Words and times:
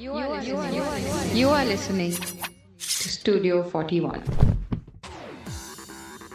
You 0.00 0.14
are, 0.14 0.42
you 0.42 0.56
are, 0.56 0.70
you 0.72 0.82
are, 0.82 1.26
you 1.34 1.48
are 1.50 1.64
listening 1.66 2.12
to 2.12 2.48
Studio 2.78 3.62
41. 3.62 4.24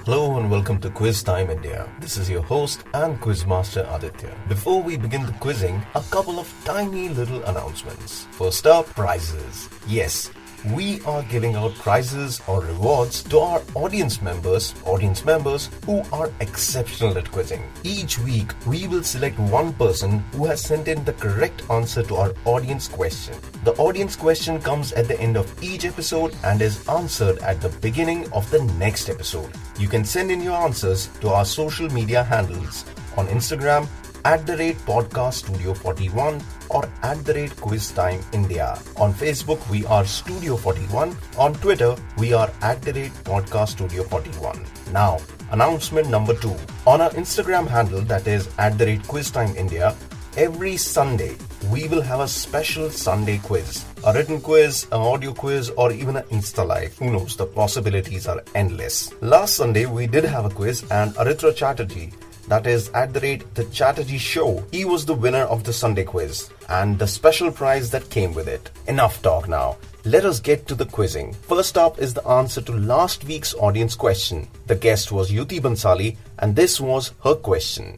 Hello 0.05 0.37
and 0.37 0.51
welcome 0.51 0.79
to 0.81 0.91
Quiz 0.91 1.23
Time 1.23 1.49
India. 1.49 1.89
This 1.99 2.15
is 2.17 2.29
your 2.29 2.43
host 2.43 2.83
and 2.93 3.19
Quizmaster 3.19 3.91
Aditya. 3.95 4.37
Before 4.47 4.83
we 4.83 4.97
begin 4.97 5.25
the 5.25 5.31
quizzing, 5.39 5.81
a 5.95 6.01
couple 6.11 6.37
of 6.37 6.47
tiny 6.63 7.09
little 7.09 7.43
announcements. 7.45 8.27
First 8.33 8.67
up, 8.67 8.85
prizes. 8.85 9.67
Yes, 9.87 10.29
we 10.73 11.01
are 11.01 11.23
giving 11.23 11.55
out 11.55 11.73
prizes 11.75 12.41
or 12.47 12.61
rewards 12.61 13.23
to 13.23 13.39
our 13.39 13.61
audience 13.75 14.21
members, 14.21 14.73
audience 14.85 15.23
members 15.23 15.69
who 15.85 16.01
are 16.11 16.31
exceptional 16.39 17.17
at 17.17 17.31
quizzing. 17.31 17.63
Each 17.83 18.17
week, 18.19 18.51
we 18.65 18.87
will 18.87 19.03
select 19.03 19.37
one 19.37 19.73
person 19.73 20.19
who 20.33 20.45
has 20.45 20.61
sent 20.61 20.87
in 20.87 21.03
the 21.03 21.13
correct 21.13 21.63
answer 21.69 22.03
to 22.03 22.15
our 22.15 22.33
audience 22.45 22.87
question. 22.87 23.35
The 23.63 23.73
audience 23.73 24.15
question 24.15 24.59
comes 24.59 24.91
at 24.93 25.07
the 25.07 25.19
end 25.19 25.37
of 25.37 25.51
each 25.63 25.85
episode 25.85 26.35
and 26.43 26.61
is 26.61 26.87
answered 26.87 27.39
at 27.39 27.61
the 27.61 27.69
beginning 27.69 28.31
of 28.31 28.49
the 28.49 28.63
next 28.79 29.09
episode. 29.09 29.51
You 29.77 29.87
can 29.87 30.05
send 30.05 30.31
in 30.31 30.41
your 30.41 30.57
answers 30.57 31.07
to 31.21 31.29
our 31.29 31.45
social 31.45 31.89
media 31.89 32.23
handles 32.23 32.85
on 33.17 33.27
Instagram 33.27 33.87
at 34.29 34.45
the 34.47 34.57
rate 34.57 34.77
podcast 34.85 35.33
studio 35.43 35.73
41 35.73 36.41
or 36.71 36.83
at 37.03 37.23
the 37.25 37.33
rate 37.35 37.55
quiz 37.61 37.91
time 37.91 38.21
india. 38.33 38.69
On 38.97 39.13
facebook 39.13 39.69
we 39.69 39.85
are 39.85 40.03
studio 40.03 40.57
41 40.57 41.15
on 41.37 41.53
twitter 41.65 41.95
we 42.17 42.33
are 42.33 42.49
at 42.61 42.81
the 42.81 42.93
rate 42.93 43.19
podcast 43.29 43.77
studio 43.77 44.03
41 44.03 44.65
now 44.91 45.19
announcement 45.51 46.09
number 46.09 46.33
two. 46.33 46.55
On 46.87 47.01
our 47.01 47.11
instagram 47.11 47.67
handle 47.67 48.01
that 48.13 48.25
is 48.25 48.49
at 48.57 48.79
the 48.79 48.87
rate 48.87 49.07
quiz 49.07 49.29
time 49.29 49.55
india 49.55 49.95
every 50.35 50.75
sunday 50.75 51.35
we 51.71 51.87
will 51.87 52.01
have 52.01 52.19
a 52.19 52.27
special 52.27 52.89
sunday 52.89 53.37
quiz 53.37 53.85
a 54.05 54.13
written 54.13 54.41
quiz 54.41 54.85
an 54.91 55.01
audio 55.13 55.33
quiz 55.33 55.69
or 55.77 55.91
even 55.91 56.15
an 56.17 56.23
insta 56.25 56.65
live. 56.65 56.97
Who 56.97 57.11
knows? 57.11 57.35
The 57.35 57.45
possibilities 57.45 58.27
are 58.27 58.43
endless. 58.53 59.13
Last 59.21 59.55
sunday 59.55 59.85
we 59.85 60.05
did 60.05 60.25
have 60.25 60.45
a 60.45 60.49
quiz 60.49 60.83
and 60.91 61.13
aritra 61.15 61.55
chatterjee 61.55 62.11
that 62.47 62.67
is 62.67 62.89
at 62.89 63.13
the 63.13 63.19
rate 63.19 63.43
the 63.55 63.65
Chatterjee 63.65 64.17
Show. 64.17 64.63
He 64.71 64.85
was 64.85 65.05
the 65.05 65.13
winner 65.13 65.43
of 65.43 65.63
the 65.63 65.73
Sunday 65.73 66.03
quiz 66.03 66.49
and 66.69 66.97
the 66.97 67.07
special 67.07 67.51
prize 67.51 67.89
that 67.91 68.09
came 68.09 68.33
with 68.33 68.47
it. 68.47 68.71
Enough 68.87 69.21
talk 69.21 69.47
now. 69.47 69.77
Let 70.03 70.25
us 70.25 70.39
get 70.39 70.67
to 70.67 70.75
the 70.75 70.85
quizzing. 70.85 71.33
First 71.33 71.77
up 71.77 71.99
is 71.99 72.13
the 72.13 72.27
answer 72.27 72.61
to 72.61 72.71
last 72.73 73.23
week's 73.23 73.55
audience 73.55 73.95
question. 73.95 74.47
The 74.67 74.75
guest 74.75 75.11
was 75.11 75.31
Yuti 75.31 75.59
Bansali 75.59 76.17
and 76.39 76.55
this 76.55 76.79
was 76.79 77.13
her 77.23 77.35
question. 77.35 77.97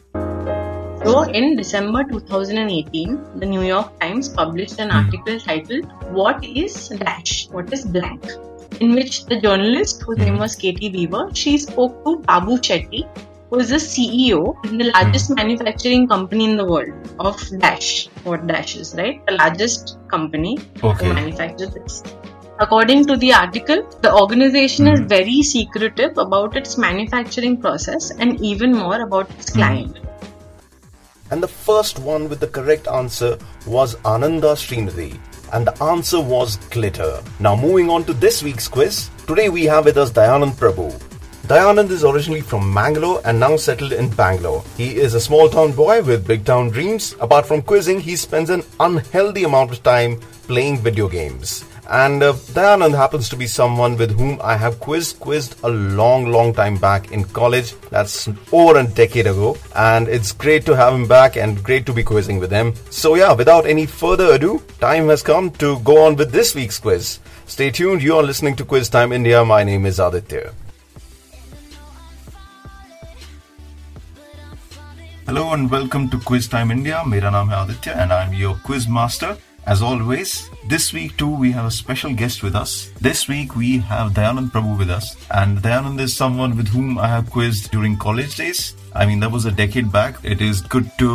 So, 1.04 1.23
in 1.23 1.56
December 1.56 2.04
2018, 2.04 3.39
the 3.39 3.45
New 3.45 3.61
York 3.61 4.00
Times 4.00 4.30
published 4.30 4.80
an 4.80 4.92
article 4.92 5.39
titled 5.39 5.86
What 6.11 6.44
is 6.44 6.89
Dash? 6.89 7.48
What 7.50 7.72
is 7.72 7.86
blank? 7.86 8.26
In 8.82 8.94
which 8.94 9.26
the 9.26 9.39
journalist, 9.39 10.02
whose 10.04 10.17
name 10.17 10.38
was 10.38 10.56
Caity 10.56 10.92
Weaver, 10.92 11.30
she 11.34 11.58
spoke 11.58 12.04
to 12.04 12.17
Babu 12.20 12.58
Shetty, 12.58 13.08
who 13.50 13.59
is 13.59 13.70
the 13.70 13.76
CEO 13.76 14.56
in 14.66 14.78
the 14.78 14.86
hmm. 14.86 14.92
largest 14.92 15.36
manufacturing 15.36 16.08
company 16.08 16.45
in 16.45 16.58
the 16.58 16.66
world 16.66 16.94
of 17.20 17.42
Dash. 17.59 18.08
What 18.23 18.48
Dashes, 18.48 18.95
right? 18.98 19.26
The 19.26 19.34
largest 19.34 19.98
company 20.09 20.58
Okay. 20.84 21.08
to 21.08 21.14
manufacture 21.14 21.67
this. 21.67 22.04
According 22.59 23.06
to 23.06 23.16
the 23.16 23.34
article, 23.34 23.88
the 24.02 24.14
organization 24.14 24.88
is 24.88 25.00
hmm. 25.00 25.08
very 25.08 25.42
secretive 25.44 26.17
about 26.17 26.58
its 26.58 26.78
manufacturing 26.78 27.62
process 27.62 28.12
and 28.12 28.42
even 28.42 28.73
more 28.73 29.02
about 29.02 29.30
its 29.31 29.54
hmm. 29.54 29.59
client. 29.59 30.00
And 31.30 31.44
the 31.44 31.48
first 31.48 32.00
one 32.00 32.30
with 32.30 32.39
the 32.39 32.48
correct 32.48 32.88
answer 32.88 33.38
was 33.66 33.95
Ananda 34.06 34.54
Srinidhi. 34.54 35.20
And 35.54 35.67
the 35.67 35.84
answer 35.84 36.20
was 36.20 36.58
glitter. 36.72 37.22
Now 37.39 37.56
moving 37.56 37.89
on 37.89 38.04
to 38.06 38.14
this 38.14 38.44
week's 38.44 38.67
quiz. 38.67 39.09
Today 39.28 39.50
we 39.50 39.66
have 39.66 39.86
with 39.86 39.98
us 39.98 40.11
Dayanand 40.11 40.56
Prabhu. 40.56 41.17
Dayanand 41.48 41.92
is 41.92 42.03
originally 42.03 42.42
from 42.42 42.73
Mangalore 42.73 43.22
and 43.23 43.39
now 43.39 43.55
settled 43.55 43.94
in 43.94 44.10
Bangalore. 44.10 44.66
He 44.76 44.98
is 44.98 45.14
a 45.14 45.22
small 45.22 45.48
town 45.48 45.72
boy 45.72 46.04
with 46.04 46.27
big 46.27 46.44
town 46.44 46.72
dreams. 46.72 47.16
Apart 47.22 47.45
from 47.45 47.61
quizzing, 47.61 48.02
he 48.02 48.17
spends 48.17 48.49
an 48.49 48.64
unhealthy 48.82 49.45
amount 49.45 49.72
of 49.72 49.82
time 49.82 50.20
playing 50.48 50.80
video 50.80 51.08
games. 51.08 51.64
And 51.89 52.22
uh, 52.22 52.33
Dayanand 52.33 52.98
happens 52.98 53.30
to 53.30 53.38
be 53.38 53.48
someone 53.48 53.95
with 53.95 54.20
whom 54.20 54.42
I 54.44 54.58
have 54.58 54.82
quizzed, 54.82 55.22
quizzed 55.22 55.55
a 55.64 55.70
long, 55.70 56.30
long 56.30 56.54
time 56.54 56.76
back 56.76 57.14
in 57.14 57.23
college. 57.23 57.80
That's 57.92 58.27
over 58.52 58.80
a 58.80 58.83
decade 58.86 59.27
ago. 59.27 59.55
And 59.73 60.10
it's 60.10 60.33
great 60.33 60.66
to 60.66 60.76
have 60.76 60.93
him 60.93 61.08
back 61.08 61.38
and 61.38 61.64
great 61.64 61.86
to 61.86 61.93
be 61.93 62.04
quizzing 62.04 62.39
with 62.39 62.52
him. 62.52 62.73
So 62.89 63.16
yeah, 63.16 63.32
without 63.32 63.66
any 63.66 63.86
further 63.86 64.33
ado, 64.33 64.61
time 64.82 65.08
has 65.08 65.23
come 65.23 65.52
to 65.52 65.80
go 65.80 66.04
on 66.08 66.17
with 66.17 66.33
this 66.33 66.54
week's 66.55 66.77
quiz. 66.77 67.20
Stay 67.45 67.72
tuned. 67.72 68.04
You 68.04 68.17
are 68.17 68.23
listening 68.23 68.58
to 68.58 68.66
Quiz 68.66 68.89
Time 68.89 69.14
India. 69.14 69.45
My 69.45 69.64
name 69.64 69.86
is 69.86 69.98
Aditya. 69.98 70.52
Hello 75.27 75.52
and 75.52 75.70
welcome 75.70 76.08
to 76.08 76.17
Quiz 76.20 76.48
Time 76.48 76.71
India. 76.71 77.04
Mera 77.05 77.30
naam 77.36 77.49
hai 77.54 77.61
Aditya 77.61 77.93
and 78.02 78.14
I'm 78.17 78.33
your 78.33 78.55
quiz 78.67 78.88
master. 78.98 79.32
As 79.71 79.82
always, 79.82 80.49
this 80.73 80.93
week 80.98 81.17
too 81.17 81.30
we 81.39 81.49
have 81.55 81.65
a 81.70 81.71
special 81.77 82.14
guest 82.21 82.43
with 82.43 82.55
us. 82.55 82.76
This 83.08 83.27
week 83.27 83.58
we 83.58 83.80
have 83.89 84.14
Dayanand 84.20 84.54
Prabhu 84.54 84.77
with 84.82 84.89
us 84.89 85.10
and 85.32 85.58
Dayanand 85.66 85.99
is 85.99 86.16
someone 86.16 86.55
with 86.55 86.70
whom 86.70 86.98
I 86.98 87.10
have 87.10 87.30
quizzed 87.30 87.70
during 87.71 87.98
college 87.98 88.37
days. 88.37 88.61
I 88.95 89.05
mean 89.05 89.20
that 89.20 89.30
was 89.30 89.43
a 89.43 89.52
decade 89.52 89.92
back. 89.92 90.21
It 90.36 90.45
is 90.45 90.61
good 90.61 90.89
to 90.99 91.10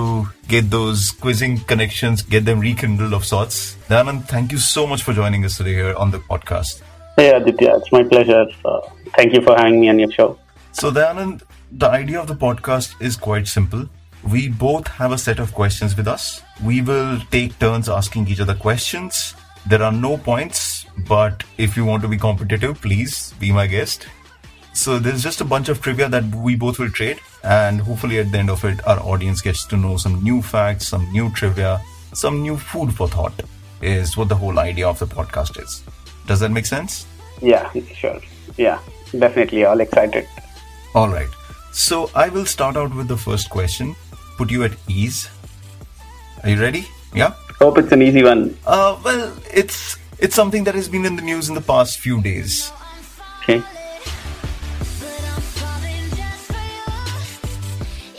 get 0.46 0.68
those 0.68 1.10
quizzing 1.12 1.56
connections, 1.72 2.20
get 2.20 2.44
them 2.44 2.60
rekindled 2.60 3.14
of 3.14 3.24
sorts. 3.24 3.78
Dayanand, 3.88 4.28
thank 4.34 4.52
you 4.52 4.58
so 4.58 4.86
much 4.86 5.04
for 5.04 5.14
joining 5.14 5.46
us 5.46 5.56
today 5.56 5.72
here 5.72 5.94
on 5.94 6.10
the 6.10 6.18
podcast. 6.18 6.82
Hey 7.16 7.30
Aditya, 7.30 7.76
it's 7.78 7.90
my 7.90 8.04
pleasure. 8.12 8.44
Uh, 8.62 8.78
thank 9.16 9.32
you 9.32 9.40
for 9.40 9.56
having 9.56 9.80
me 9.80 9.88
on 9.88 9.98
your 9.98 10.12
show. 10.12 10.38
So 10.72 10.92
Dayanand, 11.00 11.44
the 11.84 11.88
idea 11.88 12.20
of 12.20 12.26
the 12.26 12.38
podcast 12.46 13.00
is 13.00 13.16
quite 13.16 13.48
simple 13.48 13.88
we 14.30 14.48
both 14.48 14.86
have 14.86 15.12
a 15.12 15.18
set 15.18 15.38
of 15.40 15.52
questions 15.52 15.96
with 15.96 16.06
us. 16.06 16.42
We 16.62 16.80
will 16.80 17.18
take 17.30 17.58
turns 17.58 17.88
asking 17.88 18.28
each 18.28 18.40
other 18.40 18.54
questions. 18.54 19.34
There 19.66 19.82
are 19.82 19.92
no 19.92 20.16
points, 20.16 20.86
but 21.08 21.42
if 21.58 21.76
you 21.76 21.84
want 21.84 22.02
to 22.02 22.08
be 22.08 22.16
competitive, 22.16 22.80
please 22.80 23.34
be 23.40 23.52
my 23.52 23.66
guest. 23.66 24.06
So, 24.74 24.98
there's 24.98 25.22
just 25.22 25.40
a 25.40 25.44
bunch 25.44 25.68
of 25.68 25.82
trivia 25.82 26.08
that 26.08 26.24
we 26.34 26.54
both 26.56 26.78
will 26.78 26.88
trade, 26.88 27.20
and 27.44 27.80
hopefully, 27.80 28.18
at 28.20 28.32
the 28.32 28.38
end 28.38 28.48
of 28.48 28.64
it, 28.64 28.84
our 28.86 28.98
audience 29.00 29.42
gets 29.42 29.66
to 29.66 29.76
know 29.76 29.98
some 29.98 30.22
new 30.22 30.40
facts, 30.40 30.88
some 30.88 31.10
new 31.12 31.30
trivia, 31.32 31.80
some 32.14 32.40
new 32.40 32.56
food 32.56 32.94
for 32.94 33.06
thought, 33.06 33.34
is 33.82 34.16
what 34.16 34.28
the 34.28 34.34
whole 34.36 34.58
idea 34.58 34.88
of 34.88 34.98
the 34.98 35.06
podcast 35.06 35.62
is. 35.62 35.82
Does 36.26 36.40
that 36.40 36.50
make 36.50 36.64
sense? 36.64 37.06
Yeah, 37.42 37.70
sure. 37.94 38.20
Yeah, 38.56 38.80
definitely. 39.18 39.64
All 39.64 39.80
excited. 39.80 40.26
All 40.94 41.08
right. 41.08 41.28
So 41.72 42.10
I 42.14 42.28
will 42.28 42.46
start 42.46 42.76
out 42.76 42.94
with 42.94 43.08
the 43.08 43.16
first 43.16 43.50
question, 43.50 43.94
put 44.36 44.50
you 44.50 44.64
at 44.64 44.72
ease. 44.88 45.28
Are 46.42 46.50
you 46.50 46.60
ready? 46.60 46.86
Yeah. 47.14 47.34
Hope 47.58 47.78
it's 47.78 47.92
an 47.92 48.02
easy 48.02 48.22
one. 48.24 48.56
Uh, 48.66 48.98
well, 49.04 49.32
it's 49.52 49.96
it's 50.18 50.34
something 50.34 50.64
that 50.64 50.74
has 50.74 50.88
been 50.88 51.04
in 51.04 51.16
the 51.16 51.22
news 51.22 51.48
in 51.48 51.54
the 51.54 51.60
past 51.60 52.00
few 52.00 52.20
days. 52.20 52.72
Okay. 53.42 53.62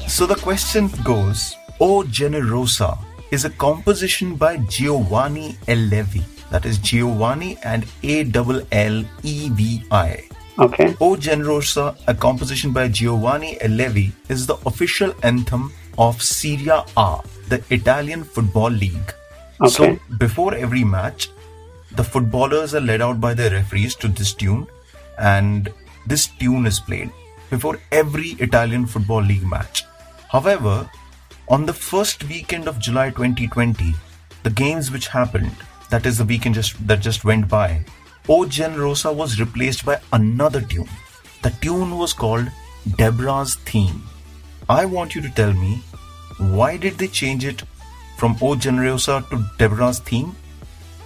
So 0.08 0.26
the 0.26 0.36
question 0.36 0.90
goes: 1.04 1.56
O 1.80 2.04
Generosa 2.04 2.98
is 3.32 3.46
a 3.46 3.50
composition 3.50 4.36
by 4.36 4.58
Giovanni 4.70 5.58
Allevi. 5.68 6.24
That 6.52 6.66
is 6.66 6.78
Giovanni 6.78 7.58
and 7.64 7.86
A 8.04 8.30
L 8.36 8.62
L 8.72 9.04
E 9.24 9.50
V 9.50 9.84
I. 9.92 10.24
Okay. 10.60 10.96
O 11.02 11.16
Generosa, 11.16 11.98
a 12.08 12.14
composition 12.14 12.72
by 12.72 12.88
Giovanni 12.88 13.56
Allevi, 13.56 14.12
is 14.30 14.46
the 14.46 14.56
official 14.68 15.16
anthem 15.24 15.74
of 15.98 16.22
Serie 16.22 16.70
A, 16.98 17.20
the 17.50 17.64
Italian 17.70 18.24
Football 18.24 18.72
League. 18.72 19.14
So, 19.68 19.98
before 20.18 20.54
every 20.56 20.84
match, 20.84 21.30
the 21.92 22.04
footballers 22.04 22.74
are 22.74 22.82
led 22.82 23.02
out 23.02 23.22
by 23.22 23.34
the 23.34 23.50
referees 23.52 23.96
to 23.96 24.08
this 24.08 24.34
tune, 24.34 24.68
and 25.18 25.72
this 26.08 26.28
tune 26.28 26.66
is 26.66 26.80
played 26.80 27.12
before 27.50 27.80
every 27.92 28.30
Italian 28.40 28.86
Football 28.86 29.22
League 29.22 29.46
match. 29.46 29.84
However, 30.30 30.90
on 31.48 31.66
the 31.66 31.74
first 31.74 32.24
weekend 32.24 32.68
of 32.68 32.80
July 32.80 33.10
2020, 33.10 33.94
the 34.44 34.50
games 34.50 34.92
which 34.92 35.08
happened, 35.08 35.56
that 35.90 36.06
is 36.06 36.18
the 36.18 36.26
weekend 36.26 36.56
just 36.56 36.88
that 36.88 37.02
just 37.02 37.24
went 37.24 37.48
by, 37.48 37.86
O 38.28 38.46
Generosa 38.46 39.14
was 39.14 39.40
replaced 39.40 39.86
by 39.86 40.00
another 40.12 40.62
tune. 40.62 40.90
The 41.44 41.52
tune 41.62 41.98
was 41.98 42.14
called 42.14 42.50
Deborah's 42.98 43.56
Theme. 43.56 44.02
I 44.70 44.86
want 44.86 45.16
you 45.16 45.22
to 45.22 45.30
tell 45.30 45.54
me 45.54 45.82
why 46.38 46.78
did 46.78 46.98
they 46.98 47.08
change 47.08 47.46
it 47.46 47.64
from 48.18 48.34
O 48.42 48.56
Generosa 48.56 49.28
to 49.30 49.46
Deborah's 49.58 50.00
Theme? 50.00 50.36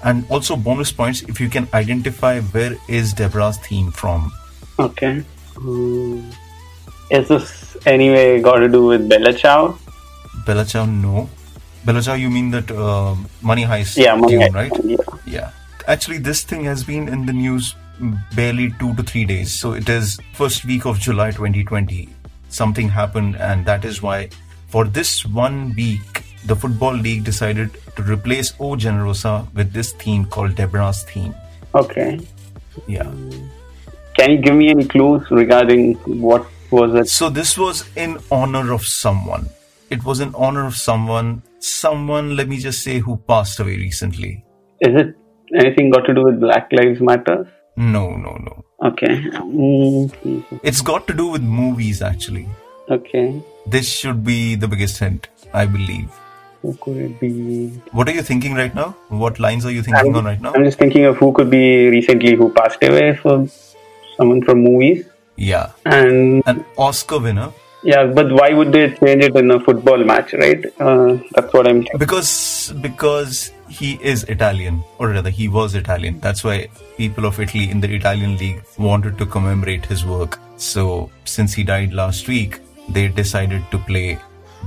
And 0.03 0.25
also 0.29 0.55
bonus 0.55 0.91
points 0.91 1.23
if 1.23 1.39
you 1.41 1.49
can 1.49 1.67
identify 1.73 2.39
where 2.39 2.77
is 2.87 3.13
Deborah's 3.13 3.57
theme 3.57 3.91
from. 3.91 4.31
Okay. 4.79 5.23
Hmm. 5.55 6.29
Is 7.09 7.27
this 7.27 7.75
anyway 7.85 8.39
got 8.41 8.57
to 8.59 8.69
do 8.69 8.85
with 8.85 9.09
Bella 9.09 9.33
Ciao? 9.33 9.77
Bella 10.45 10.65
Ciao, 10.65 10.85
no. 10.85 11.27
Bella 11.83 12.01
Ciao, 12.01 12.13
you 12.13 12.29
mean 12.29 12.51
that 12.51 12.69
uh, 12.69 13.15
Money 13.41 13.63
Heist 13.63 13.97
Yeah, 13.97 14.15
Money 14.15 14.37
tune, 14.37 14.53
right? 14.53 14.71
yeah. 14.83 14.97
Yeah. 15.25 15.51
Actually, 15.87 16.19
this 16.19 16.43
thing 16.43 16.63
has 16.65 16.83
been 16.83 17.07
in 17.07 17.25
the 17.25 17.33
news 17.33 17.75
barely 18.35 18.71
two 18.79 18.93
to 18.95 19.03
three 19.03 19.25
days. 19.25 19.51
So 19.51 19.73
it 19.73 19.89
is 19.89 20.19
first 20.33 20.63
week 20.65 20.85
of 20.85 20.99
July 20.99 21.31
2020. 21.31 22.07
Something 22.49 22.89
happened, 22.89 23.35
and 23.35 23.65
that 23.65 23.85
is 23.85 24.01
why 24.01 24.29
for 24.67 24.85
this 24.85 25.25
one 25.25 25.73
week, 25.75 26.23
the 26.45 26.55
Football 26.55 26.93
League 26.93 27.23
decided 27.23 27.71
to 27.95 28.03
replace 28.03 28.53
O 28.59 28.75
Generosa 28.75 29.51
with 29.53 29.71
this 29.73 29.93
theme 29.93 30.25
called 30.25 30.55
Deborah's 30.55 31.03
theme. 31.03 31.33
Okay. 31.73 32.19
Yeah. 32.87 33.11
Can 34.17 34.31
you 34.31 34.37
give 34.37 34.55
me 34.55 34.69
any 34.69 34.85
clues 34.85 35.29
regarding 35.29 35.95
what 36.21 36.45
was 36.71 36.93
it? 36.95 37.07
So 37.07 37.29
this 37.29 37.57
was 37.57 37.85
in 37.95 38.17
honor 38.31 38.73
of 38.73 38.85
someone. 38.85 39.49
It 39.89 40.03
was 40.03 40.19
in 40.19 40.33
honor 40.35 40.65
of 40.65 40.75
someone, 40.75 41.43
someone, 41.59 42.35
let 42.35 42.49
me 42.49 42.57
just 42.57 42.83
say, 42.83 42.99
who 42.99 43.17
passed 43.17 43.59
away 43.59 43.77
recently. 43.77 44.43
Is 44.81 44.95
it 44.95 45.15
anything 45.55 45.91
got 45.91 46.01
to 46.05 46.13
do 46.13 46.23
with 46.23 46.39
Black 46.39 46.69
Lives 46.71 46.99
Matter? 46.99 47.49
No, 47.77 48.15
no, 48.15 48.35
no. 48.35 48.65
Okay. 48.83 49.07
Mm, 49.07 50.59
It's 50.63 50.81
got 50.81 51.07
to 51.07 51.13
do 51.13 51.27
with 51.27 51.41
movies, 51.41 52.01
actually. 52.01 52.47
okay. 52.89 53.41
This 53.65 53.87
should 53.89 54.23
be 54.23 54.55
the 54.55 54.67
biggest 54.67 54.97
hint, 54.99 55.27
I 55.53 55.65
believe. 55.65 56.09
Who 56.61 56.73
could 56.81 56.97
it 56.97 57.19
be? 57.19 57.67
What 57.91 58.07
are 58.07 58.13
you 58.13 58.21
thinking 58.21 58.53
right 58.53 58.73
now? 58.73 58.95
What 59.09 59.39
lines 59.39 59.65
are 59.65 59.71
you 59.71 59.81
thinking 59.83 60.15
on 60.15 60.25
right 60.25 60.39
now? 60.41 60.53
I'm 60.53 60.63
just 60.63 60.77
thinking 60.79 61.03
of 61.05 61.17
who 61.17 61.31
could 61.33 61.49
be 61.49 61.89
recently 61.89 62.35
who 62.35 62.49
passed 62.53 62.81
away 62.83 63.15
from 63.15 63.49
someone 64.15 64.41
from 64.43 64.63
movies. 64.63 65.05
Yeah. 65.35 65.71
And 65.85 66.43
An 66.45 66.63
Oscar 66.77 67.19
winner. 67.19 67.51
yeah, 67.83 68.05
but 68.05 68.31
why 68.31 68.53
would 68.53 68.71
they 68.71 68.85
change 68.93 69.23
it 69.25 69.35
in 69.35 69.51
a 69.51 69.59
football 69.59 70.03
match, 70.03 70.33
right? 70.33 70.63
Uh, 70.79 71.17
that's 71.33 71.53
what 71.53 71.67
I'm 71.67 71.81
thinking. 71.83 71.99
Because 71.99 72.73
because 72.81 73.51
he 73.69 73.99
is 74.01 74.23
Italian, 74.23 74.83
or 74.97 75.09
rather 75.09 75.29
he 75.29 75.47
was 75.47 75.75
Italian. 75.75 76.19
That's 76.19 76.43
why 76.43 76.69
people 76.97 77.25
of 77.25 77.39
Italy 77.39 77.69
in 77.69 77.81
the 77.81 77.93
Italian 77.93 78.37
league 78.37 78.63
wanted 78.77 79.17
to 79.17 79.25
commemorate 79.25 79.85
his 79.85 80.05
work. 80.05 80.39
So 80.57 81.11
since 81.25 81.53
he 81.53 81.63
died 81.63 81.93
last 81.93 82.27
week, 82.27 82.59
they 82.89 83.07
decided 83.07 83.63
to 83.71 83.77
play 83.77 84.17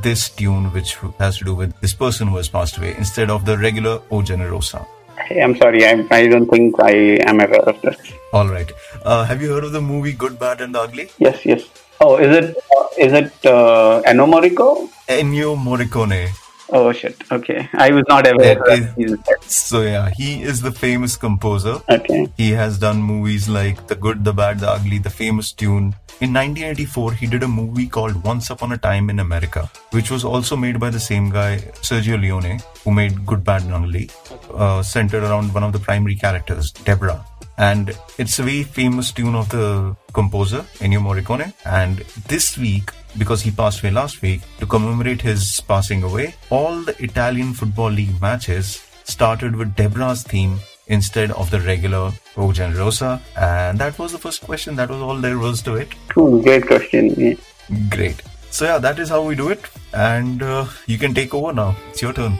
this 0.02 0.28
tune 0.28 0.72
which 0.72 0.96
has 1.18 1.38
to 1.38 1.44
do 1.44 1.54
with 1.54 1.78
this 1.80 1.94
person 1.94 2.28
who 2.28 2.36
has 2.36 2.48
passed 2.48 2.78
away 2.78 2.94
instead 2.96 3.30
of 3.30 3.44
the 3.44 3.58
regular 3.58 4.00
O 4.10 4.22
Generosa. 4.22 4.86
Hey, 5.26 5.42
I'm 5.42 5.56
sorry, 5.56 5.84
I, 5.84 6.06
I 6.10 6.26
don't 6.28 6.48
think 6.48 6.74
I 6.82 7.18
am 7.26 7.40
aware 7.40 7.68
of 7.68 7.80
this. 7.82 7.96
All 8.32 8.48
right. 8.48 8.70
Uh, 9.04 9.24
have 9.24 9.42
you 9.42 9.52
heard 9.52 9.64
of 9.64 9.72
the 9.72 9.80
movie 9.80 10.12
Good, 10.12 10.38
Bad, 10.38 10.60
and 10.60 10.74
the 10.74 10.80
Ugly? 10.80 11.10
Yes, 11.18 11.44
yes. 11.44 11.68
Oh, 12.00 12.16
is 12.16 12.34
it 12.34 12.56
uh, 12.56 12.86
is 12.96 13.12
it 13.12 13.32
uh, 13.44 14.00
Ennio 14.06 14.26
Morricone? 14.26 14.88
Ennio 15.06 15.56
Morricone. 15.56 16.30
Oh 16.72 16.92
shit. 16.92 17.16
Okay, 17.32 17.68
I 17.74 17.90
was 17.90 18.04
not 18.08 18.26
aware. 18.32 18.52
It 18.52 18.64
that 18.66 18.98
is- 18.98 19.52
So 19.54 19.82
yeah, 19.82 20.10
he 20.16 20.42
is 20.42 20.60
the 20.62 20.70
famous 20.72 21.16
composer. 21.16 21.78
Okay. 21.88 22.28
He 22.36 22.50
has 22.52 22.78
done 22.78 23.02
movies 23.02 23.48
like 23.48 23.86
The 23.88 23.96
Good, 23.96 24.24
the 24.24 24.32
Bad, 24.32 24.60
the 24.60 24.70
Ugly, 24.70 24.98
the 24.98 25.10
famous 25.10 25.52
tune. 25.52 25.94
In 26.20 26.32
1984, 26.34 27.12
he 27.14 27.26
did 27.26 27.42
a 27.42 27.48
movie 27.48 27.86
called 27.88 28.22
Once 28.24 28.50
Upon 28.50 28.72
a 28.72 28.78
Time 28.78 29.08
in 29.10 29.18
America, 29.20 29.70
which 29.90 30.10
was 30.10 30.22
also 30.24 30.54
made 30.56 30.78
by 30.78 30.90
the 30.90 31.00
same 31.00 31.30
guy, 31.30 31.56
Sergio 31.90 32.20
Leone, 32.20 32.60
who 32.84 32.90
made 32.92 33.24
Good, 33.26 33.42
Bad, 33.42 33.62
and 33.62 33.72
Ugly, 33.74 34.10
uh, 34.54 34.82
centered 34.82 35.24
around 35.24 35.52
one 35.54 35.62
of 35.64 35.72
the 35.72 35.78
primary 35.78 36.14
characters, 36.14 36.70
Deborah. 36.72 37.24
And 37.60 37.94
it's 38.16 38.38
a 38.38 38.42
very 38.42 38.62
famous 38.62 39.12
tune 39.12 39.34
of 39.34 39.50
the 39.50 39.94
composer, 40.14 40.64
Ennio 40.78 40.98
Morricone. 40.98 41.52
And 41.66 41.98
this 42.26 42.56
week, 42.56 42.90
because 43.18 43.42
he 43.42 43.50
passed 43.50 43.82
away 43.82 43.90
last 43.90 44.22
week, 44.22 44.40
to 44.60 44.66
commemorate 44.66 45.20
his 45.20 45.60
passing 45.68 46.02
away, 46.02 46.34
all 46.48 46.80
the 46.80 46.96
Italian 47.04 47.52
Football 47.52 47.90
League 47.90 48.18
matches 48.18 48.82
started 49.04 49.54
with 49.54 49.76
Deborah's 49.76 50.22
theme 50.22 50.58
instead 50.86 51.32
of 51.32 51.50
the 51.50 51.60
regular 51.60 52.12
O 52.38 52.48
Generosa. 52.48 53.20
And 53.36 53.78
that 53.78 53.98
was 53.98 54.12
the 54.12 54.18
first 54.18 54.40
question. 54.40 54.74
That 54.76 54.88
was 54.88 55.02
all 55.02 55.18
there 55.18 55.36
was 55.38 55.60
to 55.64 55.74
it. 55.74 55.88
Cool. 56.08 56.42
Great 56.42 56.66
question. 56.66 57.10
Yeah. 57.10 57.34
Great. 57.90 58.22
So, 58.50 58.64
yeah, 58.64 58.78
that 58.78 58.98
is 58.98 59.10
how 59.10 59.22
we 59.22 59.34
do 59.34 59.50
it. 59.50 59.60
And 59.92 60.42
uh, 60.42 60.64
you 60.86 60.96
can 60.96 61.12
take 61.12 61.34
over 61.34 61.52
now. 61.52 61.76
It's 61.90 62.00
your 62.00 62.14
turn. 62.14 62.38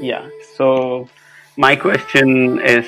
Yeah. 0.00 0.28
So 0.56 1.08
my 1.58 1.74
question 1.74 2.60
is 2.60 2.86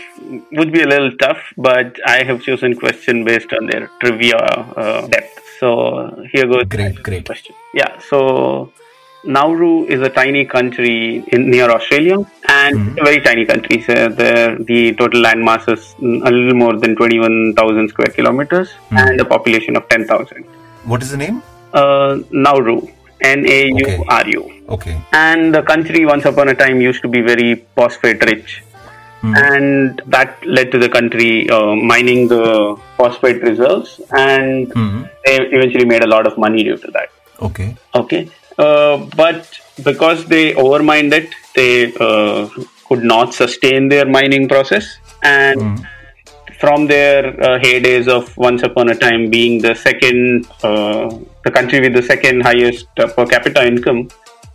would 0.52 0.72
be 0.72 0.82
a 0.82 0.86
little 0.86 1.12
tough, 1.22 1.40
but 1.56 1.98
I 2.06 2.22
have 2.22 2.42
chosen 2.42 2.76
question 2.76 3.24
based 3.24 3.52
on 3.52 3.66
their 3.66 3.90
trivia 4.00 4.36
uh, 4.36 5.06
depth. 5.08 5.40
So 5.58 6.24
here 6.32 6.46
goes. 6.46 6.64
Great, 6.68 7.02
great. 7.02 7.26
question. 7.26 7.54
Yeah. 7.74 7.98
So 8.10 8.72
Nauru 9.24 9.86
is 9.86 10.00
a 10.00 10.08
tiny 10.08 10.44
country 10.44 11.24
in 11.28 11.50
near 11.50 11.68
Australia, 11.78 12.18
and 12.48 12.92
it's 12.92 13.00
a 13.00 13.04
very 13.04 13.20
tiny 13.20 13.44
country. 13.44 13.82
So 13.82 13.94
the 14.22 14.32
the 14.70 14.94
total 14.94 15.20
land 15.20 15.44
mass 15.44 15.66
is 15.66 15.94
a 16.00 16.30
little 16.36 16.54
more 16.54 16.76
than 16.78 16.94
twenty 16.94 17.18
one 17.26 17.52
thousand 17.54 17.88
square 17.88 18.12
kilometers, 18.20 18.72
and 18.90 19.20
a 19.20 19.28
population 19.34 19.76
of 19.76 19.88
ten 19.88 20.06
thousand. 20.06 20.44
What 20.84 21.02
is 21.02 21.10
the 21.10 21.20
name? 21.26 21.42
Uh, 21.72 22.20
Nauru. 22.30 22.80
N 23.22 23.46
A 23.46 23.66
U 23.66 24.04
R 24.08 24.28
U. 24.28 24.42
Okay. 24.68 24.96
and 25.12 25.52
the 25.54 25.62
country 25.62 26.06
once 26.06 26.24
upon 26.24 26.48
a 26.48 26.54
time 26.54 26.80
used 26.80 27.02
to 27.02 27.08
be 27.08 27.20
very 27.20 27.54
phosphate 27.76 28.24
rich. 28.24 28.62
And 29.22 30.00
that 30.06 30.38
led 30.46 30.70
to 30.72 30.78
the 30.78 30.88
country 30.88 31.50
uh, 31.50 31.74
mining 31.74 32.28
the 32.28 32.76
phosphate 32.96 33.42
reserves 33.42 34.00
and 34.16 34.72
Hmm. 34.72 35.02
they 35.26 35.34
eventually 35.58 35.84
made 35.84 36.02
a 36.04 36.06
lot 36.06 36.26
of 36.26 36.38
money 36.38 36.62
due 36.64 36.76
to 36.78 36.90
that. 36.92 37.10
Okay. 37.48 37.76
okay. 37.94 38.30
Uh, 38.58 38.96
but 39.16 39.58
because 39.84 40.24
they 40.26 40.54
overmined 40.54 41.12
it 41.12 41.28
they 41.54 41.92
uh, 42.06 42.48
could 42.88 43.02
not 43.04 43.34
sustain 43.34 43.88
their 43.88 44.06
mining 44.06 44.48
process. 44.48 44.86
And 45.22 45.84
from 46.58 46.86
their 46.86 47.26
uh, 47.42 47.58
heydays 47.58 48.08
of 48.08 48.34
once 48.36 48.62
upon 48.62 48.88
a 48.90 48.94
time 48.94 49.28
being 49.30 49.60
the 49.60 49.74
second 49.74 50.46
uh, 50.62 51.10
the 51.44 51.50
country 51.50 51.80
with 51.80 51.94
the 51.94 52.02
second 52.02 52.42
highest 52.42 52.86
uh, 52.98 53.06
per 53.06 53.26
capita 53.26 53.66
income 53.66 54.08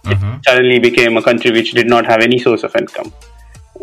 it 0.07 0.45
suddenly 0.45 0.79
became 0.79 1.17
a 1.17 1.21
country 1.21 1.51
which 1.51 1.71
did 1.71 1.87
not 1.87 2.05
have 2.05 2.21
any 2.21 2.37
source 2.37 2.63
of 2.63 2.75
income. 2.75 3.11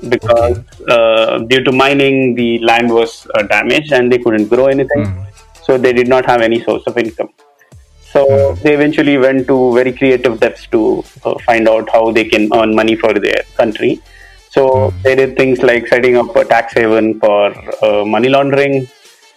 Because 0.08 0.58
uh, 0.88 1.38
due 1.38 1.62
to 1.64 1.72
mining 1.72 2.34
the 2.34 2.58
land 2.60 2.93
was 2.93 3.26
uh, 3.34 3.43
damaged 3.43 3.93
and 3.93 4.10
they 4.10 4.19
couldn't 4.19 4.49
grow 4.49 4.66
anything. 4.66 5.26
So 5.62 5.78
they 5.78 5.93
did 5.93 6.08
not 6.08 6.26
have 6.26 6.40
any 6.40 6.62
source 6.62 6.84
of 6.87 6.96
income. 6.99 7.31
So 8.12 8.54
they 8.62 8.75
eventually 8.75 9.16
went 9.16 9.46
to 9.46 9.75
very 9.75 9.93
creative 9.93 10.38
depths 10.38 10.66
to 10.69 11.02
uh, 11.25 11.38
find 11.46 11.69
out 11.69 11.88
how 11.90 12.12
they 12.12 12.25
can 12.25 12.52
earn 12.55 12.75
money 12.75 12.94
for 12.94 13.12
their 13.14 13.43
country. 13.56 14.00
So 14.50 14.93
they 15.02 15.14
did 15.14 15.36
things 15.36 15.62
like 15.62 15.88
setting 15.88 16.17
up 16.17 16.34
a 16.36 16.44
tax 16.44 16.74
haven 16.74 17.19
for 17.20 17.55
uh, 17.82 18.05
money 18.05 18.29
laundering. 18.29 18.86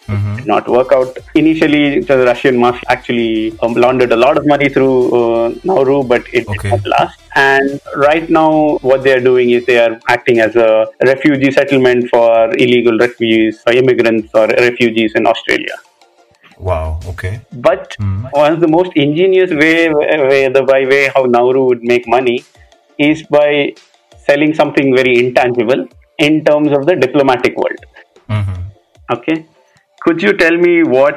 Did 0.08 0.46
not 0.48 0.68
work 0.68 0.92
out. 0.92 1.18
Initially, 1.36 2.02
the 2.02 2.18
Russian 2.26 2.58
mafia 2.58 2.82
actually 2.90 3.54
um, 3.62 3.74
laundered 3.74 4.12
a 4.12 4.16
lot 4.16 4.38
of 4.38 4.46
money 4.46 4.70
through 4.70 4.98
uh, 5.20 5.54
Nauru, 5.64 6.04
but 6.04 6.24
it 6.34 6.46
Okay. 6.48 6.70
did 6.70 6.84
not 6.84 7.00
last. 7.00 7.20
And 7.36 7.80
right 7.96 8.30
now, 8.30 8.78
what 8.82 9.04
they 9.04 9.14
are 9.14 9.20
doing 9.20 9.50
is 9.52 9.66
they 9.66 9.78
are 9.80 10.00
acting 10.08 10.40
as 10.40 10.56
a 10.56 10.88
refugee 11.06 11.52
settlement 11.52 12.10
for 12.10 12.50
illegal 12.58 12.98
refugees, 12.98 13.62
or 13.66 13.74
immigrants, 13.74 14.30
or 14.34 14.48
refugees 14.48 15.14
in 15.16 15.26
Australia. 15.26 15.76
Wow. 16.58 17.00
Okay. 17.08 17.42
But 17.54 17.98
one 18.32 18.54
of 18.54 18.60
the 18.60 18.68
most 18.68 18.92
ingenious 18.96 19.52
way, 19.52 19.90
way 19.90 20.48
the 20.50 20.64
by 20.64 20.86
way 20.86 21.10
how 21.14 21.24
Nauru 21.24 21.66
would 21.66 21.84
make 21.84 22.08
money 22.08 22.46
is 22.98 23.24
by 23.24 23.74
selling 24.18 24.54
something 24.54 24.96
very 24.96 25.20
intangible 25.20 25.88
in 26.18 26.44
terms 26.46 26.72
of 26.72 26.86
the 26.86 26.96
diplomatic 26.96 27.56
world. 27.58 27.80
hmm 28.30 28.62
Okay, 29.12 29.46
could 30.06 30.22
you 30.22 30.34
tell 30.44 30.58
me 30.66 30.84
what 30.84 31.16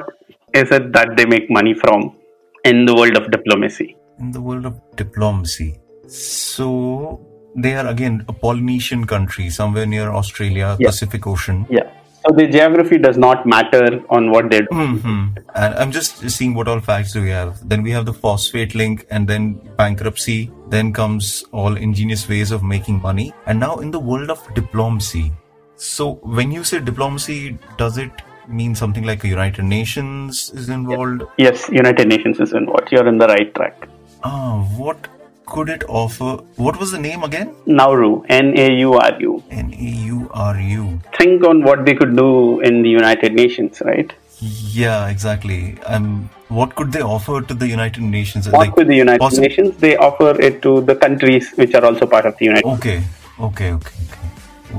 is 0.54 0.70
it 0.70 0.92
that 0.92 1.16
they 1.16 1.26
make 1.26 1.50
money 1.50 1.74
from 1.74 2.16
in 2.64 2.84
the 2.86 2.94
world 2.94 3.16
of 3.16 3.30
diplomacy? 3.30 3.96
In 4.18 4.32
the 4.32 4.40
world 4.40 4.66
of 4.66 4.80
diplomacy, 4.96 5.78
so 6.08 7.20
they 7.56 7.74
are 7.74 7.86
again 7.86 8.24
a 8.28 8.32
Polynesian 8.32 9.06
country, 9.06 9.50
somewhere 9.50 9.86
near 9.86 10.08
Australia, 10.10 10.76
Yeah. 10.80 10.88
Pacific 10.88 11.26
Ocean. 11.26 11.66
Yeah. 11.70 11.90
So 12.26 12.34
the 12.34 12.46
geography 12.48 12.98
does 12.98 13.16
not 13.16 13.46
matter 13.46 14.00
on 14.10 14.30
what 14.32 14.50
they 14.50 14.60
do. 14.62 14.66
hmm 14.72 15.20
And 15.54 15.74
I'm 15.82 15.92
just 15.92 16.28
seeing 16.36 16.54
what 16.54 16.66
all 16.66 16.80
facts 16.80 17.12
do 17.12 17.22
we 17.22 17.30
have. 17.30 17.60
Then 17.68 17.84
we 17.88 17.92
have 17.92 18.06
the 18.06 18.12
phosphate 18.24 18.74
link, 18.74 19.06
and 19.10 19.28
then 19.28 19.60
bankruptcy. 19.76 20.50
Then 20.68 20.92
comes 20.92 21.44
all 21.52 21.76
ingenious 21.76 22.28
ways 22.28 22.50
of 22.50 22.64
making 22.72 23.00
money. 23.02 23.32
And 23.46 23.60
now 23.60 23.76
in 23.76 23.92
the 23.92 24.00
world 24.00 24.30
of 24.36 24.42
diplomacy. 24.54 25.32
So 25.76 26.14
when 26.38 26.50
you 26.50 26.64
say 26.64 26.80
diplomacy, 26.80 27.56
does 27.76 27.98
it 27.98 28.10
mean 28.48 28.74
something 28.74 29.04
like 29.04 29.24
a 29.24 29.28
United 29.28 29.64
Nations 29.64 30.50
is 30.54 30.68
involved? 30.68 31.22
Yes, 31.36 31.68
United 31.68 32.08
Nations 32.08 32.40
is 32.40 32.52
involved. 32.52 32.90
You're 32.90 33.06
in 33.08 33.18
the 33.18 33.26
right 33.26 33.54
track. 33.54 33.88
Ah, 34.24 34.62
what 34.76 35.08
could 35.46 35.68
it 35.68 35.84
offer? 35.88 36.36
What 36.56 36.78
was 36.78 36.92
the 36.92 36.98
name 36.98 37.22
again? 37.22 37.54
Nauru, 37.66 38.22
N 38.28 38.56
A 38.58 38.72
U 38.80 38.94
R 38.94 39.20
U. 39.20 39.42
N 39.50 39.72
A 39.72 39.90
U 40.12 40.30
R 40.34 40.60
U. 40.60 41.00
Think 41.18 41.44
on 41.44 41.62
what 41.62 41.84
they 41.84 41.94
could 41.94 42.16
do 42.16 42.60
in 42.60 42.82
the 42.82 42.88
United 42.88 43.34
Nations, 43.34 43.80
right? 43.84 44.12
Yeah, 44.40 45.08
exactly. 45.08 45.78
Um, 45.86 46.30
what 46.48 46.74
could 46.74 46.92
they 46.92 47.00
offer 47.00 47.40
to 47.42 47.54
the 47.54 47.66
United 47.66 48.02
Nations? 48.02 48.46
Not 48.48 48.76
to 48.76 48.84
the 48.84 48.94
United 48.94 49.20
possi- 49.20 49.40
Nations, 49.40 49.76
they 49.78 49.96
offer 49.96 50.40
it 50.40 50.62
to 50.62 50.80
the 50.82 50.94
countries 50.94 51.50
which 51.56 51.74
are 51.74 51.84
also 51.84 52.06
part 52.06 52.26
of 52.26 52.36
the 52.38 52.44
United 52.44 52.64
Okay, 52.66 53.02
okay, 53.40 53.72
okay, 53.72 53.94
okay. 54.10 54.28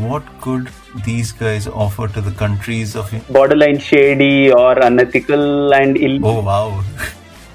What 0.07 0.23
could 0.41 0.69
these 1.05 1.31
guys 1.31 1.67
offer 1.67 2.07
to 2.07 2.21
the 2.21 2.31
countries 2.31 2.95
of? 2.95 3.11
Borderline 3.29 3.79
shady 3.79 4.51
or 4.51 4.77
unethical 4.79 5.73
and 5.73 5.97
ill- 5.97 6.25
Oh 6.25 6.41
wow! 6.41 6.83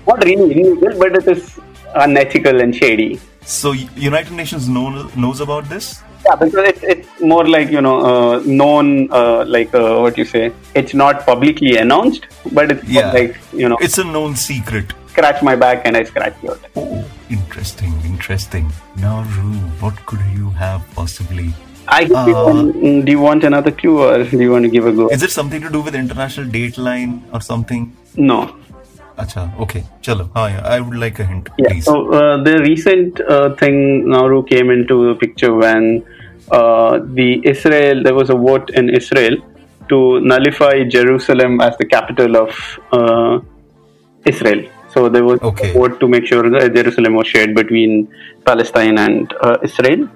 not 0.07 0.25
really 0.25 0.53
illegal, 0.53 0.99
but 0.99 1.17
it 1.17 1.29
is 1.29 1.59
unethical 1.95 2.61
and 2.61 2.75
shady. 2.75 3.21
So 3.43 3.73
United 3.73 4.33
Nations 4.33 4.69
know, 4.69 5.11
knows 5.17 5.41
about 5.41 5.69
this? 5.69 6.03
Yeah, 6.27 6.37
because 6.37 6.69
it's, 6.69 6.83
it's 6.83 7.21
more 7.21 7.47
like 7.47 7.71
you 7.71 7.81
know 7.83 8.01
uh, 8.01 8.43
known 8.47 9.13
uh, 9.13 9.45
like 9.47 9.75
uh, 9.75 9.99
what 9.99 10.17
you 10.17 10.25
say. 10.25 10.53
It's 10.75 10.95
not 10.95 11.27
publicly 11.27 11.77
announced, 11.77 12.27
but 12.53 12.73
it's 12.73 12.85
Yeah. 12.85 13.13
like 13.13 13.37
you 13.53 13.69
know 13.69 13.77
It's 13.81 13.99
a 13.99 14.05
known 14.05 14.35
secret. 14.37 14.95
scratch 15.15 15.43
my 15.47 15.55
back 15.55 15.83
and 15.89 15.97
I 15.97 16.03
scratch 16.05 16.35
yours. 16.43 16.59
Oh, 16.75 17.05
interesting, 17.31 17.93
interesting. 18.07 18.73
Now, 18.97 19.23
Ru, 19.37 19.53
what 19.83 19.95
could 20.07 20.21
you 20.39 20.51
have 20.63 20.83
possibly? 20.97 21.53
I 21.87 22.05
Uh, 22.05 22.63
do 23.07 23.13
you 23.13 23.21
want 23.21 23.45
another 23.45 23.71
clue 23.71 24.03
or 24.03 24.25
do 24.25 24.39
you 24.39 24.51
want 24.51 24.65
to 24.65 24.71
give 24.71 24.87
a 24.87 24.93
go? 24.93 25.09
Is 25.09 25.23
it 25.23 25.31
something 25.31 25.61
to 25.61 25.71
do 25.71 25.81
with 25.81 25.95
international 25.95 26.47
dateline 26.47 27.21
or 27.33 27.41
something? 27.41 27.93
No. 28.17 28.39
Acha, 29.19 29.43
okay, 29.61 29.85
chalo. 30.03 30.29
Ah, 30.35 30.49
yeah, 30.49 30.63
I 30.77 30.81
would 30.81 30.97
like 30.97 31.19
a 31.21 31.25
hint, 31.25 31.49
Yeah. 31.59 31.69
please. 31.69 31.85
So 31.85 32.13
uh, 32.13 32.43
the 32.43 32.59
recent 32.59 33.21
uh, 33.21 33.55
thing 33.57 34.09
Nauru 34.09 34.45
came 34.45 34.71
into 34.71 34.97
the 35.09 35.15
picture 35.15 35.53
when 35.55 36.05
uh, 36.51 36.99
the 37.21 37.41
Israel 37.53 38.03
there 38.03 38.15
was 38.15 38.31
a 38.31 38.35
vote 38.35 38.71
in 38.71 38.89
Israel 39.01 39.37
to 39.91 40.21
nullify 40.21 40.83
Jerusalem 40.97 41.61
as 41.61 41.77
the 41.77 41.85
capital 41.85 42.37
of 42.37 42.51
uh, 42.93 43.39
Israel. 44.27 44.65
So 44.89 45.09
there 45.09 45.25
was 45.25 45.39
Okay. 45.43 45.71
a 45.71 45.73
vote 45.79 46.01
to 46.01 46.09
make 46.09 46.27
sure 46.27 46.49
that 46.51 46.75
Jerusalem 46.75 47.15
was 47.15 47.27
shared 47.29 47.55
between 47.55 48.09
Palestine 48.47 48.99
and 48.99 49.33
uh, 49.43 49.57
Israel. 49.63 50.09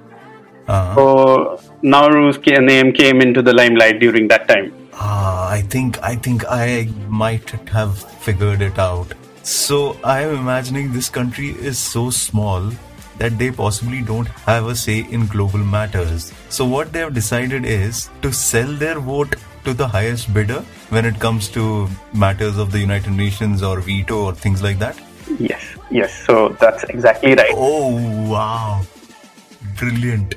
Uh, 0.68 0.94
So 0.94 1.60
Nauru's 1.82 2.38
name 2.60 2.92
came 2.92 3.20
into 3.20 3.42
the 3.42 3.52
limelight 3.52 4.00
during 4.00 4.28
that 4.28 4.46
time. 4.48 4.72
Ah, 4.92 5.48
I 5.48 5.62
think 5.62 5.98
I 6.02 6.14
think 6.16 6.44
I 6.48 6.88
might 7.08 7.50
have 7.76 7.98
figured 8.26 8.62
it 8.62 8.78
out. 8.78 9.14
So 9.42 9.96
I 10.04 10.20
am 10.22 10.34
imagining 10.37 10.92
this 10.92 11.08
country 11.08 11.50
is 11.70 11.78
so 11.78 12.10
small 12.10 12.70
that 13.20 13.38
they 13.38 13.50
possibly 13.50 14.00
don't 14.02 14.28
have 14.48 14.66
a 14.72 14.75
say 14.75 14.98
in 15.18 15.26
global 15.26 15.58
matters. 15.76 16.32
So 16.48 16.66
what 16.72 16.92
they 16.92 17.00
have 17.00 17.14
decided 17.14 17.64
is 17.64 18.10
to 18.22 18.32
sell 18.32 18.75
their 18.82 18.98
vote 19.00 19.37
to 19.64 19.75
the 19.75 19.88
highest 19.88 20.32
bidder 20.34 20.60
when 20.96 21.04
it 21.12 21.18
comes 21.18 21.48
to 21.56 21.88
matters 22.12 22.58
of 22.58 22.72
the 22.72 22.78
United 22.78 23.12
Nations 23.12 23.62
or 23.62 23.80
veto 23.80 24.20
or 24.26 24.34
things 24.34 24.62
like 24.62 24.78
that. 24.84 25.00
Yes, 25.38 25.64
yes. 25.90 26.12
So 26.26 26.37
that's 26.60 26.84
exactly 26.84 27.34
right. 27.34 27.50
Oh 27.54 28.28
wow. 28.34 28.82
Brilliant. 29.80 30.37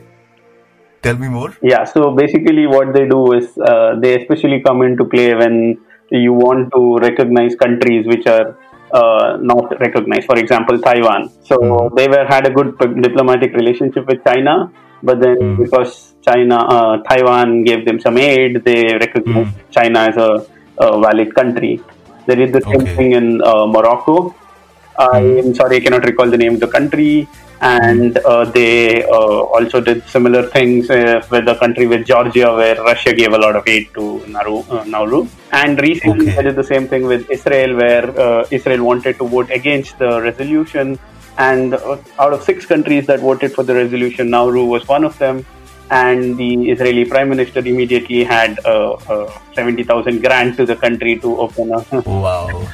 Tell 1.01 1.17
me 1.17 1.27
more. 1.29 1.51
Yeah, 1.61 1.83
so 1.83 2.11
basically, 2.11 2.67
what 2.67 2.93
they 2.93 3.07
do 3.07 3.33
is 3.33 3.57
uh, 3.57 3.95
they 3.99 4.21
especially 4.21 4.61
come 4.61 4.81
into 4.83 5.05
play 5.05 5.33
when 5.33 5.79
you 6.11 6.33
want 6.33 6.71
to 6.75 6.97
recognize 6.97 7.55
countries 7.55 8.05
which 8.05 8.27
are 8.27 8.57
uh, 8.93 9.37
not 9.41 9.79
recognized. 9.79 10.25
For 10.27 10.37
example, 10.37 10.77
Taiwan. 10.79 11.29
So 11.43 11.89
they 11.95 12.07
were 12.07 12.25
had 12.25 12.45
a 12.45 12.51
good 12.51 12.77
p- 12.77 13.01
diplomatic 13.01 13.53
relationship 13.53 14.05
with 14.05 14.23
China, 14.23 14.71
but 15.01 15.19
then 15.21 15.55
because 15.57 16.13
China, 16.21 16.57
uh, 16.57 16.97
Taiwan 17.09 17.63
gave 17.63 17.85
them 17.85 17.99
some 17.99 18.17
aid, 18.17 18.63
they 18.63 18.83
recognized 19.05 19.55
China 19.71 19.99
as 20.01 20.17
a, 20.17 20.45
a 20.77 21.01
valid 21.01 21.33
country. 21.33 21.81
They 22.27 22.35
did 22.35 22.53
the 22.53 22.61
same 22.61 22.81
Okay. 22.81 22.95
thing 22.95 23.11
in 23.13 23.41
uh, 23.41 23.65
Morocco. 23.65 24.35
I 24.99 25.19
am 25.43 25.55
sorry, 25.55 25.77
I 25.77 25.79
cannot 25.79 26.05
recall 26.05 26.29
the 26.29 26.37
name 26.37 26.55
of 26.55 26.59
the 26.59 26.67
country. 26.67 27.27
And 27.61 28.17
uh, 28.19 28.45
they 28.45 29.03
uh, 29.03 29.09
also 29.55 29.79
did 29.81 30.03
similar 30.07 30.43
things 30.47 30.89
uh, 30.89 31.21
with 31.29 31.45
the 31.45 31.55
country 31.55 31.85
with 31.85 32.07
Georgia, 32.07 32.53
where 32.55 32.75
Russia 32.83 33.13
gave 33.13 33.33
a 33.33 33.37
lot 33.37 33.55
of 33.55 33.67
aid 33.67 33.89
to 33.93 34.25
Nauru. 34.27 34.59
Uh, 34.67 34.83
Nauru. 34.85 35.27
And 35.51 35.79
recently, 35.79 36.27
Okay. 36.29 36.35
they 36.37 36.43
did 36.49 36.55
the 36.55 36.63
same 36.63 36.87
thing 36.87 37.03
with 37.05 37.29
Israel, 37.29 37.75
where 37.77 38.19
uh, 38.19 38.47
Israel 38.49 38.83
wanted 38.83 39.17
to 39.19 39.27
vote 39.27 39.51
against 39.51 39.99
the 39.99 40.21
resolution. 40.21 40.97
And 41.37 41.75
uh, 41.75 41.97
out 42.19 42.33
of 42.33 42.41
six 42.43 42.65
countries 42.65 43.05
that 43.07 43.19
voted 43.19 43.53
for 43.53 43.63
the 43.63 43.75
resolution, 43.75 44.31
Nauru 44.31 44.65
was 44.65 44.87
one 44.87 45.03
of 45.03 45.17
them. 45.19 45.45
And 45.91 46.37
the 46.37 46.71
Israeli 46.71 47.05
Prime 47.05 47.29
Minister 47.29 47.59
immediately 47.59 48.23
had 48.23 48.57
a, 48.65 48.93
a 49.09 49.31
70,000 49.53 50.21
grant 50.21 50.55
to 50.57 50.65
the 50.65 50.75
country 50.75 51.19
to 51.19 51.37
open 51.37 51.71
a 51.73 51.81
Wow. 52.09 52.67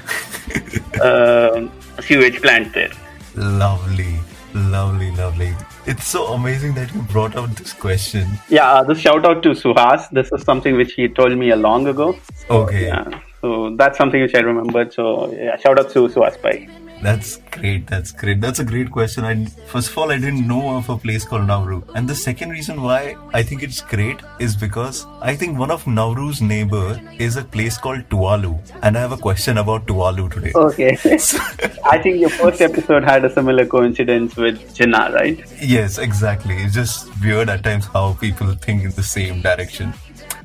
uh, 1.02 1.68
sewage 2.02 2.42
plant 2.42 2.74
there. 2.74 2.92
Lovely, 3.36 4.20
lovely, 4.58 5.12
lovely. 5.12 5.54
It's 5.86 6.06
so 6.06 6.34
amazing 6.34 6.74
that 6.76 6.94
you 6.94 7.02
brought 7.04 7.36
out 7.36 7.50
this 7.56 7.74
question. 7.74 8.28
Yeah, 8.50 8.72
uh, 8.72 8.84
this 8.84 9.00
shout 9.00 9.26
out 9.26 9.44
to 9.44 9.50
Suhas. 9.50 10.10
This 10.12 10.32
is 10.32 10.44
something 10.44 10.76
which 10.76 10.94
he 10.94 11.08
told 11.08 11.38
me 11.38 11.52
a 11.52 11.56
long 11.56 11.88
ago. 11.88 12.18
Okay, 12.50 12.88
Yeah, 12.88 13.20
so 13.42 13.76
that's 13.76 13.98
something 13.98 14.22
which 14.22 14.36
I 14.36 14.40
remembered. 14.40 14.94
So 14.94 15.32
yeah, 15.34 15.58
shout 15.58 15.80
out 15.80 15.90
to 15.92 16.08
Suhas 16.08 16.42
Pai. 16.42 16.68
That's 17.02 17.38
great. 17.52 17.88
That's 17.88 18.12
great. 18.12 18.42
That's 18.42 18.60
a 18.60 18.66
great 18.66 18.92
question. 18.92 19.24
I 19.24 19.46
first 19.68 19.92
of 19.92 19.98
all, 19.98 20.12
I 20.12 20.18
didn't 20.18 20.48
know 20.48 20.78
of 20.78 20.90
a 20.90 20.98
place 20.98 21.26
called 21.26 21.48
Nauru, 21.48 21.82
and 21.96 22.10
the 22.10 22.16
second 22.16 22.50
reason 22.50 22.82
why 22.82 23.16
I 23.34 23.44
think 23.44 23.64
it's 23.64 23.82
great 23.82 24.20
is 24.40 24.56
because 24.56 25.06
I 25.22 25.36
think 25.36 25.60
one 25.60 25.72
of 25.72 25.86
Nauru's 25.86 26.42
neighbor 26.42 27.00
is 27.20 27.36
a 27.36 27.44
place 27.44 27.78
called 27.78 28.10
Tuvalu, 28.10 28.60
and 28.82 28.98
I 28.98 29.02
have 29.02 29.12
a 29.12 29.18
question 29.18 29.58
about 29.58 29.86
Tuvalu 29.86 30.32
today. 30.32 30.52
Okay. 30.56 30.98
I 31.86 31.98
think 32.00 32.20
your 32.20 32.30
first 32.30 32.62
episode 32.62 33.04
had 33.04 33.26
a 33.26 33.34
similar 33.34 33.66
coincidence 33.66 34.36
with 34.36 34.60
Jinnah, 34.76 35.14
right? 35.14 35.44
Yes, 35.62 35.98
exactly. 35.98 36.56
It's 36.56 36.74
just 36.74 37.10
weird 37.22 37.50
at 37.50 37.64
times 37.64 37.86
how 37.86 38.14
people 38.14 38.54
think 38.54 38.84
in 38.84 38.92
the 38.92 39.04
same 39.04 39.42
direction. 39.42 39.94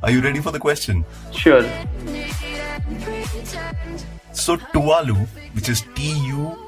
Are 0.03 0.11
you 0.11 0.21
ready 0.21 0.41
for 0.41 0.51
the 0.51 0.59
question? 0.59 1.05
Sure. 1.33 1.63
So 4.33 4.57
Tuvalu, 4.57 5.27
which 5.55 5.69
is 5.69 5.83
T-U-V-A-L-U, 5.95 6.63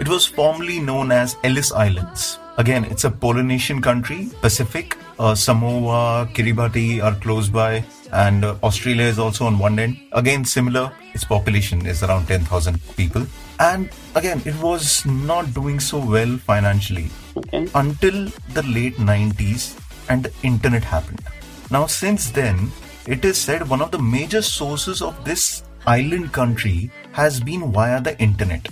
it 0.00 0.08
was 0.08 0.26
formerly 0.26 0.80
known 0.80 1.12
as 1.12 1.36
Ellis 1.44 1.72
Islands. 1.72 2.38
Again, 2.58 2.84
it's 2.84 3.04
a 3.04 3.10
Polynesian 3.10 3.80
country, 3.82 4.28
Pacific. 4.40 4.96
Uh, 5.18 5.32
Samoa, 5.34 6.28
Kiribati 6.34 7.00
are 7.02 7.14
close 7.14 7.48
by, 7.48 7.84
and 8.12 8.44
uh, 8.44 8.56
Australia 8.64 9.04
is 9.04 9.18
also 9.20 9.46
on 9.46 9.58
one 9.60 9.78
end. 9.78 9.96
Again, 10.12 10.44
similar. 10.44 10.90
Its 11.14 11.24
population 11.24 11.86
is 11.86 12.02
around 12.02 12.26
10,000 12.26 12.80
people. 12.96 13.24
And 13.60 13.90
again, 14.16 14.42
it 14.44 14.56
was 14.60 15.06
not 15.06 15.54
doing 15.54 15.78
so 15.78 15.98
well 16.04 16.36
financially 16.38 17.10
Okay. 17.36 17.68
until 17.76 18.26
the 18.54 18.62
late 18.64 18.96
90s 18.96 19.78
and 20.08 20.24
the 20.24 20.32
internet 20.42 20.82
happened. 20.82 21.22
Now, 21.70 21.86
since 21.86 22.30
then, 22.30 22.72
it 23.06 23.24
is 23.24 23.36
said 23.36 23.68
one 23.68 23.82
of 23.82 23.90
the 23.90 23.98
major 23.98 24.40
sources 24.40 25.02
of 25.02 25.24
this 25.24 25.62
island 25.86 26.32
country 26.32 26.90
has 27.12 27.40
been 27.40 27.70
via 27.70 28.00
the 28.00 28.18
internet. 28.18 28.66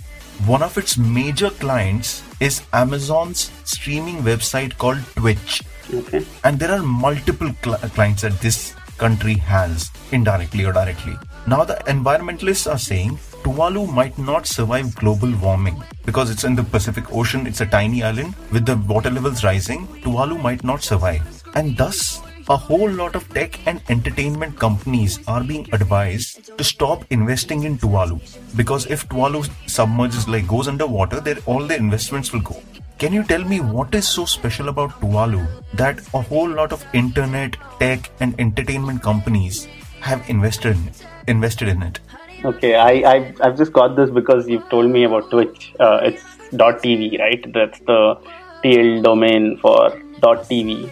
One 0.45 0.63
of 0.63 0.77
its 0.77 0.97
major 0.97 1.51
clients 1.51 2.23
is 2.39 2.63
Amazon's 2.73 3.51
streaming 3.63 4.17
website 4.23 4.77
called 4.77 4.99
Twitch. 5.15 5.61
Okay. 5.93 6.25
And 6.43 6.57
there 6.57 6.71
are 6.71 6.81
multiple 6.81 7.51
cl- 7.63 7.77
clients 7.77 8.23
that 8.23 8.39
this 8.41 8.73
country 8.97 9.35
has, 9.35 9.91
indirectly 10.11 10.65
or 10.65 10.73
directly. 10.73 11.15
Now, 11.45 11.63
the 11.63 11.75
environmentalists 11.87 12.71
are 12.71 12.77
saying 12.79 13.17
Tuvalu 13.43 13.91
might 13.93 14.17
not 14.17 14.47
survive 14.47 14.95
global 14.95 15.31
warming 15.35 15.83
because 16.05 16.31
it's 16.31 16.45
in 16.45 16.55
the 16.55 16.63
Pacific 16.63 17.13
Ocean, 17.13 17.45
it's 17.45 17.61
a 17.61 17.65
tiny 17.65 18.01
island. 18.01 18.33
With 18.51 18.65
the 18.65 18.77
water 18.77 19.11
levels 19.11 19.43
rising, 19.43 19.87
Tuvalu 20.01 20.41
might 20.41 20.63
not 20.63 20.83
survive. 20.83 21.43
And 21.53 21.77
thus, 21.77 22.21
a 22.49 22.57
whole 22.57 22.89
lot 22.89 23.15
of 23.15 23.27
tech 23.29 23.59
and 23.67 23.81
entertainment 23.89 24.59
companies 24.59 25.19
are 25.27 25.43
being 25.43 25.67
advised 25.71 26.57
to 26.57 26.63
stop 26.63 27.05
investing 27.09 27.63
in 27.63 27.77
Tuvalu 27.77 28.19
because 28.57 28.85
if 28.87 29.07
Tuvalu 29.07 29.49
submerges 29.67 30.27
like 30.27 30.47
goes 30.47 30.67
underwater, 30.67 31.19
then 31.21 31.37
all 31.45 31.65
their 31.65 31.77
investments 31.77 32.33
will 32.33 32.41
go. 32.41 32.61
Can 32.97 33.13
you 33.13 33.23
tell 33.23 33.43
me 33.43 33.59
what 33.59 33.95
is 33.95 34.07
so 34.07 34.25
special 34.25 34.69
about 34.69 34.91
Tuvalu 35.01 35.47
that 35.75 35.99
a 36.13 36.21
whole 36.21 36.49
lot 36.49 36.71
of 36.71 36.85
internet, 36.93 37.55
tech, 37.79 38.09
and 38.19 38.39
entertainment 38.39 39.01
companies 39.01 39.67
have 40.01 40.29
invested 40.29 40.75
in 40.75 40.87
it, 40.87 41.05
invested 41.27 41.69
in 41.69 41.81
it? 41.81 41.99
Okay. 42.43 42.75
I 42.75 42.91
I've, 43.13 43.41
I've 43.41 43.57
just 43.57 43.73
got 43.73 43.95
this 43.95 44.09
because 44.09 44.47
you've 44.47 44.67
told 44.69 44.89
me 44.89 45.05
about 45.05 45.31
Twitch. 45.31 45.73
Uh, 45.79 46.01
it's 46.03 46.23
.tv, 46.51 47.19
right? 47.19 47.53
That's 47.53 47.79
the 47.79 48.17
TL 48.63 49.03
domain 49.03 49.57
for 49.57 49.89
.tv. 50.21 50.89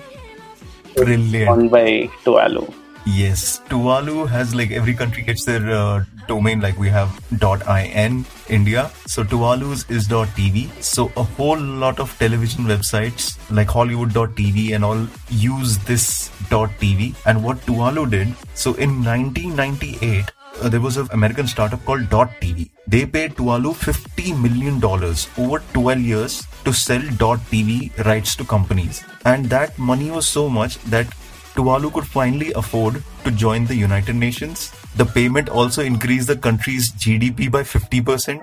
Brilliant. 0.95 1.50
Owned 1.50 1.71
by 1.71 2.10
Tuvalu. 2.24 2.74
Yes, 3.05 3.62
Tuvalu 3.67 4.27
has 4.29 4.53
like 4.53 4.69
every 4.71 4.93
country 4.93 5.24
gets 5.24 5.43
their 5.43 5.67
uh, 5.71 6.03
domain 6.27 6.62
like 6.62 6.77
we 6.77 6.88
have 6.89 7.10
.in 7.31 8.25
India. 8.48 8.91
So 9.07 9.24
Tuvalu's 9.24 9.89
is 9.89 10.07
.tv. 10.07 10.69
So 10.83 11.12
a 11.17 11.24
whole 11.24 11.60
lot 11.60 12.00
of 12.00 12.17
television 12.19 12.65
websites 12.65 13.39
like 13.50 13.69
Hollywood.tv 13.69 14.75
and 14.75 14.86
all 14.86 15.07
use 15.29 15.77
this 15.79 16.29
.tv. 16.50 17.15
And 17.25 17.43
what 17.43 17.57
Tuvalu 17.62 18.10
did, 18.10 18.36
so 18.53 18.75
in 18.75 19.03
1998, 19.03 20.31
uh, 20.62 20.69
there 20.69 20.81
was 20.81 20.98
an 20.98 21.07
American 21.12 21.48
startup 21.48 21.83
called 21.86 22.01
.tv. 22.01 22.69
They 22.91 23.05
paid 23.05 23.36
Tuvalu 23.36 23.71
$50 23.74 24.38
million 24.38 24.83
over 24.83 25.60
12 25.74 26.00
years 26.01 26.45
to 26.65 26.74
sell 26.74 27.00
.tv 27.00 28.05
rights 28.05 28.36
to 28.36 28.43
companies. 28.43 29.01
And 29.24 29.45
that 29.45 29.79
money 29.79 30.12
was 30.12 30.27
so 30.27 30.50
much 30.50 30.77
that 30.95 31.07
Tuvalu 31.55 31.93
could 31.93 32.05
finally 32.05 32.51
afford 32.51 33.01
to 33.24 33.31
join 33.31 33.65
the 33.65 33.75
United 33.75 34.17
Nations. 34.17 34.74
The 34.98 35.05
payment 35.05 35.48
also 35.48 35.81
increased 35.81 36.27
the 36.27 36.36
country's 36.36 36.91
GDP 36.91 37.50
by 37.50 37.63
50% 37.63 38.41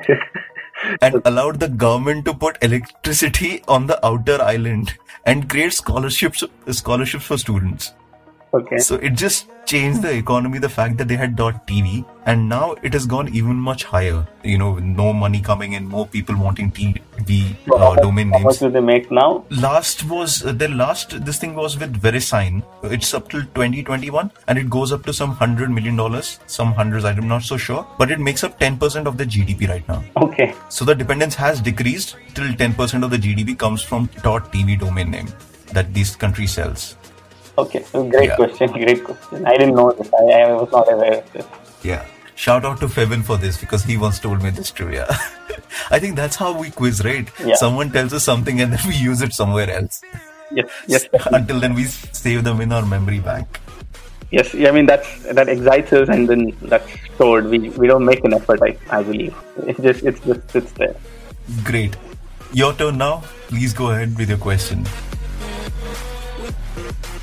and 1.02 1.21
allowed 1.26 1.61
the 1.61 1.69
government 1.69 2.25
to 2.25 2.33
put 2.33 2.57
electricity 2.62 3.62
on 3.69 3.87
the 3.87 4.05
outer 4.07 4.40
island 4.40 4.95
and 5.26 5.50
create 5.50 5.75
scholarships 5.75 6.43
scholarships 6.71 7.25
for 7.26 7.37
students. 7.37 7.93
Okay. 8.55 8.78
So 8.78 8.97
it 8.97 9.11
just 9.11 9.47
changed 9.67 10.00
the 10.00 10.11
economy, 10.11 10.59
the 10.59 10.69
fact 10.69 10.97
that 10.97 11.09
they 11.09 11.17
had 11.17 11.37
dot 11.37 11.67
.tv, 11.67 12.05
and 12.25 12.49
now 12.49 12.75
it 12.83 12.95
has 12.95 13.05
gone 13.05 13.28
even 13.35 13.57
much 13.57 13.85
higher. 13.85 14.26
You 14.43 14.57
know, 14.57 14.78
no 14.78 15.12
money 15.12 15.40
coming 15.40 15.75
in, 15.75 15.87
more 15.87 16.07
people 16.07 16.35
wanting 16.37 16.71
TV 16.73 17.55
uh, 17.71 17.95
domain 17.97 18.31
How 18.31 18.38
much 18.38 18.45
names. 18.45 18.59
do 18.61 18.71
they 18.71 18.81
make 18.81 19.11
now? 19.11 19.45
Last 19.50 20.09
was 20.09 20.45
uh, 20.45 20.52
the 20.52 20.69
last. 20.69 21.25
This 21.26 21.38
thing 21.38 21.55
was 21.55 21.78
with 21.78 22.00
VeriSign. 22.00 22.62
It's 22.85 23.12
up 23.12 23.28
till 23.28 23.43
2021, 23.43 24.31
and 24.47 24.59
it 24.59 24.71
goes 24.71 24.93
up 24.93 25.05
to 25.05 25.12
some 25.12 25.33
hundred 25.33 25.71
million 25.71 25.97
dollars, 25.97 26.40
some 26.47 26.73
hundreds. 26.73 27.05
I'm 27.05 27.28
not 27.28 27.43
so 27.43 27.59
sure, 27.59 27.87
but 27.99 28.11
it 28.11 28.19
makes 28.19 28.45
up 28.45 28.59
10% 28.59 29.07
of 29.07 29.19
the 29.19 29.26
GDP 29.26 29.69
right 29.69 29.87
now. 29.88 30.02
Okay. 30.17 30.55
So 30.71 30.87
the 30.87 30.95
dependence 30.95 31.35
has 31.35 31.61
decreased 31.61 32.17
till 32.35 32.47
10% 32.47 33.05
of 33.05 33.11
the 33.11 33.19
GDP 33.19 33.59
comes 33.59 33.83
from 33.83 34.09
dot 34.23 34.50
.tv 34.52 34.78
domain 34.78 35.11
name 35.11 35.28
that 35.75 35.93
this 35.93 36.17
country 36.17 36.47
sells. 36.47 36.97
Okay. 37.62 37.83
So 37.91 38.05
great 38.09 38.29
Yeah. 38.31 38.37
question. 38.37 38.73
Great 38.73 39.03
question. 39.05 39.47
I 39.47 39.57
didn't 39.57 39.75
know 39.75 39.91
this. 39.93 40.11
I, 40.19 40.25
I 40.43 40.53
was 40.53 40.71
not 40.73 40.93
aware 40.93 41.19
of 41.19 41.33
this. 41.33 41.47
Yeah. 41.83 42.05
Shout 42.37 42.65
out 42.65 42.79
to 42.81 42.88
Fevin 42.88 43.23
for 43.25 43.37
this 43.37 43.57
because 43.59 43.83
he 43.85 43.97
once 43.97 44.21
told 44.21 44.43
me 44.43 44.50
this 44.50 44.71
trivia. 44.71 45.07
I 45.91 45.99
think 45.99 46.15
that's 46.17 46.37
how 46.37 46.57
we 46.59 46.71
quiz, 46.71 47.05
right? 47.05 47.29
Yeah. 47.45 47.57
Someone 47.57 47.91
tells 47.91 48.12
us 48.12 48.23
something 48.25 48.61
and 48.61 48.73
then 48.73 48.81
we 48.87 48.95
use 48.95 49.23
it 49.23 49.33
somewhere 49.33 49.69
else. 49.71 50.00
Yes. 50.53 50.69
Yes. 50.87 51.09
Until 51.38 51.59
then, 51.61 51.75
we 51.75 51.85
save 51.87 52.45
them 52.45 52.61
in 52.61 52.71
our 52.73 52.87
memory 52.87 53.19
bank. 53.19 53.59
Yes. 54.31 54.55
I 54.55 54.71
mean 54.71 54.87
that's 54.87 55.23
that 55.38 55.49
excites 55.49 55.93
us, 55.93 56.09
and 56.09 56.29
then 56.29 56.53
that's 56.62 56.87
stored. 57.15 57.47
We 57.47 57.71
we 57.83 57.87
don't 57.88 58.05
make 58.05 58.23
an 58.25 58.35
effort. 58.35 58.61
I 58.62 58.77
I 58.99 59.03
believe 59.03 59.35
it 59.67 59.81
just 59.81 60.05
it's 60.05 60.21
just 60.21 60.50
sits 60.50 60.73
there. 60.73 60.95
Great. 61.65 61.97
Your 62.53 62.73
turn 62.75 62.99
now. 62.99 63.23
Please 63.49 63.73
go 63.73 63.91
ahead 63.91 64.17
with 64.19 64.29
your 64.29 64.38
question. 64.38 64.85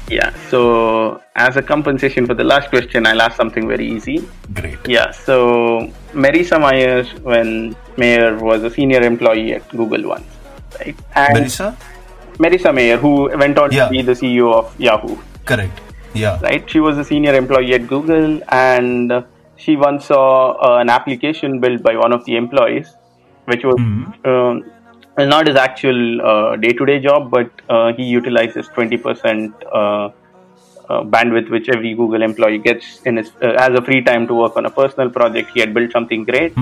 Yeah. 0.07 0.33
So 0.49 1.21
as 1.35 1.57
a 1.57 1.61
compensation 1.61 2.25
for 2.27 2.33
the 2.35 2.43
last 2.43 2.69
question, 2.69 3.07
I'll 3.07 3.21
ask 3.21 3.35
something 3.35 3.67
very 3.67 3.87
easy. 3.87 4.27
Great. 4.53 4.77
Yeah. 4.87 5.11
So 5.11 5.91
Marissa 6.13 6.59
Mayer, 6.59 7.03
when 7.23 7.75
Mayer 7.97 8.37
was 8.37 8.63
a 8.63 8.69
senior 8.69 9.01
employee 9.01 9.53
at 9.55 9.67
Google 9.69 10.07
once, 10.09 10.27
right? 10.79 10.95
And 11.15 11.37
Marissa? 11.37 11.75
Marissa 12.37 12.73
Mayer, 12.73 12.97
who 12.97 13.29
went 13.37 13.57
on 13.57 13.71
Yeah. 13.71 13.85
to 13.85 13.91
be 13.91 14.01
the 14.03 14.11
CEO 14.13 14.53
of 14.53 14.79
Yahoo, 14.79 15.17
Correct. 15.45 15.81
Yeah. 16.13 16.39
right? 16.41 16.69
She 16.69 16.79
was 16.79 16.97
a 16.97 17.03
senior 17.03 17.33
employee 17.33 17.73
at 17.73 17.87
Google, 17.87 18.41
and 18.49 19.23
she 19.57 19.75
once 19.75 20.05
saw 20.05 20.51
uh, 20.53 20.77
an 20.79 20.89
application 20.89 21.59
built 21.59 21.81
by 21.81 21.95
one 21.95 22.13
of 22.13 22.25
the 22.25 22.35
employees, 22.35 22.93
which 23.45 23.63
was 23.63 23.75
um, 24.25 24.63
not 25.17 25.47
his 25.47 25.55
actual 25.55 26.21
uh, 26.21 26.55
day-to-day 26.57 26.99
job, 26.99 27.31
but 27.31 27.49
uh, 27.69 27.93
he 27.93 28.03
utilizes 28.03 28.67
20% 28.69 29.53
uh, 29.71 30.09
uh, 30.89 31.03
bandwidth 31.03 31.49
which 31.49 31.69
every 31.69 31.93
Google 31.93 32.21
employee 32.21 32.59
gets 32.59 33.01
in 33.03 33.17
his 33.17 33.31
uh, 33.41 33.55
as 33.57 33.77
a 33.77 33.81
free 33.81 34.03
time 34.03 34.27
to 34.27 34.33
work 34.33 34.55
on 34.55 34.65
a 34.65 34.69
personal 34.69 35.09
project. 35.09 35.51
He 35.53 35.59
had 35.59 35.73
built 35.73 35.91
something 35.91 36.23
great, 36.23 36.53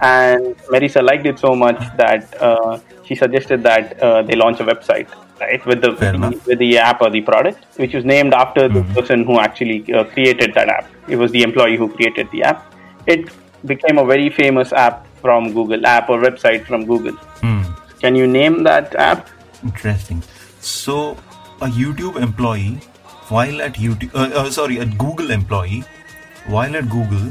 and 0.00 0.56
Marissa 0.72 1.02
liked 1.02 1.26
it 1.26 1.38
so 1.38 1.54
much 1.54 1.80
that 1.96 2.40
uh, 2.40 2.78
she 3.04 3.14
suggested 3.14 3.62
that 3.62 4.00
uh, 4.00 4.22
they 4.22 4.36
launch 4.36 4.60
a 4.60 4.64
website, 4.64 5.08
right, 5.40 5.64
with 5.66 5.80
the 5.80 5.90
with 6.46 6.58
the 6.58 6.78
app 6.78 7.02
or 7.02 7.10
the 7.10 7.20
product, 7.22 7.64
which 7.76 7.94
was 7.94 8.04
named 8.04 8.34
after 8.34 8.68
the 8.68 8.82
person 8.94 9.24
who 9.24 9.40
actually 9.40 9.92
uh, 9.92 10.04
created 10.04 10.54
that 10.54 10.68
app. 10.68 10.88
It 11.08 11.16
was 11.16 11.32
the 11.32 11.42
employee 11.42 11.76
who 11.76 11.88
created 11.88 12.30
the 12.30 12.42
app. 12.44 12.72
It 13.06 13.30
became 13.64 13.98
a 13.98 14.04
very 14.04 14.30
famous 14.30 14.72
app 14.72 15.06
from 15.20 15.52
Google, 15.52 15.84
app 15.84 16.08
or 16.10 16.20
website 16.20 16.64
from 16.64 16.86
Google. 16.86 17.16
Hmm. 17.42 17.57
Can 18.00 18.14
you 18.14 18.26
name 18.26 18.62
that 18.64 18.94
app? 18.96 19.28
Interesting. 19.62 20.22
So, 20.60 21.16
a 21.60 21.66
YouTube 21.66 22.16
employee, 22.20 22.78
while 23.28 23.60
at 23.62 23.74
YouTube, 23.74 24.14
uh, 24.14 24.30
uh, 24.40 24.50
sorry, 24.50 24.78
a 24.78 24.86
Google 24.86 25.30
employee, 25.30 25.84
while 26.46 26.76
at 26.76 26.88
Google, 26.88 27.30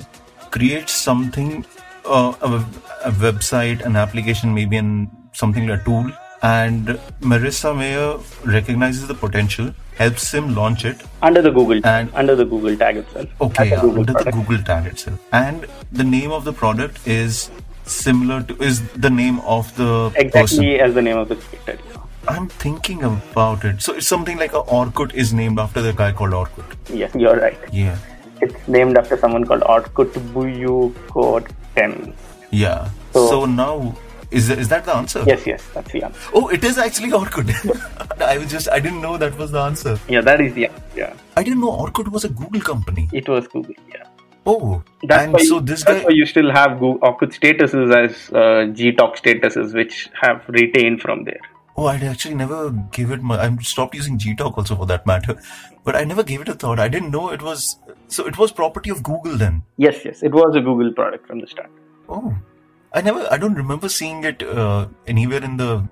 creates 0.51 0.91
something, 0.93 1.65
uh, 2.05 2.33
a, 2.41 2.65
a 3.05 3.11
website, 3.11 3.85
an 3.85 3.95
application, 3.95 4.53
maybe 4.53 4.77
an 4.77 5.09
something 5.33 5.67
like 5.67 5.81
a 5.81 5.83
tool, 5.83 6.11
and 6.41 6.87
Marissa 7.21 7.75
Mayer 7.77 8.17
recognizes 8.45 9.07
the 9.07 9.13
potential, 9.13 9.73
helps 9.95 10.31
him 10.33 10.53
launch 10.55 10.83
it. 10.85 11.01
Under 11.21 11.41
the 11.41 11.51
Google 11.51 11.79
And- 11.85 12.11
under 12.13 12.35
the 12.35 12.45
Google 12.45 12.75
tag 12.77 12.97
itself. 12.97 13.27
Okay, 13.41 13.69
yeah, 13.69 13.81
under 13.81 14.13
the. 14.13 14.31
Google 14.31 14.57
tag 14.63 14.85
itself, 14.87 15.19
and 15.31 15.65
the 15.91 16.03
name 16.03 16.31
of 16.31 16.43
the 16.43 16.53
product 16.53 17.07
is 17.07 17.49
similar 17.87 18.43
to 18.43 18.55
is 18.63 18.81
the 19.05 19.09
name 19.09 19.39
of 19.41 19.75
the 19.77 20.09
person. 20.09 20.25
Exactly 20.27 20.79
as 20.79 20.93
the 20.93 21.01
name 21.01 21.17
of 21.17 21.29
the 21.29 21.35
creator. 21.35 21.79
I'm 22.27 22.47
thinking 22.49 23.03
about 23.03 23.63
it. 23.63 23.81
So 23.81 23.93
it's 23.93 24.07
something 24.07 24.37
like 24.37 24.53
a 24.53 24.61
Orkut 24.63 25.13
is 25.13 25.33
named 25.33 25.59
after 25.59 25.81
the 25.81 25.93
guy 25.93 26.11
called 26.11 26.31
Orkut. 26.31 26.75
Yes, 26.89 27.13
you're 27.15 27.37
right. 27.39 27.57
Yeah. 27.71 27.97
It's 28.41 28.67
named 28.67 28.97
after 28.97 29.17
someone 29.17 29.45
called 29.45 29.61
Orkut 29.61 30.11
Buyukkokten. 30.33 32.13
Yeah. 32.51 32.89
So- 33.13 33.27
So, 33.29 33.45
now 33.45 33.95
is 34.29 34.49
is 34.49 34.67
that 34.71 34.83
the 34.85 34.93
answer? 34.93 35.23
Yes, 35.25 35.45
yes, 35.47 35.63
that's 35.73 35.91
the 35.93 36.03
answer. 36.03 36.19
Oh, 36.33 36.49
it 36.49 36.63
is 36.69 36.77
actually 36.85 37.11
Orkut. 37.19 37.51
I 38.33 38.37
was 38.37 38.49
just 38.51 38.67
I 38.69 38.79
didn't 38.85 39.01
know 39.01 39.15
that 39.17 39.37
was 39.37 39.51
the 39.51 39.61
answer. 39.61 39.97
Yeah, 40.15 40.21
that 40.29 40.41
is 40.41 40.53
the 40.57 40.65
answer. 40.67 40.83
Yeah, 41.01 41.13
I 41.37 41.43
didn't 41.43 41.61
know 41.61 41.71
Orkut 41.85 42.09
was 42.17 42.25
a 42.25 42.29
Google 42.41 42.61
company. 42.71 43.07
it 43.13 43.29
was 43.29 43.47
Google. 43.47 43.75
Yeah. 43.95 44.03
Oh, 44.49 44.81
That's 45.03 45.23
and 45.25 45.33
why, 45.33 45.39
so 45.43 45.59
this 45.59 45.83
that's 45.83 46.03
guy. 46.05 46.09
you 46.09 46.25
still 46.25 46.49
have 46.51 46.79
Google, 46.79 46.99
Orkut 46.99 47.33
statuses 47.37 47.93
as 47.93 48.29
uh, 48.31 48.71
Gtalk 48.79 49.17
statuses, 49.21 49.73
which 49.73 50.09
have 50.21 50.41
retained 50.47 51.01
from 51.01 51.25
there. 51.25 51.41
Oh, 51.75 51.85
I 51.85 51.97
actually 51.97 52.35
never 52.35 52.71
gave 52.91 53.11
it 53.11 53.21
my. 53.21 53.37
I 53.37 53.55
stopped 53.57 53.93
using 53.93 54.17
Gtalk 54.17 54.57
also 54.57 54.77
for 54.77 54.85
that 54.85 55.05
matter, 55.05 55.35
but 55.83 55.97
I 55.97 56.05
never 56.05 56.23
gave 56.23 56.39
it 56.41 56.47
a 56.47 56.53
thought. 56.53 56.79
I 56.79 56.87
didn't 56.87 57.11
know 57.11 57.29
it 57.31 57.41
was. 57.41 57.77
So 58.07 58.25
it 58.25 58.37
was 58.37 58.53
property 58.53 58.89
of 58.89 59.03
Google 59.03 59.37
then. 59.37 59.63
Yes, 59.75 60.05
yes, 60.05 60.23
it 60.23 60.31
was 60.31 60.55
a 60.55 60.61
Google 60.61 60.93
product 60.93 61.27
from 61.27 61.39
the 61.41 61.47
start. 61.47 61.69
Oh, 62.07 62.33
I 62.93 63.01
never. 63.01 63.27
I 63.29 63.37
don't 63.37 63.53
remember 63.55 63.89
seeing 63.89 64.23
it 64.23 64.41
uh, 64.43 64.87
anywhere 65.07 65.43
in 65.43 65.57
the. 65.57 65.87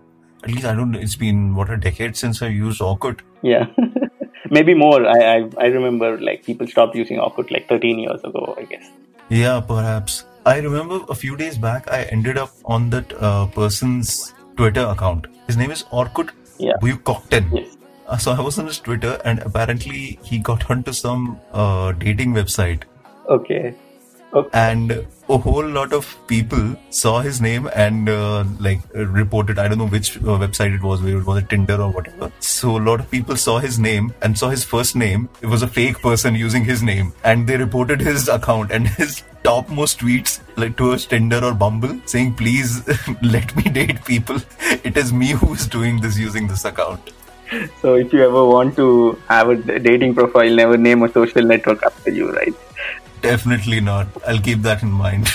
At 0.45 0.51
least 0.51 0.65
I 0.65 0.73
don't. 0.75 0.95
It's 0.95 1.15
been 1.17 1.55
what 1.55 1.69
a 1.69 1.75
decade 1.77 2.15
since 2.15 2.41
I 2.41 2.47
used 2.47 2.79
Orkut. 2.79 3.19
Yeah, 3.41 3.65
maybe 4.57 4.73
more. 4.81 4.99
I, 5.15 5.19
I 5.33 5.35
I 5.65 5.67
remember 5.77 6.09
like 6.29 6.43
people 6.49 6.67
stopped 6.75 6.95
using 7.01 7.19
Orkut 7.27 7.51
like 7.57 7.67
13 7.73 7.99
years 8.05 8.23
ago. 8.31 8.43
I 8.63 8.65
guess. 8.73 8.89
Yeah, 9.29 9.59
perhaps. 9.73 10.23
I 10.49 10.57
remember 10.65 10.99
a 11.09 11.15
few 11.19 11.35
days 11.35 11.55
back, 11.61 11.87
I 11.91 12.01
ended 12.15 12.37
up 12.41 12.51
on 12.65 12.89
that 12.91 13.13
uh, 13.29 13.47
person's 13.53 14.11
Twitter 14.57 14.83
account. 14.95 15.25
His 15.47 15.57
name 15.61 15.71
is 15.77 15.83
Orkut 16.01 16.29
Yeah. 16.65 16.75
Buyukkokten. 16.83 17.47
Yes. 17.59 17.71
Uh, 18.07 18.17
so 18.25 18.33
I 18.33 18.41
was 18.47 18.59
on 18.63 18.67
his 18.67 18.77
Twitter, 18.87 19.13
and 19.25 19.39
apparently 19.47 20.19
he 20.31 20.37
got 20.49 20.69
onto 20.75 20.93
some 20.93 21.23
uh, 21.63 21.91
dating 22.03 22.33
website, 22.41 22.83
Okay. 23.37 23.73
Okay. 24.35 24.49
and 24.53 25.07
a 25.29 25.37
whole 25.37 25.65
lot 25.65 25.93
of 25.93 26.05
people 26.27 26.75
saw 26.89 27.21
his 27.21 27.39
name 27.39 27.69
and 27.73 28.09
uh, 28.09 28.43
like 28.59 28.81
reported. 28.93 29.57
I 29.57 29.69
don't 29.69 29.77
know 29.77 29.87
which 29.87 30.17
uh, 30.17 30.37
website 30.43 30.75
it 30.75 30.83
was, 30.83 31.01
whether 31.01 31.17
it 31.17 31.25
was 31.25 31.41
a 31.41 31.45
Tinder 31.47 31.81
or 31.81 31.89
whatever. 31.89 32.31
So 32.39 32.77
a 32.77 32.83
lot 32.89 32.99
of 32.99 33.09
people 33.09 33.37
saw 33.37 33.59
his 33.59 33.79
name 33.79 34.13
and 34.21 34.37
saw 34.37 34.49
his 34.49 34.65
first 34.65 34.95
name. 34.95 35.29
It 35.41 35.47
was 35.47 35.61
a 35.61 35.67
fake 35.67 35.99
person 35.99 36.35
using 36.35 36.65
his 36.65 36.83
name, 36.83 37.13
and 37.23 37.47
they 37.47 37.55
reported 37.55 38.01
his 38.01 38.27
account 38.27 38.71
and 38.71 38.87
his 38.87 39.23
topmost 39.43 39.99
tweets 39.99 40.41
like 40.57 40.75
towards 40.75 41.05
Tinder 41.05 41.43
or 41.43 41.53
Bumble 41.53 41.99
saying, 42.05 42.33
"Please 42.33 42.85
let 43.21 43.55
me 43.55 43.63
date 43.63 44.03
people. 44.03 44.41
It 44.83 44.97
is 44.97 45.13
me 45.13 45.31
who 45.31 45.53
is 45.53 45.65
doing 45.65 46.01
this 46.01 46.17
using 46.17 46.47
this 46.47 46.65
account." 46.65 47.13
So 47.81 47.95
if 47.95 48.11
you 48.11 48.21
ever 48.23 48.43
want 48.43 48.75
to 48.75 49.17
have 49.29 49.49
a 49.49 49.79
dating 49.79 50.15
profile, 50.15 50.49
never 50.49 50.77
name 50.77 51.03
a 51.03 51.11
social 51.11 51.43
network 51.43 51.83
after 51.83 52.11
you, 52.11 52.31
right? 52.31 52.53
Definitely 53.25 53.81
not. 53.81 54.07
I'll 54.27 54.39
keep 54.39 54.61
that 54.61 54.83
in 54.83 54.91
mind. 54.91 55.27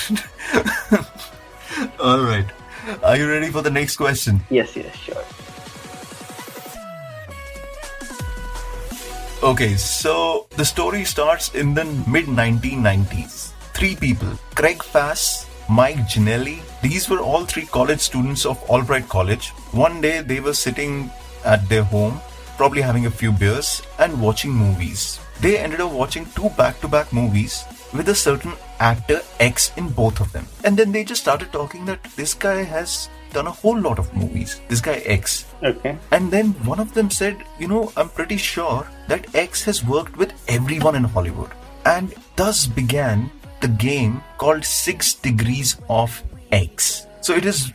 All 1.99 2.21
right. 2.21 2.47
Are 3.03 3.17
you 3.17 3.29
ready 3.29 3.51
for 3.51 3.63
the 3.63 3.71
next 3.71 3.97
question? 3.97 4.41
Yes, 4.49 4.77
yes, 4.77 4.95
sure. 4.95 5.25
Okay, 9.43 9.75
so 9.75 10.47
the 10.57 10.65
story 10.65 11.05
starts 11.05 11.53
in 11.55 11.75
the 11.75 11.85
mid 12.07 12.27
1990s. 12.27 13.51
three 13.75 13.97
people 13.97 14.39
Craig 14.55 14.85
Fass, 14.85 15.49
Mike 15.69 16.07
Ginelli. 16.07 16.63
These 16.83 17.11
were 17.11 17.19
all 17.19 17.45
three 17.45 17.67
college 17.67 18.01
students 18.01 18.47
of 18.47 18.63
Albright 18.71 19.09
College. 19.09 19.49
One 19.73 20.01
day 20.01 20.21
they 20.21 20.39
were 20.39 20.55
sitting 20.55 21.11
at 21.45 21.69
their 21.69 21.83
home, 21.83 22.21
probably 22.57 22.83
having 22.83 23.07
a 23.07 23.11
few 23.11 23.33
beers 23.33 23.83
and 23.99 24.23
watching 24.23 24.53
movies. 24.53 25.19
They 25.41 25.59
ended 25.59 25.81
up 25.81 25.91
watching 25.91 26.27
two 26.37 26.51
back 26.51 26.81
to 26.83 26.89
back 26.89 27.13
movies 27.13 27.65
with 27.93 28.09
a 28.09 28.15
certain 28.15 28.53
actor 28.79 29.21
X 29.39 29.73
in 29.77 29.89
both 29.89 30.21
of 30.21 30.33
them. 30.33 30.47
And 30.65 30.77
then 30.77 30.93
they 30.93 31.05
just 31.05 31.23
started 31.23 31.53
talking 31.53 31.85
that 31.87 32.03
this 32.17 32.35
guy 32.35 32.63
has 32.63 33.09
done 33.33 33.47
a 33.47 33.51
whole 33.51 33.79
lot 33.79 33.99
of 33.99 34.15
movies. 34.15 34.61
This 34.69 34.81
guy 34.81 34.97
X. 35.07 35.47
Okay. 35.63 35.97
And 36.11 36.31
then 36.31 36.53
one 36.65 36.81
of 36.81 36.95
them 36.95 37.11
said, 37.11 37.45
You 37.59 37.69
know, 37.69 37.93
I'm 37.97 38.09
pretty 38.09 38.37
sure 38.37 38.87
that 39.09 39.35
X 39.35 39.63
has 39.65 39.85
worked 39.85 40.17
with 40.17 40.33
everyone 40.49 40.97
in 40.97 41.05
Hollywood. 41.05 41.51
And 41.85 42.15
thus 42.37 42.67
began 42.67 43.31
the 43.61 43.69
game 43.69 44.23
called 44.39 44.65
Six 44.65 45.15
Degrees 45.15 45.77
of 45.89 46.23
X. 46.53 47.07
So 47.21 47.35
it 47.35 47.45
is 47.45 47.73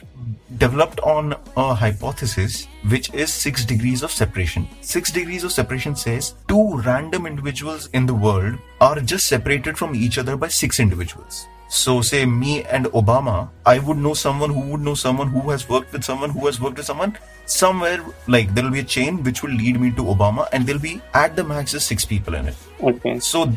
developed 0.58 1.00
on 1.02 1.36
a 1.58 1.74
hypothesis 1.74 2.68
which 2.90 3.14
is 3.14 3.34
six 3.34 3.66
degrees 3.66 4.04
of 4.04 4.12
separation. 4.12 4.68
Six 4.82 5.12
degrees 5.12 5.44
of 5.44 5.52
separation 5.52 5.96
says 5.96 6.36
two 6.48 6.78
random 6.78 7.26
individuals 7.26 7.90
in 7.94 8.06
the 8.06 8.14
world 8.14 8.56
are 8.80 9.00
just 9.00 9.28
separated 9.28 9.78
from 9.78 9.96
each 9.96 10.18
other 10.18 10.38
by 10.38 10.48
six 10.48 10.80
individuals. 10.80 11.48
So, 11.68 12.02
say 12.02 12.26
me 12.26 12.64
and 12.64 12.86
Obama, 12.88 13.50
I 13.66 13.80
would 13.80 13.98
know 13.98 14.14
someone 14.14 14.52
who 14.52 14.60
would 14.72 14.82
know 14.82 14.94
someone 14.94 15.30
who 15.30 15.50
has 15.50 15.68
worked 15.68 15.92
with 15.92 16.04
someone 16.04 16.30
who 16.30 16.46
has 16.46 16.62
worked 16.62 16.78
with 16.78 16.86
someone. 16.86 17.18
Somewhere, 17.48 18.06
like 18.28 18.54
there 18.54 18.64
will 18.64 18.72
be 18.72 18.80
a 18.80 18.84
chain 18.84 19.24
which 19.24 19.42
will 19.42 19.52
lead 19.52 19.80
me 19.80 19.90
to 19.92 20.04
Obama, 20.04 20.48
and 20.54 20.66
there'll 20.66 20.82
be 20.82 21.02
at 21.16 21.36
the 21.36 21.44
max 21.44 21.72
just 21.72 21.88
six 21.88 22.06
people 22.06 22.36
in 22.36 22.48
it. 22.48 22.56
Okay. 22.82 23.20
So, 23.20 23.52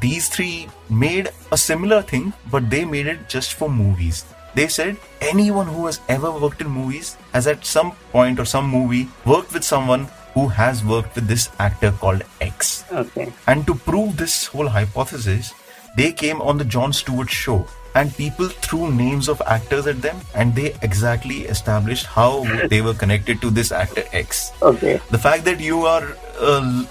these 0.00 0.28
three 0.28 0.68
made 0.90 1.30
a 1.52 1.56
similar 1.56 2.02
thing, 2.02 2.32
but 2.50 2.68
they 2.70 2.84
made 2.84 3.06
it 3.06 3.28
just 3.28 3.54
for 3.54 3.68
movies. 3.68 4.24
They 4.54 4.68
said 4.68 4.96
anyone 5.20 5.66
who 5.66 5.86
has 5.86 6.00
ever 6.08 6.30
worked 6.30 6.60
in 6.60 6.68
movies 6.68 7.16
has 7.32 7.46
at 7.46 7.64
some 7.64 7.92
point 8.10 8.40
or 8.40 8.44
some 8.44 8.68
movie 8.68 9.08
worked 9.24 9.52
with 9.52 9.64
someone 9.64 10.08
who 10.32 10.48
has 10.48 10.84
worked 10.84 11.14
with 11.14 11.26
this 11.26 11.48
actor 11.58 11.90
called 11.92 12.22
X. 12.40 12.84
Okay. 12.92 13.32
And 13.46 13.66
to 13.66 13.74
prove 13.74 14.16
this 14.16 14.46
whole 14.46 14.68
hypothesis, 14.68 15.52
they 15.96 16.12
came 16.12 16.40
on 16.42 16.58
the 16.58 16.64
Jon 16.64 16.92
Stewart 16.92 17.30
show 17.30 17.66
and 17.94 18.14
people 18.14 18.48
threw 18.48 18.92
names 18.92 19.28
of 19.28 19.40
actors 19.46 19.86
at 19.86 20.02
them 20.02 20.20
and 20.34 20.54
they 20.54 20.74
exactly 20.82 21.44
established 21.46 22.04
how 22.04 22.44
they 22.68 22.82
were 22.82 22.92
connected 22.92 23.40
to 23.40 23.50
this 23.50 23.72
actor 23.72 24.04
X. 24.12 24.52
Okay. 24.60 25.00
The 25.10 25.18
fact 25.18 25.44
that 25.46 25.60
you 25.60 25.86
are 25.86 26.16
uh, 26.38 26.84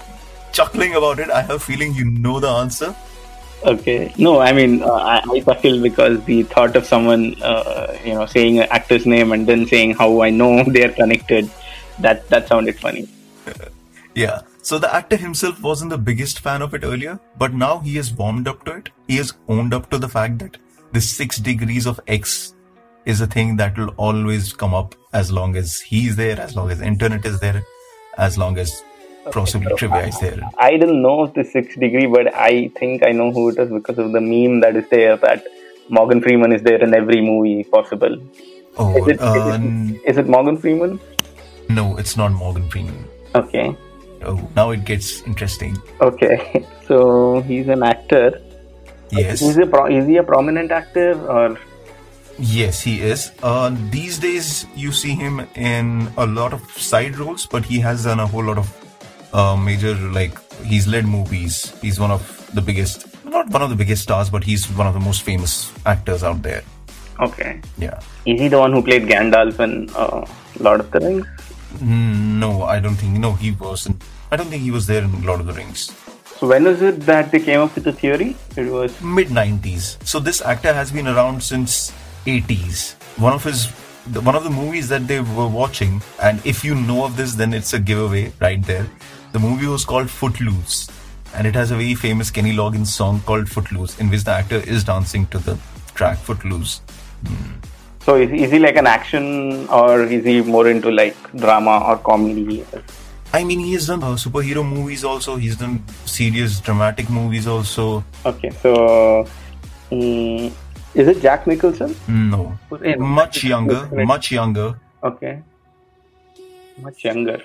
chuckling 0.56 0.94
about 0.94 1.18
it, 1.18 1.30
I 1.30 1.42
have 1.42 1.56
a 1.56 1.58
feeling 1.58 1.94
you 1.94 2.10
know 2.10 2.40
the 2.40 2.48
answer. 2.48 2.94
Okay. 3.64 4.12
No, 4.16 4.40
I 4.40 4.52
mean, 4.52 4.82
uh, 4.82 4.92
I, 4.92 5.22
I 5.30 5.40
chuckled 5.40 5.82
because 5.82 6.22
the 6.24 6.42
thought 6.44 6.76
of 6.76 6.86
someone, 6.86 7.42
uh, 7.42 7.96
you 8.04 8.14
know, 8.14 8.26
saying 8.26 8.58
an 8.60 8.68
actor's 8.70 9.06
name 9.06 9.32
and 9.32 9.46
then 9.46 9.66
saying 9.66 9.94
how 9.94 10.22
I 10.22 10.30
know 10.30 10.64
they're 10.76 10.92
connected, 10.92 11.50
that 12.00 12.28
that 12.28 12.48
sounded 12.48 12.78
funny. 12.78 13.08
Yeah. 14.16 14.40
So 14.62 14.78
the 14.78 14.92
actor 14.92 15.16
himself 15.16 15.62
wasn't 15.62 15.90
the 15.90 15.98
biggest 15.98 16.38
fan 16.40 16.62
of 16.62 16.72
it 16.72 16.84
earlier, 16.84 17.20
but 17.36 17.52
now 17.52 17.80
he 17.80 17.96
has 17.96 18.12
warmed 18.20 18.48
up 18.48 18.64
to 18.64 18.76
it. 18.76 18.88
He 19.06 19.18
has 19.18 19.34
owned 19.46 19.74
up 19.74 19.90
to 19.90 19.98
the 19.98 20.08
fact 20.08 20.38
that 20.38 20.56
the 20.92 21.02
six 21.02 21.36
degrees 21.36 21.86
of 21.86 22.00
X 22.06 22.54
is 23.04 23.20
a 23.20 23.26
thing 23.26 23.56
that 23.56 23.76
will 23.78 23.92
always 23.98 24.54
come 24.54 24.74
up 24.74 24.94
as 25.12 25.30
long 25.30 25.54
as 25.54 25.80
he's 25.80 26.16
there, 26.16 26.40
as 26.40 26.56
long 26.56 26.70
as 26.70 26.80
internet 26.80 27.26
is 27.26 27.38
there, 27.40 27.62
as 28.16 28.38
long 28.38 28.56
as 28.56 28.82
possibly 29.32 29.74
trivia 29.76 30.06
is 30.06 30.18
there. 30.20 30.40
I 30.58 30.72
didn't 30.72 31.02
know 31.02 31.22
of 31.22 31.34
the 31.34 31.44
six 31.44 31.74
degree, 31.76 32.06
but 32.06 32.34
I 32.34 32.68
think 32.78 33.02
I 33.04 33.12
know 33.12 33.32
who 33.32 33.48
it 33.50 33.58
is 33.58 33.70
because 33.70 33.98
of 33.98 34.12
the 34.12 34.20
meme 34.20 34.60
that 34.60 34.76
is 34.76 34.88
there 34.88 35.16
that 35.18 35.44
Morgan 35.88 36.20
Freeman 36.20 36.52
is 36.52 36.62
there 36.62 36.82
in 36.82 36.94
every 36.94 37.20
movie 37.20 37.64
possible. 37.64 38.16
Oh, 38.78 38.94
Is 38.96 39.08
it, 39.08 39.20
uh, 39.20 39.34
is 39.34 39.56
it, 39.56 40.00
is 40.10 40.18
it 40.18 40.28
Morgan 40.28 40.56
Freeman? 40.58 41.00
no, 41.68 41.96
it's 41.96 42.16
not 42.16 42.32
Morgan 42.32 42.68
Freeman. 42.70 43.04
Okay. 43.34 43.76
Oh, 44.24 44.48
now 44.54 44.70
it 44.70 44.84
gets 44.84 45.22
interesting. 45.22 45.76
Okay. 46.00 46.64
So 46.86 47.40
he's 47.40 47.66
an 47.68 47.82
actor. 47.82 48.40
Yes. 49.10 49.42
Is, 49.42 49.56
a 49.58 49.66
pro- 49.66 49.86
is 49.86 50.06
he 50.06 50.18
a 50.18 50.22
prominent 50.22 50.70
actor 50.70 51.18
or 51.28 51.58
Yes, 52.38 52.82
he 52.82 53.00
is. 53.00 53.32
Uh, 53.42 53.74
these 53.90 54.18
days, 54.18 54.66
you 54.76 54.92
see 54.92 55.14
him 55.14 55.40
in 55.56 56.12
a 56.16 56.26
lot 56.26 56.52
of 56.52 56.60
side 56.78 57.16
roles, 57.16 57.46
but 57.46 57.64
he 57.64 57.80
has 57.80 58.04
done 58.04 58.20
a 58.20 58.26
whole 58.26 58.44
lot 58.44 58.58
of 58.58 58.68
uh, 59.32 59.56
major, 59.56 59.94
like, 59.94 60.34
he's 60.62 60.86
led 60.86 61.06
movies. 61.06 61.72
He's 61.80 61.98
one 62.00 62.10
of 62.10 62.50
the 62.54 62.60
biggest, 62.62 63.06
not 63.24 63.48
one 63.50 63.62
of 63.62 63.70
the 63.70 63.76
biggest 63.76 64.02
stars, 64.02 64.30
but 64.30 64.44
he's 64.44 64.66
one 64.70 64.86
of 64.86 64.94
the 64.94 65.00
most 65.00 65.22
famous 65.22 65.72
actors 65.84 66.22
out 66.22 66.42
there. 66.42 66.62
okay? 67.20 67.60
Yeah. 67.78 68.00
Is 68.24 68.40
he 68.40 68.48
the 68.48 68.58
one 68.58 68.72
who 68.72 68.82
played 68.82 69.04
Gandalf 69.04 69.58
in 69.60 69.88
uh, 69.96 70.26
Lord 70.60 70.80
of 70.80 70.90
the 70.90 71.00
Rings? 71.00 71.26
Mm, 71.76 72.38
No, 72.38 72.62
I 72.62 72.80
don't 72.80 72.94
think, 72.96 73.18
no, 73.18 73.32
he 73.32 73.50
wasn't. 73.52 74.02
I 74.30 74.36
don't 74.36 74.48
think 74.48 74.62
he 74.62 74.70
was 74.70 74.86
there 74.86 75.02
in 75.02 75.22
Lord 75.24 75.40
of 75.40 75.46
the 75.46 75.52
Rings. 75.52 75.92
So 76.38 76.48
when 76.48 76.64
was 76.64 76.82
it 76.82 77.00
that 77.06 77.30
they 77.30 77.40
came 77.40 77.60
up 77.60 77.74
with 77.74 77.84
the 77.84 77.92
theory? 77.92 78.36
It 78.56 78.70
was 78.70 79.00
Mid 79.00 79.28
90s. 79.28 80.04
So 80.06 80.20
this 80.20 80.42
actor 80.42 80.72
has 80.74 80.92
been 80.92 81.08
around 81.08 81.42
since 81.42 81.92
80s. 82.26 82.94
One 83.18 83.32
of 83.32 83.44
his 83.44 83.66
one 84.22 84.36
of 84.36 84.44
the 84.44 84.50
movies 84.50 84.88
that 84.90 85.08
they 85.08 85.18
were 85.20 85.48
watching, 85.48 86.00
and 86.22 86.44
if 86.46 86.62
you 86.64 86.74
know 86.76 87.04
of 87.04 87.16
this, 87.16 87.34
then 87.34 87.52
it's 87.54 87.72
a 87.72 87.78
giveaway 87.80 88.32
right 88.40 88.62
there. 88.62 88.86
The 89.36 89.40
movie 89.40 89.66
was 89.66 89.84
called 89.84 90.08
Footloose, 90.08 90.88
and 91.34 91.46
it 91.46 91.54
has 91.54 91.70
a 91.70 91.76
very 91.76 91.94
famous 91.94 92.30
Kenny 92.30 92.54
Loggins 92.54 92.86
song 92.86 93.20
called 93.26 93.50
Footloose, 93.50 94.00
in 94.00 94.08
which 94.08 94.24
the 94.24 94.30
actor 94.30 94.56
is 94.56 94.82
dancing 94.82 95.26
to 95.26 95.38
the 95.38 95.58
track 95.94 96.16
Footloose. 96.16 96.80
so 98.00 98.14
is, 98.16 98.30
is 98.30 98.50
he 98.50 98.58
like 98.58 98.76
an 98.76 98.86
action 98.86 99.68
or 99.68 100.04
is 100.04 100.24
he 100.24 100.40
more 100.40 100.66
into 100.68 100.90
like 100.90 101.14
drama 101.36 101.84
or 101.86 101.98
comedy? 101.98 102.64
I 103.34 103.44
mean, 103.44 103.58
he 103.58 103.74
has 103.74 103.88
done 103.88 104.02
uh, 104.02 104.14
superhero 104.14 104.66
movies 104.66 105.04
also. 105.04 105.36
He's 105.36 105.58
done 105.58 105.84
serious 106.06 106.58
dramatic 106.60 107.10
movies 107.10 107.46
also. 107.46 108.04
Okay, 108.24 108.48
so 108.62 109.28
mm, 109.90 110.50
is 110.94 111.08
it 111.08 111.20
Jack 111.20 111.46
Nicholson? 111.46 111.94
No, 112.08 112.58
much 112.96 113.44
younger, 113.44 113.86
much 113.92 114.32
younger. 114.32 114.80
Okay, 115.04 115.42
much 116.80 117.04
younger. 117.04 117.38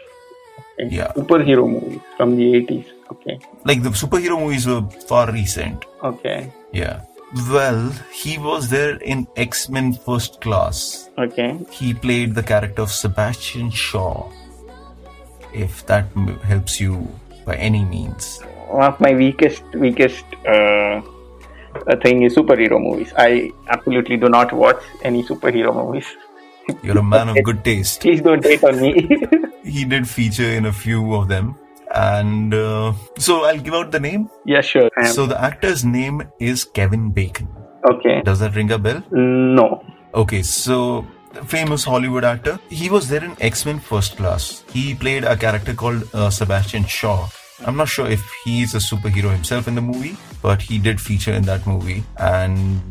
Okay. 0.81 0.95
Yeah. 0.95 1.11
Superhero 1.15 1.69
movies 1.69 1.99
from 2.17 2.35
the 2.35 2.55
eighties. 2.55 2.85
Okay, 3.11 3.39
Like 3.65 3.83
the 3.83 3.89
superhero 3.89 4.39
movies 4.39 4.65
were 4.65 4.81
far 5.07 5.31
recent. 5.31 5.85
okay, 6.03 6.51
Yeah. 6.71 7.01
Well, 7.49 7.91
he 8.11 8.37
was 8.37 8.69
there 8.69 8.95
in 8.97 9.27
X 9.37 9.69
Men 9.69 9.93
First 9.93 10.39
Class. 10.41 11.09
okay. 11.17 11.57
He 11.71 11.93
played 11.93 12.35
the 12.35 12.43
character 12.43 12.81
of 12.81 12.91
Sebastian 12.91 13.69
Shaw. 13.69 14.29
If 15.53 15.85
that 15.87 16.05
m- 16.15 16.39
helps 16.39 16.79
you 16.79 17.07
by 17.45 17.55
any 17.55 17.83
means. 17.85 18.41
One 18.69 18.83
of 18.83 18.99
my 19.01 19.13
weakest, 19.13 19.63
weakest 19.75 20.23
uh, 20.47 21.01
uh, 21.87 21.95
thing 22.01 22.23
is 22.23 22.35
superhero 22.35 22.79
movies. 22.81 23.11
I 23.17 23.51
absolutely 23.67 24.15
do 24.17 24.29
not 24.29 24.53
watch 24.53 24.81
any 25.03 25.23
superhero 25.23 25.75
movies. 25.75 26.07
You're 26.83 26.99
a 26.99 27.03
man 27.03 27.27
of 27.29 27.43
good 27.43 27.63
taste. 27.65 27.99
Please 28.01 28.21
don't 28.21 28.43
hate 28.43 28.63
on 28.63 28.79
me. 28.81 28.93
He 29.63 29.85
did 29.85 30.07
feature 30.07 30.49
in 30.49 30.65
a 30.65 30.73
few 30.73 31.13
of 31.15 31.27
them. 31.27 31.55
And 31.93 32.53
uh, 32.53 32.93
so 33.17 33.43
I'll 33.45 33.59
give 33.59 33.73
out 33.73 33.91
the 33.91 33.99
name. 33.99 34.29
yeah, 34.45 34.61
sure. 34.61 34.89
So 35.13 35.25
the 35.25 35.39
actor's 35.41 35.83
name 35.83 36.23
is 36.39 36.63
Kevin 36.63 37.11
Bacon. 37.11 37.49
okay. 37.91 38.21
Does 38.23 38.39
that 38.39 38.55
ring 38.55 38.71
a 38.71 38.77
bell? 38.77 39.03
No. 39.11 39.83
Okay, 40.13 40.41
so 40.41 41.05
famous 41.47 41.83
Hollywood 41.83 42.23
actor. 42.23 42.59
He 42.69 42.89
was 42.89 43.09
there 43.09 43.23
in 43.23 43.35
X 43.41 43.65
Men 43.65 43.79
First 43.79 44.15
Class. 44.17 44.63
He 44.71 44.95
played 44.95 45.23
a 45.25 45.35
character 45.35 45.73
called 45.73 46.03
uh, 46.13 46.29
Sebastian 46.29 46.85
Shaw. 46.85 47.27
I'm 47.65 47.75
not 47.75 47.89
sure 47.89 48.07
if 48.07 48.23
he's 48.45 48.73
a 48.73 48.77
superhero 48.79 49.31
himself 49.31 49.67
in 49.67 49.75
the 49.75 49.81
movie, 49.81 50.15
but 50.41 50.61
he 50.61 50.79
did 50.79 50.99
feature 50.99 51.33
in 51.33 51.43
that 51.43 51.67
movie. 51.67 52.03
And 52.17 52.81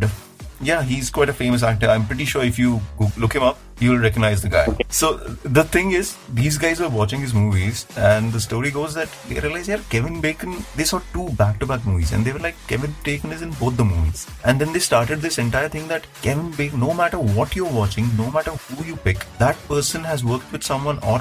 yeah, 0.60 0.82
he's 0.82 1.10
quite 1.10 1.28
a 1.28 1.32
famous 1.32 1.62
actor. 1.62 1.88
I'm 1.88 2.06
pretty 2.06 2.24
sure 2.24 2.42
if 2.42 2.58
you 2.58 2.80
look 3.16 3.34
him 3.34 3.42
up, 3.42 3.58
you'll 3.78 3.98
recognize 3.98 4.42
the 4.42 4.48
guy. 4.48 4.66
So 4.88 5.16
the 5.16 5.64
thing 5.64 5.92
is, 5.92 6.16
these 6.34 6.58
guys 6.58 6.80
were 6.80 6.88
watching 6.88 7.20
his 7.20 7.32
movies, 7.32 7.86
and 7.96 8.32
the 8.32 8.40
story 8.40 8.70
goes 8.70 8.92
that 8.94 9.08
they 9.28 9.40
realized, 9.40 9.68
yeah, 9.68 9.80
Kevin 9.88 10.20
Bacon, 10.20 10.56
they 10.76 10.84
saw 10.84 11.00
two 11.12 11.30
back 11.30 11.58
to 11.60 11.66
back 11.66 11.86
movies, 11.86 12.12
and 12.12 12.24
they 12.24 12.32
were 12.32 12.38
like, 12.38 12.56
Kevin 12.66 12.94
Bacon 13.04 13.32
is 13.32 13.42
in 13.42 13.52
both 13.52 13.76
the 13.76 13.84
movies. 13.84 14.26
And 14.44 14.60
then 14.60 14.72
they 14.72 14.80
started 14.80 15.20
this 15.20 15.38
entire 15.38 15.68
thing 15.68 15.88
that 15.88 16.06
Kevin 16.20 16.50
Bacon, 16.50 16.80
no 16.80 16.92
matter 16.92 17.18
what 17.18 17.56
you're 17.56 17.72
watching, 17.72 18.14
no 18.18 18.30
matter 18.30 18.50
who 18.50 18.84
you 18.84 18.96
pick, 18.96 19.26
that 19.38 19.56
person 19.66 20.04
has 20.04 20.24
worked 20.24 20.52
with 20.52 20.62
someone 20.62 20.98
or 21.02 21.20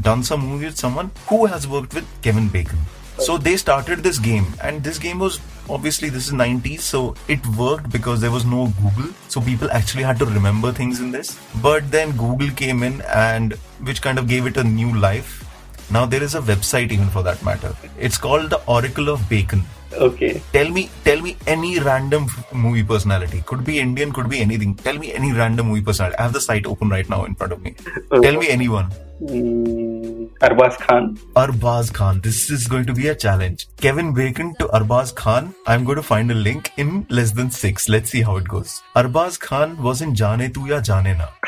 done 0.00 0.22
some 0.22 0.40
movie 0.40 0.66
with 0.66 0.76
someone 0.76 1.10
who 1.26 1.46
has 1.46 1.66
worked 1.66 1.94
with 1.94 2.06
Kevin 2.22 2.48
Bacon. 2.48 2.78
So 3.18 3.38
they 3.38 3.56
started 3.56 4.00
this 4.00 4.18
game, 4.18 4.46
and 4.62 4.84
this 4.84 4.98
game 4.98 5.18
was 5.18 5.40
obviously 5.68 6.08
this 6.08 6.26
is 6.28 6.32
90s, 6.32 6.80
so 6.80 7.14
it 7.28 7.44
worked 7.48 7.90
because 7.90 8.20
there 8.20 8.30
was 8.30 8.44
no 8.44 8.72
Google, 8.82 9.12
so 9.28 9.40
people 9.40 9.70
actually 9.70 10.02
had 10.02 10.18
to 10.18 10.26
remember 10.26 10.72
things 10.72 11.00
in 11.00 11.10
this. 11.10 11.38
But 11.62 11.90
then 11.90 12.16
Google 12.16 12.50
came 12.50 12.82
in, 12.82 13.00
and 13.02 13.54
which 13.80 14.02
kind 14.02 14.18
of 14.18 14.28
gave 14.28 14.46
it 14.46 14.56
a 14.56 14.64
new 14.64 14.96
life. 14.96 15.42
Now 15.90 16.04
there 16.04 16.22
is 16.22 16.34
a 16.34 16.40
website 16.40 16.90
even 16.90 17.08
for 17.08 17.22
that 17.22 17.42
matter. 17.44 17.74
It's 17.98 18.18
called 18.18 18.50
the 18.50 18.60
Oracle 18.66 19.08
of 19.08 19.28
Bacon. 19.28 19.62
Okay. 19.92 20.42
Tell 20.52 20.68
me, 20.68 20.90
tell 21.04 21.20
me 21.20 21.36
any 21.46 21.78
random 21.78 22.26
movie 22.52 22.82
personality. 22.82 23.42
Could 23.46 23.64
be 23.64 23.78
Indian, 23.78 24.12
could 24.12 24.28
be 24.28 24.40
anything. 24.40 24.74
Tell 24.74 24.98
me 24.98 25.14
any 25.14 25.32
random 25.32 25.68
movie 25.68 25.80
personality. 25.80 26.18
I 26.18 26.22
have 26.22 26.32
the 26.32 26.40
site 26.40 26.66
open 26.66 26.88
right 26.88 27.08
now 27.08 27.24
in 27.24 27.34
front 27.34 27.52
of 27.52 27.62
me. 27.62 27.76
Tell 28.10 28.36
me 28.36 28.48
anyone. 28.48 28.92
Mm, 29.20 30.28
Arbaz 30.40 30.76
Khan. 30.78 31.16
Arbaz 31.34 31.92
Khan. 31.92 32.20
This 32.20 32.50
is 32.50 32.66
going 32.66 32.84
to 32.86 32.92
be 32.92 33.08
a 33.08 33.14
challenge. 33.14 33.66
Kevin 33.78 34.12
Bacon 34.12 34.54
to 34.58 34.66
Arbaz 34.68 35.14
Khan. 35.14 35.54
I'm 35.66 35.84
going 35.84 35.96
to 35.96 36.02
find 36.02 36.30
a 36.30 36.34
link 36.34 36.72
in 36.76 37.06
less 37.08 37.30
than 37.32 37.50
six. 37.50 37.88
Let's 37.88 38.10
see 38.10 38.22
how 38.22 38.36
it 38.36 38.46
goes. 38.46 38.82
Arbaz 38.94 39.40
Khan 39.40 39.82
was 39.82 40.02
in 40.02 40.14
Jaane 40.14 40.52
Tu 40.52 40.66
Ya 40.66 40.80
Jaane 40.80 41.16
Na. 41.16 41.28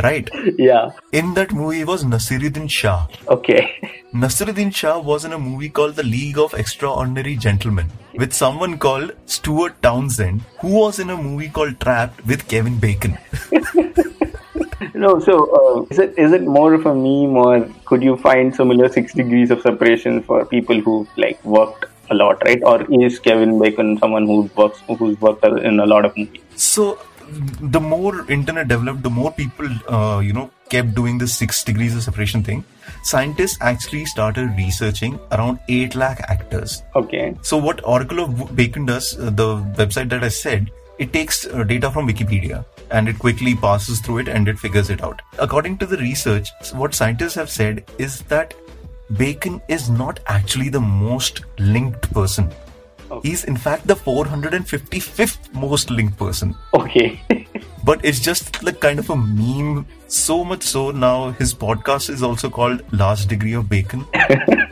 Right. 0.00 0.30
Yeah. 0.56 0.90
In 1.10 1.34
that 1.34 1.52
movie 1.52 1.82
was 1.82 2.04
Nasiruddin 2.04 2.70
Shah. 2.70 3.08
Okay. 3.26 3.72
Nasiruddin 4.14 4.72
Shah 4.72 5.00
was 5.00 5.24
in 5.24 5.32
a 5.32 5.38
movie 5.40 5.68
called 5.70 5.96
The 5.96 6.04
League 6.04 6.38
of 6.38 6.54
Extraordinary 6.54 7.34
Gentlemen 7.34 7.90
with 8.14 8.32
someone 8.32 8.78
called 8.78 9.10
Stuart 9.26 9.82
Townsend, 9.82 10.42
who 10.60 10.68
was 10.68 11.00
in 11.00 11.10
a 11.10 11.16
movie 11.16 11.48
called 11.48 11.80
Trapped 11.80 12.24
with 12.26 12.46
Kevin 12.46 12.78
Bacon. 12.78 13.18
No, 14.98 15.20
so 15.20 15.34
uh, 15.58 15.86
is 15.90 15.98
it 16.04 16.18
is 16.18 16.32
it 16.32 16.42
more 16.42 16.74
of 16.74 16.84
a 16.84 16.92
meme, 16.92 17.36
or 17.36 17.68
could 17.84 18.02
you 18.02 18.16
find 18.16 18.54
similar 18.54 18.88
six 18.88 19.14
degrees 19.14 19.52
of 19.52 19.60
separation 19.60 20.22
for 20.22 20.44
people 20.44 20.80
who 20.80 20.96
like 21.16 21.44
worked 21.44 21.84
a 22.10 22.14
lot, 22.14 22.42
right? 22.44 22.62
Or 22.64 22.84
is 23.02 23.18
Kevin 23.20 23.60
Bacon 23.60 23.98
someone 23.98 24.26
who 24.26 24.50
works 24.56 24.82
who's 24.98 25.20
worked 25.20 25.44
in 25.44 25.78
a 25.78 25.86
lot 25.86 26.04
of 26.04 26.16
movies? 26.16 26.42
So, 26.56 26.98
the 27.76 27.80
more 27.80 28.28
internet 28.28 28.66
developed, 28.66 29.04
the 29.04 29.10
more 29.10 29.30
people, 29.30 29.68
uh, 29.88 30.18
you 30.18 30.32
know, 30.32 30.50
kept 30.68 30.96
doing 30.96 31.18
this 31.18 31.36
six 31.36 31.62
degrees 31.62 31.94
of 31.94 32.02
separation 32.02 32.42
thing. 32.42 32.64
Scientists 33.04 33.58
actually 33.60 34.04
started 34.06 34.56
researching 34.56 35.20
around 35.30 35.60
8 35.68 35.94
lakh 35.94 36.24
actors. 36.28 36.82
Okay. 36.96 37.36
So, 37.42 37.56
what 37.56 37.84
Oracle 37.84 38.18
of 38.24 38.56
Bacon 38.56 38.86
does, 38.86 39.16
uh, 39.16 39.30
the 39.30 39.56
website 39.82 40.08
that 40.08 40.24
I 40.24 40.28
said, 40.28 40.72
it 40.98 41.12
takes 41.12 41.46
uh, 41.46 41.62
data 41.62 41.92
from 41.92 42.08
Wikipedia 42.08 42.64
and 42.90 43.08
it 43.08 43.18
quickly 43.18 43.54
passes 43.54 44.00
through 44.00 44.18
it 44.18 44.28
and 44.28 44.48
it 44.48 44.58
figures 44.58 44.90
it 44.90 45.02
out. 45.02 45.22
According 45.38 45.78
to 45.78 45.86
the 45.86 45.96
research, 45.98 46.48
what 46.72 46.94
scientists 46.94 47.34
have 47.34 47.50
said 47.50 47.90
is 47.98 48.22
that 48.22 48.54
Bacon 49.16 49.60
is 49.68 49.88
not 49.88 50.20
actually 50.26 50.68
the 50.68 50.80
most 50.80 51.44
linked 51.58 52.12
person. 52.12 52.52
He's 53.22 53.44
in 53.44 53.56
fact 53.56 53.86
the 53.86 53.94
455th 53.96 55.54
most 55.54 55.90
linked 55.90 56.18
person. 56.18 56.54
Okay. 56.74 57.20
But 57.84 58.04
it's 58.04 58.20
just 58.20 58.62
like 58.62 58.80
kind 58.80 58.98
of 58.98 59.08
a 59.08 59.16
meme. 59.16 59.86
So 60.08 60.44
much 60.44 60.62
so 60.62 60.90
now 60.90 61.30
his 61.30 61.54
podcast 61.54 62.10
is 62.10 62.22
also 62.22 62.50
called 62.50 62.82
Last 62.92 63.30
Degree 63.30 63.54
of 63.54 63.70
Bacon. 63.70 64.04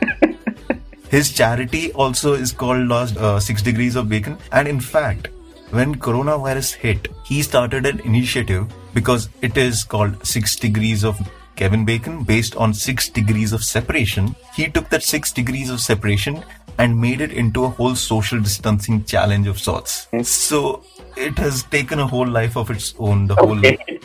his 1.09 1.31
charity 1.31 1.91
also 1.93 2.33
is 2.33 2.51
called 2.51 2.87
Last 2.87 3.17
uh, 3.17 3.39
Six 3.39 3.63
Degrees 3.63 3.95
of 3.95 4.07
Bacon. 4.07 4.37
And 4.51 4.67
in 4.67 4.79
fact, 4.79 5.29
when 5.71 5.95
coronavirus 5.95 6.75
hit, 6.75 7.07
he 7.23 7.41
started 7.41 7.85
an 7.85 7.99
initiative 8.01 8.71
because 8.93 9.29
it 9.41 9.57
is 9.57 9.83
called 9.83 10.25
Six 10.25 10.55
Degrees 10.55 11.03
of 11.03 11.19
Kevin 11.55 11.85
Bacon 11.85 12.23
based 12.23 12.55
on 12.55 12.73
six 12.73 13.09
degrees 13.09 13.51
of 13.51 13.63
separation. 13.63 14.35
He 14.55 14.69
took 14.69 14.89
that 14.89 15.03
six 15.03 15.31
degrees 15.31 15.69
of 15.69 15.81
separation 15.81 16.43
and 16.77 16.99
made 17.01 17.19
it 17.19 17.31
into 17.31 17.65
a 17.65 17.69
whole 17.69 17.95
social 17.95 18.39
distancing 18.39 19.03
challenge 19.03 19.47
of 19.47 19.59
sorts. 19.59 20.07
So 20.21 20.83
it 21.15 21.37
has 21.39 21.63
taken 21.63 21.99
a 21.99 22.07
whole 22.07 22.27
life 22.27 22.55
of 22.55 22.69
its 22.69 22.93
own. 22.99 23.25
The 23.25 23.35
whole 23.35 23.57
okay. 23.57 23.99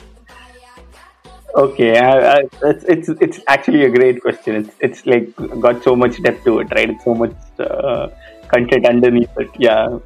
Okay, 1.54 1.98
I, 1.98 2.36
I, 2.36 2.38
it's, 2.62 2.84
it's 2.84 3.08
it's 3.20 3.40
actually 3.46 3.84
a 3.84 3.90
great 3.90 4.22
question. 4.22 4.56
It's 4.56 4.74
it's 4.80 5.06
like 5.06 5.36
got 5.60 5.82
so 5.82 5.94
much 5.94 6.22
depth 6.22 6.44
to 6.44 6.60
it, 6.60 6.72
right? 6.74 6.88
It's 6.88 7.04
so 7.04 7.14
much 7.14 7.36
uh, 7.58 8.08
content 8.52 8.86
underneath 8.86 9.30
it. 9.38 9.50
Yeah. 9.58 9.98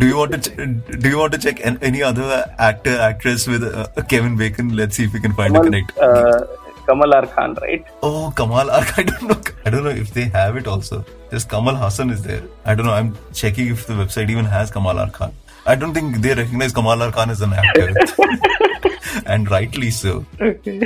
Do 0.00 0.06
you 0.06 0.16
want 0.16 0.32
to 0.32 0.38
ch- 0.38 0.56
do 1.02 1.08
you 1.08 1.18
want 1.18 1.32
to 1.32 1.38
check 1.38 1.64
an- 1.64 1.78
any 1.82 2.02
other 2.02 2.28
actor 2.58 2.96
actress 2.98 3.46
with 3.46 3.62
uh, 3.64 3.86
Kevin 4.08 4.36
Bacon? 4.36 4.74
Let's 4.76 4.96
see 4.96 5.04
if 5.04 5.12
we 5.12 5.20
can 5.20 5.32
find 5.32 5.54
a 5.56 5.60
Kamal, 5.60 5.64
connect. 5.70 5.98
uh, 5.98 6.46
Kamal 6.88 7.14
R. 7.14 7.26
Khan, 7.26 7.54
right? 7.62 7.84
Oh, 8.02 8.32
Kamal 8.36 8.70
Ark. 8.70 8.92
I 8.98 9.02
don't 9.02 9.22
know. 9.32 9.40
I 9.66 9.70
don't 9.70 9.84
know 9.84 9.90
if 9.90 10.12
they 10.14 10.24
have 10.38 10.56
it 10.56 10.66
also. 10.66 11.04
Just 11.30 11.48
Kamal 11.48 11.76
Hassan 11.76 12.10
is 12.10 12.22
there. 12.22 12.42
I 12.64 12.74
don't 12.74 12.86
know. 12.86 12.92
I'm 12.92 13.16
checking 13.32 13.68
if 13.68 13.86
the 13.86 13.94
website 13.94 14.30
even 14.30 14.44
has 14.46 14.70
Kamal 14.70 14.98
R. 14.98 15.10
Khan. 15.10 15.32
I 15.64 15.76
don't 15.76 15.94
think 15.94 16.16
they 16.16 16.34
recognize 16.34 16.72
Kamal 16.72 17.00
R. 17.02 17.12
Khan 17.12 17.30
as 17.30 17.40
an 17.40 17.52
actor. 17.52 17.94
and 19.26 19.50
rightly 19.50 19.90
so. 19.90 20.24
Okay. 20.40 20.80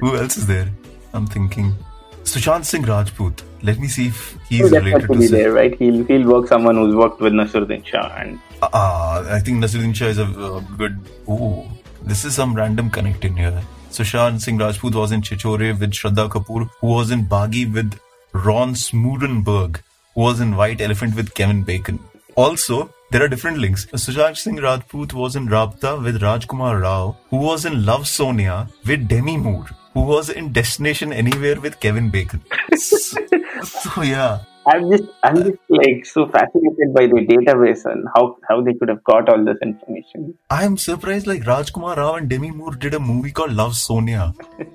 Who 0.00 0.16
else 0.16 0.36
is 0.36 0.46
there? 0.46 0.68
I'm 1.12 1.26
thinking. 1.26 1.74
Sushant 2.22 2.64
Singh 2.64 2.82
Rajput. 2.82 3.42
Let 3.62 3.78
me 3.78 3.88
see 3.88 4.06
if 4.08 4.38
he's 4.48 4.60
He'll 4.70 4.80
related 4.80 5.08
to 5.08 5.22
Sid. 5.22 5.30
there, 5.30 5.52
right? 5.52 5.74
He'll 5.78 6.04
he'll 6.04 6.26
work 6.28 6.48
someone 6.48 6.76
who's 6.76 6.94
worked 6.94 7.20
with 7.20 7.32
Nasruddin 7.32 7.84
Shah, 7.84 8.12
and 8.16 8.38
Ah, 8.62 9.22
I 9.34 9.40
think 9.40 9.62
Nasiruddin 9.64 9.94
Shah 9.94 10.06
is 10.06 10.18
a 10.18 10.24
uh, 10.24 10.60
good. 10.76 10.98
Ooh, 11.28 11.64
this 12.02 12.24
is 12.24 12.34
some 12.34 12.54
random 12.54 12.90
connect 12.90 13.24
in 13.24 13.36
here. 13.36 13.62
Sushant 13.90 14.40
Singh 14.40 14.58
Rajput 14.58 14.94
was 14.94 15.12
in 15.12 15.20
Chhichhore 15.22 15.78
with 15.78 15.92
Shraddha 15.92 16.28
Kapoor, 16.30 16.68
who 16.80 16.86
was 16.86 17.10
in 17.10 17.24
Baaghi 17.26 17.72
with 17.72 17.98
Ron 18.32 18.74
Smoorenburg, 18.74 19.80
who 20.14 20.20
was 20.20 20.40
in 20.40 20.54
White 20.56 20.80
Elephant 20.80 21.16
with 21.16 21.34
Kevin 21.34 21.62
Bacon. 21.64 21.98
Also, 22.36 22.94
there 23.10 23.22
are 23.24 23.28
different 23.28 23.58
links. 23.58 23.86
Sushant 23.86 24.36
Singh 24.36 24.56
Rajput 24.56 25.12
was 25.12 25.34
in 25.36 25.48
Rabta 25.48 26.00
with 26.02 26.20
Rajkumar 26.22 26.80
Rao, 26.82 27.16
who 27.30 27.38
was 27.38 27.64
in 27.64 27.84
Love 27.84 28.06
Sonia 28.06 28.68
with 28.86 29.08
Demi 29.08 29.36
Moore, 29.36 29.66
who 29.94 30.02
was 30.02 30.28
in 30.28 30.52
Destination 30.52 31.12
Anywhere 31.12 31.60
with 31.60 31.80
Kevin 31.80 32.10
Bacon. 32.10 32.42
so, 32.76 33.16
so 33.64 34.02
yeah. 34.02 34.40
I'm 34.66 34.90
just 34.90 35.04
I'm 35.24 35.36
just 35.36 35.58
like 35.68 36.04
so 36.04 36.26
fascinated 36.28 36.92
by 36.94 37.06
the 37.06 37.26
database 37.28 37.86
and 37.90 38.06
how 38.14 38.36
how 38.48 38.60
they 38.60 38.74
could 38.74 38.90
have 38.90 39.02
got 39.04 39.28
all 39.28 39.42
this 39.44 39.56
information. 39.62 40.34
I'm 40.50 40.76
surprised 40.76 41.26
like 41.26 41.42
Rajkumar 41.42 41.96
Rao 41.96 42.14
and 42.14 42.28
Demi 42.28 42.50
Moore 42.50 42.74
did 42.74 42.94
a 42.94 43.00
movie 43.00 43.32
called 43.32 43.52
Love 43.52 43.74
Sonia 43.74 44.34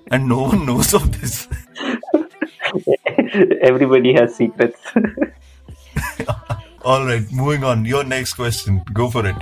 and 0.10 0.28
no 0.28 0.42
one 0.42 0.66
knows 0.66 0.94
of 0.94 1.22
this. 1.22 1.48
Everybody 3.62 4.14
has 4.14 4.36
secrets. 4.36 4.82
Alright, 6.84 7.32
moving 7.32 7.64
on. 7.64 7.86
Your 7.86 8.04
next 8.04 8.34
question. 8.34 8.82
Go 8.94 9.10
for 9.10 9.26
it. 9.26 9.36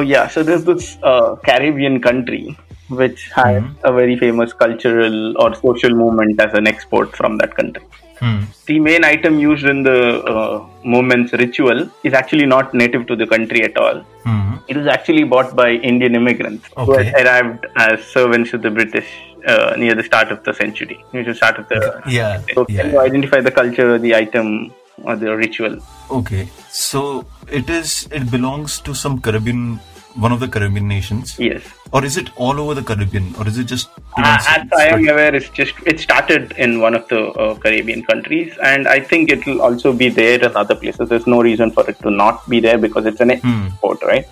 Yeah, 0.00 0.28
so 0.28 0.42
there's 0.42 0.64
this 0.64 0.98
uh, 1.02 1.36
Caribbean 1.36 2.00
country 2.00 2.56
which 2.88 3.30
has 3.30 3.62
a 3.84 3.92
very 3.92 4.16
famous 4.16 4.52
cultural 4.52 5.38
or 5.38 5.54
social 5.54 5.90
movement 5.90 6.40
as 6.40 6.52
an 6.54 6.66
export 6.66 7.14
from 7.16 7.38
that 7.38 7.54
country. 7.54 7.84
Hmm. 8.18 8.42
The 8.66 8.78
main 8.80 9.02
item 9.04 9.38
used 9.38 9.64
in 9.64 9.82
the 9.82 10.22
uh, 10.24 10.66
movement's 10.84 11.32
ritual 11.32 11.90
is 12.04 12.12
actually 12.12 12.44
not 12.44 12.74
native 12.74 13.06
to 13.06 13.16
the 13.16 13.26
country 13.26 13.62
at 13.62 13.76
all. 13.78 14.00
Hmm. 14.24 14.56
It 14.68 14.76
was 14.76 14.86
actually 14.86 15.24
bought 15.24 15.56
by 15.56 15.70
Indian 15.70 16.14
immigrants 16.14 16.68
who 16.76 16.98
had 16.98 17.26
arrived 17.26 17.66
as 17.76 18.04
servants 18.04 18.50
to 18.50 18.58
the 18.58 18.70
British 18.70 19.08
uh, 19.46 19.74
near 19.78 19.94
the 19.94 20.02
start 20.02 20.30
of 20.30 20.44
the 20.44 20.52
century, 20.52 21.02
near 21.14 21.24
the 21.24 21.34
start 21.34 21.58
of 21.58 21.68
the. 21.68 22.02
Yeah. 22.06 22.42
So 22.54 22.66
yeah. 22.68 22.82
can 22.82 22.90
you 22.90 23.00
identify 23.00 23.40
the 23.40 23.50
culture, 23.50 23.98
the 23.98 24.14
item, 24.14 24.74
or 25.04 25.16
the 25.16 25.34
ritual? 25.34 25.78
Okay. 26.10 26.48
So 26.68 27.24
it 27.50 27.70
is 27.70 28.06
it 28.12 28.30
belongs 28.30 28.80
to 28.80 28.94
some 28.94 29.20
Caribbean 29.20 29.80
one 30.14 30.32
of 30.32 30.40
the 30.40 30.48
Caribbean 30.48 30.88
nations. 30.88 31.38
Yes. 31.38 31.62
Or 31.92 32.04
is 32.04 32.16
it 32.16 32.30
all 32.36 32.60
over 32.60 32.74
the 32.74 32.82
Caribbean? 32.82 33.34
Or 33.38 33.46
is 33.46 33.58
it 33.58 33.64
just 33.64 33.88
Uh, 34.16 34.36
as? 34.38 34.46
I 34.78 34.86
am 34.86 35.08
aware, 35.08 35.34
it's 35.34 35.48
just 35.50 35.74
it 35.86 36.00
started 36.00 36.52
in 36.58 36.80
one 36.80 36.94
of 36.94 37.06
the 37.08 37.20
uh, 37.44 37.54
Caribbean 37.56 38.02
countries, 38.04 38.52
and 38.62 38.88
I 38.88 39.00
think 39.00 39.30
it 39.30 39.44
will 39.46 39.60
also 39.62 39.92
be 39.92 40.08
there 40.08 40.38
in 40.44 40.56
other 40.56 40.74
places. 40.74 41.08
There's 41.08 41.26
no 41.26 41.40
reason 41.42 41.70
for 41.70 41.88
it 41.88 41.98
to 42.00 42.10
not 42.10 42.48
be 42.48 42.60
there 42.60 42.78
because 42.78 43.06
it's 43.06 43.20
an 43.20 43.30
Hmm. 43.38 43.66
export, 43.68 44.02
right? 44.12 44.26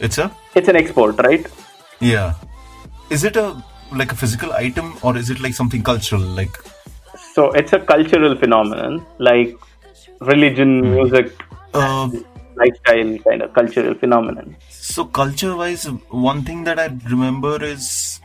It's 0.00 0.18
a 0.18 0.30
It's 0.54 0.68
an 0.68 0.76
export, 0.76 1.22
right? 1.28 1.46
yeah. 2.00 2.34
Is 3.10 3.24
it 3.24 3.36
a 3.36 3.46
like 4.00 4.12
a 4.12 4.16
physical 4.16 4.52
item 4.58 4.94
or 5.02 5.16
is 5.16 5.28
it 5.30 5.40
like 5.40 5.54
something 5.54 5.82
cultural? 5.82 6.22
Like 6.40 6.54
So 7.34 7.50
it's 7.60 7.72
a 7.72 7.78
cultural 7.78 8.34
phenomenon, 8.36 9.04
like 9.18 9.56
religion, 10.20 10.70
music, 10.94 11.30
uh, 11.74 12.08
lifestyle 12.56 13.18
kind 13.18 13.42
of 13.42 13.52
cultural 13.54 13.94
phenomenon. 13.94 14.56
So 14.70 15.04
culture 15.04 15.56
wise, 15.56 15.84
one 16.10 16.42
thing 16.42 16.64
that 16.64 16.78
I 16.78 16.86
remember 17.10 17.62
is 17.62 18.20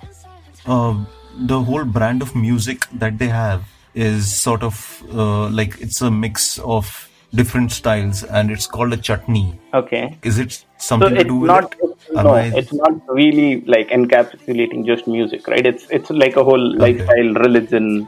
uh, 0.66 1.04
the 1.38 1.62
whole 1.62 1.86
brand 1.86 2.22
of 2.22 2.36
music 2.36 2.88
that 2.94 3.18
they 3.18 3.28
have 3.28 3.63
is 3.94 4.32
sort 4.34 4.63
of 4.63 5.04
uh, 5.13 5.50
like 5.50 5.80
it's 5.82 6.02
a 6.02 6.12
mix 6.12 6.60
of 6.60 7.10
different 7.34 7.72
styles 7.72 8.24
and 8.24 8.52
it's 8.52 8.68
called 8.68 8.94
a 8.94 8.98
chutney. 8.98 9.60
Okay. 9.74 10.18
Is 10.24 10.40
it 10.40 10.52
So 10.52 10.66
something 10.78 11.16
to 11.16 11.22
it's 11.22 11.28
do 11.28 11.36
with 11.38 11.48
not 11.48 11.76
it? 11.82 12.13
no, 12.13 12.34
I- 12.36 12.52
it's 12.56 12.74
not 12.74 12.92
really 13.10 13.62
like 13.62 13.90
encapsulating 13.90 14.86
just 14.86 15.08
music, 15.08 15.48
right? 15.48 15.66
It's 15.66 15.88
it's 15.90 16.10
like 16.10 16.36
a 16.38 16.44
whole 16.44 16.78
lifestyle, 16.78 17.34
religion. 17.34 18.08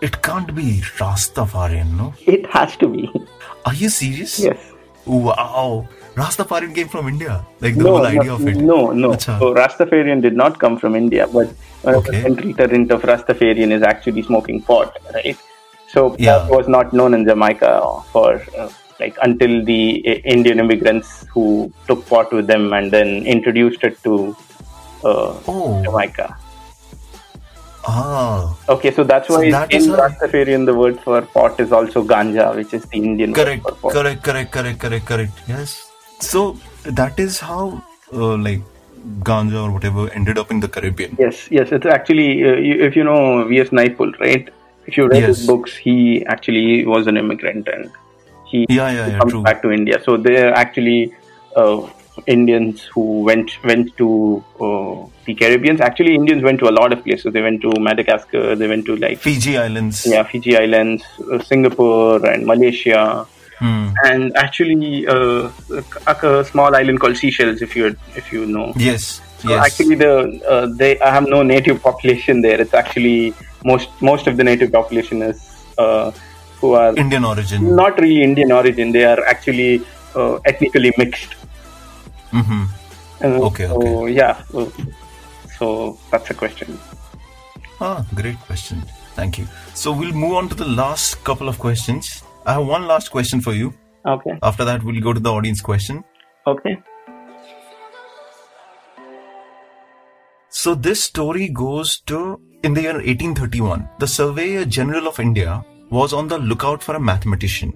It 0.00 0.20
can't 0.22 0.54
be 0.54 0.82
Rastafarian, 0.98 1.96
no? 1.96 2.12
It 2.26 2.46
has 2.46 2.76
to 2.76 2.88
be. 2.88 3.10
Are 3.64 3.72
you 3.74 3.88
serious? 3.88 4.38
yes. 4.38 4.58
Wow. 5.06 5.88
Rastafarian 6.14 6.74
came 6.74 6.88
from 6.88 7.08
India. 7.08 7.44
Like 7.60 7.74
the 7.74 7.82
no, 7.84 7.96
whole 7.96 8.06
idea 8.06 8.24
no, 8.24 8.34
of 8.34 8.48
it. 8.48 8.56
No, 8.56 8.92
no. 8.92 9.10
Acha. 9.12 9.38
So 9.38 9.54
Rastafarian 9.54 10.22
did 10.22 10.36
not 10.36 10.58
come 10.60 10.78
from 10.78 10.94
India, 10.94 11.26
but 11.26 11.48
one 11.82 11.94
of 11.96 12.04
the 12.04 12.12
central 12.22 12.54
tenets 12.54 12.90
of 12.92 13.02
Rastafarian 13.02 13.72
is 13.72 13.82
actually 13.82 14.22
smoking 14.22 14.62
pot, 14.62 14.96
right? 15.12 15.36
So 15.88 16.14
Yeah. 16.18 16.38
pot 16.38 16.50
was 16.50 16.68
not 16.68 16.92
known 16.92 17.14
in 17.14 17.24
Jamaica 17.24 17.72
for 18.12 18.42
uh, 18.56 18.68
like 19.00 19.16
until 19.22 19.64
the 19.64 20.02
uh, 20.06 20.10
Indian 20.36 20.60
immigrants 20.60 21.26
who 21.32 21.72
took 21.88 22.06
pot 22.06 22.32
with 22.32 22.46
them 22.46 22.72
and 22.72 22.90
then 22.92 23.26
introduced 23.26 23.82
it 23.82 24.00
to 24.04 24.36
uh, 25.04 25.34
Oh, 25.48 25.82
Jamaica. 25.84 26.36
Ah, 27.86 28.56
Okay, 28.68 28.90
so 28.90 29.04
that's 29.04 29.28
So 29.28 29.38
why 29.38 29.50
that 29.50 29.72
in 29.72 29.82
Rastafarian 29.82 30.64
the 30.66 30.74
word 30.74 31.00
for 31.00 31.20
pot 31.22 31.58
is 31.60 31.72
also 31.72 32.02
ganja, 32.02 32.54
which 32.56 32.72
is 32.72 32.84
the 32.86 32.96
Indian 32.98 33.34
correct, 33.34 33.64
word 33.64 33.76
for 33.76 33.90
pot. 33.90 33.92
correct, 33.92 34.22
correct, 34.22 34.52
correct, 34.52 34.78
correct, 34.78 35.06
correct. 35.06 35.32
Yes. 35.46 35.90
So 36.20 36.56
that 36.84 37.18
is 37.18 37.38
how, 37.40 37.82
uh, 38.12 38.36
like, 38.36 38.60
ganja 39.20 39.62
or 39.64 39.70
whatever 39.70 40.08
ended 40.12 40.38
up 40.38 40.50
in 40.50 40.60
the 40.60 40.68
Caribbean. 40.68 41.16
Yes, 41.18 41.48
yes. 41.50 41.72
It's 41.72 41.84
actually, 41.86 42.42
uh, 42.44 42.54
you, 42.56 42.82
if 42.82 42.96
you 42.96 43.04
know 43.04 43.44
V.S. 43.46 43.68
Naipaul, 43.68 44.18
right? 44.18 44.48
If 44.86 44.96
you 44.96 45.08
read 45.08 45.24
his 45.24 45.46
books, 45.46 45.74
he 45.76 46.24
actually 46.26 46.86
was 46.86 47.06
an 47.06 47.16
immigrant 47.16 47.68
and 47.68 47.90
he 48.46 48.66
Yeah, 48.68 48.90
yeah, 48.90 49.06
yeah. 49.08 49.18
comes 49.18 49.32
True. 49.32 49.42
back 49.42 49.60
to 49.62 49.70
India. 49.70 50.00
So 50.02 50.16
they're 50.16 50.54
actually 50.54 51.14
uh, 51.56 51.86
Indians 52.26 52.82
who 52.94 53.22
went 53.22 53.50
went 53.64 53.96
to 53.96 54.42
uh, 54.60 55.06
the 55.26 55.34
Caribbean. 55.34 55.80
Actually, 55.80 56.14
Indians 56.14 56.42
went 56.42 56.58
to 56.60 56.68
a 56.68 56.74
lot 56.78 56.92
of 56.92 57.02
places. 57.04 57.32
They 57.32 57.42
went 57.42 57.60
to 57.62 57.72
Madagascar. 57.80 58.54
They 58.56 58.68
went 58.68 58.86
to 58.86 58.96
like 58.96 59.18
Fiji 59.18 59.56
Islands. 59.58 60.06
yeah, 60.06 60.22
Fiji 60.22 60.56
Islands, 60.56 61.02
uh, 61.32 61.38
Singapore, 61.42 62.24
and 62.26 62.46
Malaysia. 62.46 63.26
Hmm. 63.58 63.88
And 64.04 64.36
actually, 64.36 65.06
uh, 65.06 65.50
a, 66.06 66.12
a 66.28 66.44
small 66.44 66.74
island 66.74 67.00
called 67.00 67.16
Seychelles, 67.16 67.62
if 67.62 67.74
you 67.76 67.96
if 68.16 68.32
you 68.32 68.46
know. 68.46 68.72
Yes. 68.76 69.20
So 69.38 69.50
Yes. 69.50 69.66
actually, 69.66 69.96
the 69.96 70.12
uh, 70.48 70.66
they 70.74 70.98
I 71.00 71.10
have 71.12 71.28
no 71.28 71.42
native 71.42 71.82
population 71.88 72.40
there. 72.42 72.60
It's 72.60 72.74
actually 72.74 73.34
most 73.64 73.88
most 74.00 74.26
of 74.26 74.36
the 74.36 74.44
native 74.44 74.72
population 74.72 75.22
is 75.22 75.38
uh, 75.78 76.10
who 76.60 76.72
are 76.74 76.96
Indian 76.96 77.24
origin. 77.24 77.74
not 77.76 77.98
really 78.00 78.22
Indian 78.22 78.52
origin. 78.52 78.92
They 78.92 79.04
are 79.04 79.22
actually 79.24 79.82
uh, 80.14 80.36
ethnically 80.44 80.92
mixed. 80.98 81.34
Hmm 82.34 82.64
Uh, 83.22 83.38
Okay, 83.48 83.66
so, 83.66 83.76
okay. 83.80 84.12
Yeah. 84.12 84.42
So, 84.50 84.72
so 85.58 85.66
that's 86.10 86.30
a 86.30 86.34
question. 86.34 86.78
Ah, 87.80 88.04
great 88.14 88.38
question. 88.46 88.82
Thank 89.18 89.38
you. 89.38 89.46
So 89.82 89.92
we'll 89.92 90.12
move 90.22 90.34
on 90.40 90.48
to 90.48 90.56
the 90.62 90.66
last 90.80 91.22
couple 91.28 91.48
of 91.48 91.58
questions. 91.58 92.22
I 92.46 92.54
have 92.54 92.66
one 92.66 92.86
last 92.86 93.10
question 93.10 93.40
for 93.40 93.52
you. 93.52 93.72
Okay. 94.14 94.34
After 94.42 94.64
that, 94.64 94.82
we'll 94.82 95.00
go 95.00 95.12
to 95.12 95.20
the 95.20 95.32
audience 95.32 95.60
question. 95.60 96.02
Okay. 96.46 96.74
So 100.48 100.74
this 100.74 101.02
story 101.04 101.48
goes 101.48 102.00
to 102.12 102.40
in 102.62 102.74
the 102.74 102.82
year 102.82 102.94
1831. 102.94 103.88
The 103.98 104.06
Surveyor 104.06 104.64
General 104.64 105.08
of 105.08 105.20
India 105.20 105.64
was 105.90 106.12
on 106.12 106.28
the 106.28 106.38
lookout 106.38 106.82
for 106.82 106.94
a 106.96 107.00
mathematician. 107.00 107.72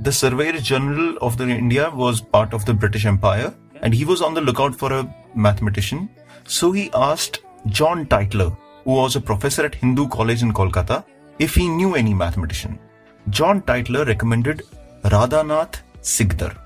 The 0.00 0.12
Surveyor 0.12 0.60
General 0.60 1.16
of 1.18 1.36
the 1.36 1.44
India 1.44 1.90
was 1.90 2.20
part 2.20 2.54
of 2.54 2.64
the 2.64 2.74
British 2.74 3.06
Empire 3.06 3.54
and 3.82 3.94
he 3.94 4.04
was 4.04 4.22
on 4.22 4.34
the 4.34 4.40
lookout 4.40 4.74
for 4.74 4.92
a 4.92 5.14
mathematician. 5.34 6.08
So 6.44 6.72
he 6.72 6.90
asked 6.94 7.40
John 7.66 8.06
Tytler, 8.06 8.56
who 8.84 8.92
was 8.92 9.16
a 9.16 9.20
professor 9.20 9.64
at 9.64 9.74
Hindu 9.74 10.08
College 10.08 10.42
in 10.42 10.52
Kolkata, 10.52 11.04
if 11.38 11.54
he 11.54 11.68
knew 11.68 11.94
any 11.94 12.14
mathematician. 12.14 12.78
John 13.30 13.62
Tytler 13.62 14.04
recommended 14.04 14.62
Radhanath 15.04 15.76
Sikdar, 16.00 16.56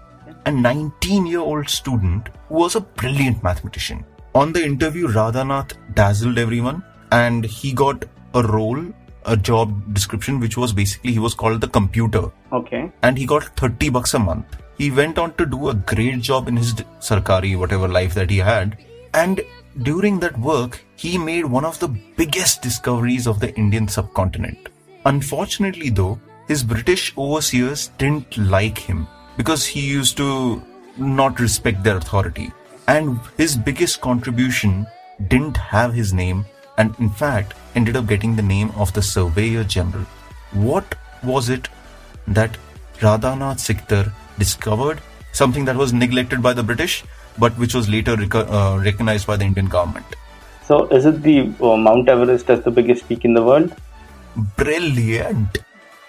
a 0.47 0.51
19 0.51 1.27
year 1.27 1.41
old 1.41 1.69
student 1.69 2.29
who 2.49 2.55
was 2.55 2.77
a 2.77 2.81
brilliant 2.81 3.43
mathematician. 3.43 4.05
On 4.35 4.53
the 4.53 4.65
interview, 4.65 5.09
Radhanath 5.09 5.73
dazzled 5.95 6.39
everyone 6.39 6.83
and 7.13 7.45
he 7.45 7.73
got 7.73 8.05
a 8.35 8.43
role, 8.43 8.83
a 9.27 9.37
job 9.37 9.95
description, 9.95 10.39
which 10.41 10.57
was 10.57 10.73
basically 10.73 11.13
he 11.13 11.19
was 11.19 11.35
called 11.35 11.61
the 11.61 11.69
computer 11.69 12.31
Okay. 12.53 12.91
and 13.03 13.19
he 13.19 13.27
got 13.27 13.45
30 13.57 13.89
bucks 13.91 14.15
a 14.15 14.19
month. 14.19 14.47
He 14.79 14.91
went 14.91 15.19
on 15.19 15.35
to 15.35 15.47
do 15.47 15.69
a 15.69 15.75
great 15.75 16.21
job 16.21 16.49
in 16.49 16.57
his 16.57 16.75
sarkari, 17.01 17.59
whatever 17.59 17.89
life 17.89 18.15
that 18.15 18.31
he 18.31 18.39
had. 18.39 18.79
And 19.15 19.41
during 19.83 20.21
that 20.21 20.39
work, 20.39 20.85
he 20.97 21.17
made 21.19 21.45
one 21.47 21.65
of 21.65 21.79
the 21.79 21.89
biggest 21.89 22.63
discoveries 22.63 23.27
of 23.27 23.41
the 23.41 23.55
Indian 23.55 23.89
subcontinent. 23.89 24.69
Unfortunately, 25.07 25.89
though, 25.89 26.19
his 26.49 26.63
British 26.63 27.17
overseers 27.17 27.89
didn't 27.99 28.37
like 28.37 28.77
him 28.79 29.07
because 29.37 29.65
he 29.67 29.81
used 29.81 30.17
to 30.19 30.63
not 30.99 31.41
respect 31.41 31.83
their 31.83 31.97
authority. 31.97 32.53
And 32.89 33.19
his 33.37 33.57
biggest 33.57 34.01
contribution 34.01 34.87
didn't 35.29 35.57
have 35.57 35.93
his 35.95 36.13
name 36.13 36.45
and, 36.79 36.95
in 36.99 37.09
fact, 37.11 37.55
ended 37.77 37.97
up 37.97 38.07
getting 38.07 38.35
the 38.37 38.43
name 38.43 38.71
of 38.85 38.93
the 38.95 39.03
Surveyor 39.03 39.65
General. 39.65 40.05
What 40.53 40.95
was 41.23 41.49
it 41.49 41.69
that 42.27 42.57
Radhanath 43.01 43.61
Sikdar 43.69 44.13
discovered? 44.39 45.01
Something 45.33 45.67
that 45.67 45.77
was 45.77 45.93
neglected 45.93 46.43
by 46.43 46.53
the 46.55 46.63
British, 46.63 47.05
but 47.39 47.53
which 47.59 47.75
was 47.75 47.89
later 47.89 48.17
reco- 48.17 48.47
uh, 48.51 48.83
recognized 48.83 49.27
by 49.27 49.37
the 49.37 49.45
Indian 49.45 49.67
government. 49.67 50.07
So 50.65 50.87
is 50.89 51.05
it 51.05 51.23
the 51.23 51.53
uh, 51.61 51.77
Mount 51.77 52.09
Everest 52.09 52.49
as 52.51 52.65
the 52.65 52.71
biggest 52.71 53.07
peak 53.09 53.25
in 53.25 53.35
the 53.35 53.43
world? 53.43 53.75
Brilliant! 54.57 55.59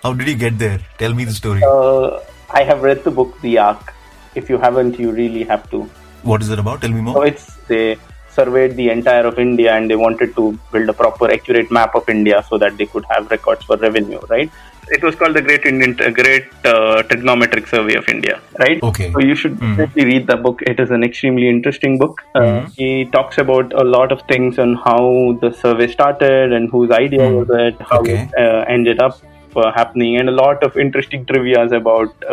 How 0.04 0.14
did 0.14 0.28
you 0.28 0.36
get 0.36 0.58
there? 0.58 0.80
Tell 0.98 1.14
me 1.14 1.26
the 1.26 1.32
story. 1.34 1.62
Uh, 1.64 2.20
I 2.50 2.64
have 2.64 2.82
read 2.82 3.04
the 3.04 3.12
book 3.12 3.40
The 3.42 3.58
Arc. 3.58 3.94
If 4.36 4.50
you 4.50 4.58
haven't, 4.58 4.98
you 5.00 5.12
really 5.12 5.44
have 5.44 5.70
to. 5.72 5.84
What 6.24 6.42
is 6.42 6.50
it 6.50 6.60
about? 6.60 6.82
Tell 6.82 6.92
me 6.92 6.98
So 6.98 7.02
more. 7.14 7.26
it's 7.28 7.56
they 7.68 7.98
surveyed 8.40 8.76
the 8.80 8.88
entire 8.98 9.26
of 9.32 9.38
India 9.48 9.74
and 9.76 9.90
they 9.92 10.00
wanted 10.06 10.32
to 10.40 10.46
build 10.72 10.90
a 10.96 10.98
proper, 11.04 11.30
accurate 11.36 11.70
map 11.80 11.96
of 12.02 12.10
India 12.18 12.44
so 12.50 12.58
that 12.64 12.78
they 12.80 12.88
could 12.96 13.06
have 13.14 13.30
records 13.36 13.64
for 13.70 13.78
revenue, 13.78 14.20
right? 14.36 14.50
It 14.96 15.04
was 15.06 15.16
called 15.20 15.36
the 15.38 15.42
Great 15.48 15.66
Indian, 15.70 15.94
uh, 16.00 16.10
Great 16.18 16.46
uh, 16.64 17.04
Trigonometric 17.10 17.66
Survey 17.72 17.96
of 18.02 18.06
India, 18.14 18.36
right? 18.62 18.82
Okay. 18.90 19.08
So 19.16 19.24
you 19.30 19.36
should 19.42 19.56
Mhm. 19.60 19.72
definitely 19.80 20.06
read 20.12 20.28
the 20.32 20.38
book. 20.46 20.62
It 20.74 20.80
is 20.84 20.94
an 20.98 21.04
extremely 21.08 21.50
interesting 21.56 21.98
book. 22.04 22.22
Uh, 22.42 22.44
Mhm. 22.44 22.70
He 22.82 22.92
talks 23.16 23.42
about 23.44 23.74
a 23.82 23.86
lot 23.96 24.14
of 24.18 24.22
things 24.32 24.62
on 24.66 24.76
how 24.86 25.02
the 25.42 25.52
survey 25.64 25.88
started 25.96 26.56
and 26.60 26.72
whose 26.76 26.94
idea 27.00 27.26
Mhm. 27.26 27.36
was 27.40 27.52
it, 27.66 27.84
how 27.92 28.00
Okay. 28.06 28.16
it 28.22 28.40
uh, 28.46 28.62
ended 28.78 29.04
up 29.08 29.20
uh, 29.60 29.70
happening, 29.76 30.16
and 30.22 30.30
a 30.36 30.38
lot 30.38 30.64
of 30.70 30.82
interesting 30.88 31.28
trivia's 31.34 31.78
about. 31.82 32.28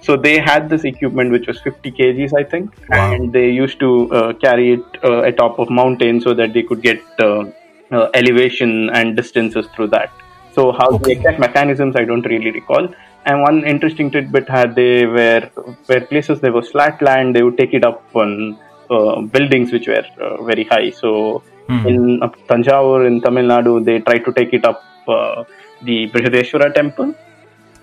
So 0.00 0.16
they 0.16 0.38
had 0.38 0.68
this 0.68 0.84
equipment 0.84 1.30
which 1.32 1.46
was 1.46 1.60
50 1.60 1.92
kgs, 1.92 2.32
I 2.38 2.44
think, 2.44 2.70
Wow. 2.88 3.16
and 3.16 3.32
they 3.32 3.50
used 3.50 3.78
to 3.80 4.10
uh, 4.12 4.32
carry 4.34 4.72
it 4.74 4.86
uh, 5.04 5.22
atop 5.22 5.58
of 5.58 5.70
mountains 5.70 6.24
so 6.24 6.34
that 6.34 6.52
they 6.54 6.62
could 6.62 6.82
get 6.82 7.00
uh, 7.20 7.44
uh, 7.92 8.08
elevation 8.14 8.90
and 8.90 9.16
distances 9.16 9.66
through 9.74 9.88
that. 9.88 10.10
So 10.50 10.72
how 10.72 10.88
the 11.00 11.06
Okay. 11.06 11.12
exact 11.12 11.38
mechanisms 11.38 11.96
I 11.96 12.04
don't 12.04 12.26
really 12.26 12.50
recall. 12.50 12.88
And 13.26 13.42
one 13.42 13.64
interesting 13.64 14.10
tidbit 14.10 14.48
had 14.48 14.74
they 14.74 15.06
were 15.06 15.50
where 15.86 16.00
places 16.06 16.40
there 16.40 16.52
was 16.52 16.70
flat 16.70 17.00
land, 17.02 17.36
they 17.36 17.42
would 17.42 17.58
take 17.58 17.74
it 17.74 17.84
up 17.84 18.04
on 18.14 18.58
uh, 18.90 19.20
buildings 19.22 19.72
which 19.72 19.86
were 19.88 20.04
uh, 20.20 20.42
very 20.44 20.64
high. 20.64 20.90
So 20.90 21.44
Hmm. 21.68 21.84
in 21.84 22.20
Thanjavur 22.48 23.06
in 23.06 23.20
Tamil 23.20 23.44
Nadu, 23.44 23.84
they 23.84 24.00
tried 24.00 24.24
to 24.24 24.32
take 24.32 24.52
it 24.52 24.64
up 24.64 24.82
uh, 25.08 25.44
the 25.82 26.08
Brihadeshwara 26.10 26.74
temple, 26.74 27.14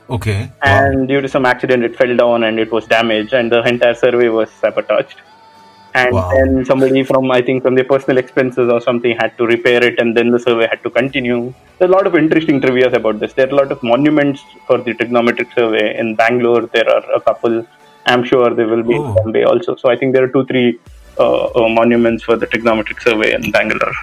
Okay. 0.10 0.50
and 0.64 1.08
due 1.08 1.20
to 1.22 1.28
some 1.28 1.46
accident, 1.46 1.84
it 1.84 1.96
fell 1.96 2.16
down 2.16 2.44
and 2.44 2.60
it 2.60 2.72
was 2.72 2.86
damaged, 2.88 3.34
and 3.34 3.52
the 3.52 3.62
entire 3.64 3.94
survey 3.94 4.30
was 4.30 4.50
sabotaged. 4.52 5.20
And 5.94 6.14
Wow. 6.14 6.30
then 6.32 6.64
somebody 6.66 7.02
from 7.04 7.30
I 7.32 7.42
think 7.42 7.64
from 7.64 7.76
their 7.76 7.84
personal 7.84 8.18
expenses 8.22 8.72
or 8.72 8.80
something 8.80 9.16
had 9.22 9.38
to 9.40 9.46
repair 9.48 9.84
it, 9.84 10.00
and 10.00 10.16
then 10.16 10.30
the 10.32 10.40
survey 10.40 10.68
had 10.74 10.82
to 10.84 10.90
continue. 10.90 11.54
There 11.80 11.88
are 11.88 11.92
a 11.92 11.96
lot 11.96 12.08
of 12.08 12.16
interesting 12.16 12.62
trivia 12.62 12.90
about 13.02 13.20
this. 13.20 13.34
There 13.34 13.48
are 13.48 13.50
a 13.50 13.56
lot 13.62 13.72
of 13.72 13.82
monuments 13.84 14.44
for 14.68 14.78
the 14.78 14.94
trigonometric 14.94 15.54
survey 15.56 15.98
in 15.98 16.16
Bangalore. 16.16 16.62
There 16.78 16.88
are 16.96 17.04
a 17.16 17.20
couple. 17.20 17.66
I'm 18.06 18.24
sure 18.24 18.50
there 18.60 18.68
will 18.68 18.84
be 18.84 18.96
Oh. 18.96 19.06
in 19.08 19.16
Bombay 19.16 19.44
also. 19.44 19.76
So 19.76 19.90
I 19.90 19.98
think 19.98 20.14
there 20.14 20.24
are 20.24 20.34
two, 20.38 20.46
three 20.46 20.80
uh, 21.20 21.46
uh, 21.48 21.68
monuments 21.80 22.24
for 22.24 22.36
the 22.38 22.46
trigonometric 22.48 23.02
survey 23.02 23.34
in 23.34 23.50
Bangalore. 23.52 23.96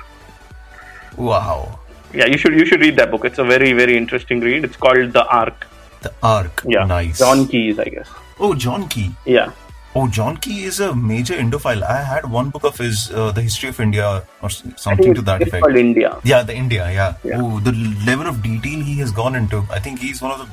Wow. 1.16 1.78
Yeah, 2.12 2.26
you 2.26 2.38
should 2.38 2.54
you 2.54 2.66
should 2.66 2.80
read 2.80 2.96
that 2.96 3.10
book. 3.10 3.24
It's 3.24 3.38
a 3.38 3.44
very 3.44 3.72
very 3.72 3.96
interesting 3.96 4.40
read. 4.40 4.64
It's 4.64 4.76
called 4.76 5.12
The 5.12 5.24
Arc. 5.26 5.66
The 6.04 6.12
Arc. 6.22 6.62
Yeah, 6.66 6.84
Nice. 6.84 7.18
John 7.18 7.46
Keay's, 7.48 7.78
I 7.78 7.84
guess. 7.84 8.08
Oh, 8.38 8.54
John 8.54 8.88
Keay. 8.88 9.10
Yeah. 9.26 9.52
Oh, 9.96 10.08
John 10.08 10.36
Keay 10.36 10.64
is 10.64 10.80
a 10.80 10.94
major 10.94 11.34
Indophile. 11.34 11.82
I 11.84 12.02
had 12.02 12.28
one 12.30 12.50
book 12.50 12.64
of 12.64 12.76
his, 12.78 13.10
uh, 13.12 13.30
The 13.32 13.42
History 13.42 13.68
of 13.68 13.78
India, 13.80 14.24
or 14.42 14.50
something 14.50 15.14
to 15.14 15.22
that 15.22 15.40
it's 15.42 15.48
effect. 15.48 15.64
called 15.64 15.76
India. 15.76 16.18
Yeah, 16.24 16.42
the 16.42 16.54
India, 16.54 16.90
yeah. 16.90 17.14
Yeah. 17.22 17.40
Oh, 17.40 17.60
the 17.60 17.72
level 18.06 18.26
of 18.26 18.42
detail 18.42 18.80
he 18.90 18.96
has 18.98 19.12
gone 19.12 19.36
into. 19.36 19.64
I 19.70 19.78
think 19.78 20.00
he's 20.00 20.20
one 20.20 20.32
of 20.32 20.40
the 20.40 20.48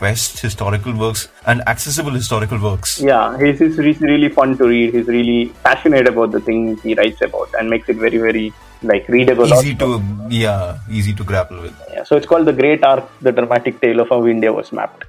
best 0.00 0.40
historical 0.40 0.94
works 0.94 1.28
and 1.46 1.62
accessible 1.68 2.10
historical 2.10 2.58
works. 2.62 3.00
Yeah, 3.00 3.38
he's, 3.42 3.58
he's 3.58 4.00
really 4.00 4.28
fun 4.30 4.56
to 4.58 4.64
read. 4.66 4.94
He's 4.94 5.06
really 5.06 5.52
passionate 5.62 6.08
about 6.08 6.32
the 6.32 6.40
things 6.40 6.82
he 6.82 6.94
writes 6.94 7.20
about 7.22 7.48
and 7.58 7.70
makes 7.70 7.88
it 7.88 7.96
very, 7.96 8.18
very 8.18 8.52
like 8.82 9.08
readable. 9.08 9.46
Easy 9.52 9.74
to, 9.76 10.02
yeah, 10.28 10.78
easy 10.90 11.12
to 11.14 11.24
grapple 11.24 11.60
with. 11.62 11.74
Yeah, 11.92 12.04
so 12.04 12.16
it's 12.16 12.26
called 12.26 12.46
The 12.46 12.52
Great 12.52 12.84
Arc, 12.84 13.04
the 13.20 13.32
dramatic 13.32 13.80
tale 13.80 14.00
of 14.00 14.08
how 14.08 14.26
India 14.26 14.52
was 14.52 14.72
mapped. 14.72 15.04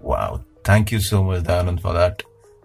Wow. 0.00 0.40
Thank 0.64 0.92
you 0.92 1.00
so 1.00 1.22
much, 1.24 1.42
Dayanand, 1.44 1.80
for 1.80 1.92
that. 1.92 2.22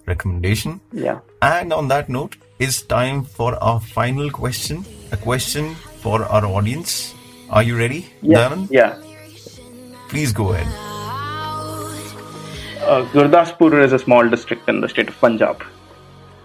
recommendation. 0.08 0.80
Yeah. 0.94 1.20
And 1.42 1.74
on 1.74 1.90
that 1.90 2.08
note, 2.08 2.38
it's 2.60 2.82
time 2.82 3.24
for 3.26 3.56
our 3.62 3.80
final 3.82 4.30
question. 4.32 4.86
A 5.12 5.18
question 5.18 5.76
for 6.04 6.24
our 6.24 6.46
audience. 6.46 7.14
Are 7.50 7.62
you 7.64 7.78
ready, 7.78 8.06
Yeah. 8.22 8.56
Yeah. 8.70 8.96
Please 10.08 10.32
go 10.32 10.54
ahead. 10.54 10.68
Uh, 12.88 13.04
Gurdaspur 13.12 13.84
is 13.84 13.92
a 13.92 14.00
small 14.00 14.30
district 14.30 14.70
in 14.70 14.80
the 14.80 14.88
state 14.88 15.10
of 15.10 15.20
Punjab. 15.20 15.62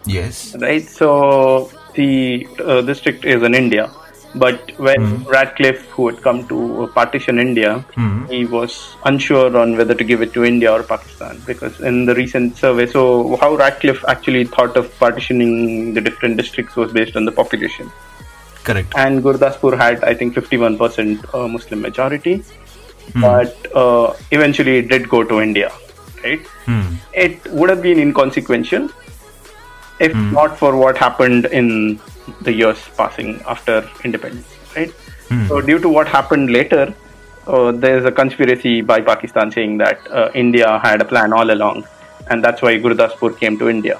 Yes. 0.06 0.56
right? 0.60 0.82
So 0.82 1.70
the 1.94 2.46
uh, 2.64 2.80
district 2.82 3.24
is 3.24 3.42
in 3.42 3.54
India, 3.54 3.90
but 4.34 4.72
when 4.78 5.24
Radcliffe, 5.24 5.82
who 5.90 6.08
had 6.08 6.22
come 6.22 6.46
to 6.48 6.90
partition 6.94 7.38
India, 7.38 7.84
he 8.30 8.46
was 8.46 8.96
unsure 9.04 9.56
on 9.56 9.76
whether 9.76 9.94
to 9.94 10.04
give 10.04 10.22
it 10.22 10.32
to 10.34 10.44
India 10.44 10.72
or 10.72 10.82
Pakistan. 10.82 11.40
Because 11.46 11.80
in 11.80 12.06
the 12.06 12.14
recent 12.14 12.56
survey, 12.56 12.86
so 12.86 13.36
how 13.36 13.54
Radcliffe 13.56 14.04
actually 14.08 14.44
thought 14.44 14.76
of 14.76 14.96
partitioning 14.98 15.92
the 15.94 16.00
different 16.00 16.36
districts 16.38 16.76
was 16.76 16.92
based 16.92 17.14
on 17.16 17.24
the 17.24 17.32
population, 17.32 17.90
Correct. 18.64 18.92
and 18.96 19.22
Gurdaspur 19.22 19.76
had 19.76 20.02
I 20.04 20.14
think 20.14 20.34
51% 20.34 21.34
uh, 21.34 21.48
Muslim 21.48 21.82
majority, 21.82 22.42
but 23.14 23.54
uh, 23.74 24.14
eventually 24.30 24.78
it 24.78 24.88
did 24.88 25.08
go 25.08 25.24
to 25.24 25.40
India, 25.40 25.70
right? 26.24 26.46
Hmm. 26.64 26.94
it 27.12 27.46
would 27.52 27.68
have 27.68 27.82
been 27.82 27.98
inconsequential 27.98 28.88
if 30.00 30.12
not 30.32 30.58
for 30.58 30.76
what 30.76 30.96
happened 30.98 31.46
in 31.46 32.00
the 32.42 32.52
years 32.52 32.78
passing 32.96 33.40
after 33.46 33.88
independence, 34.04 34.48
right? 34.76 34.92
So, 35.48 35.60
due 35.60 35.78
to 35.78 35.88
what 35.88 36.08
happened 36.08 36.50
later, 36.50 36.94
uh, 37.46 37.72
there's 37.72 38.04
a 38.04 38.12
conspiracy 38.12 38.80
by 38.82 39.00
Pakistan 39.00 39.50
saying 39.50 39.78
that 39.78 39.98
uh, 40.10 40.30
India 40.34 40.78
had 40.78 41.00
a 41.00 41.04
plan 41.04 41.32
all 41.32 41.50
along, 41.50 41.84
and 42.30 42.44
that's 42.44 42.62
why 42.62 42.78
Gurdaspur 42.78 43.38
came 43.38 43.58
to 43.58 43.68
India, 43.68 43.98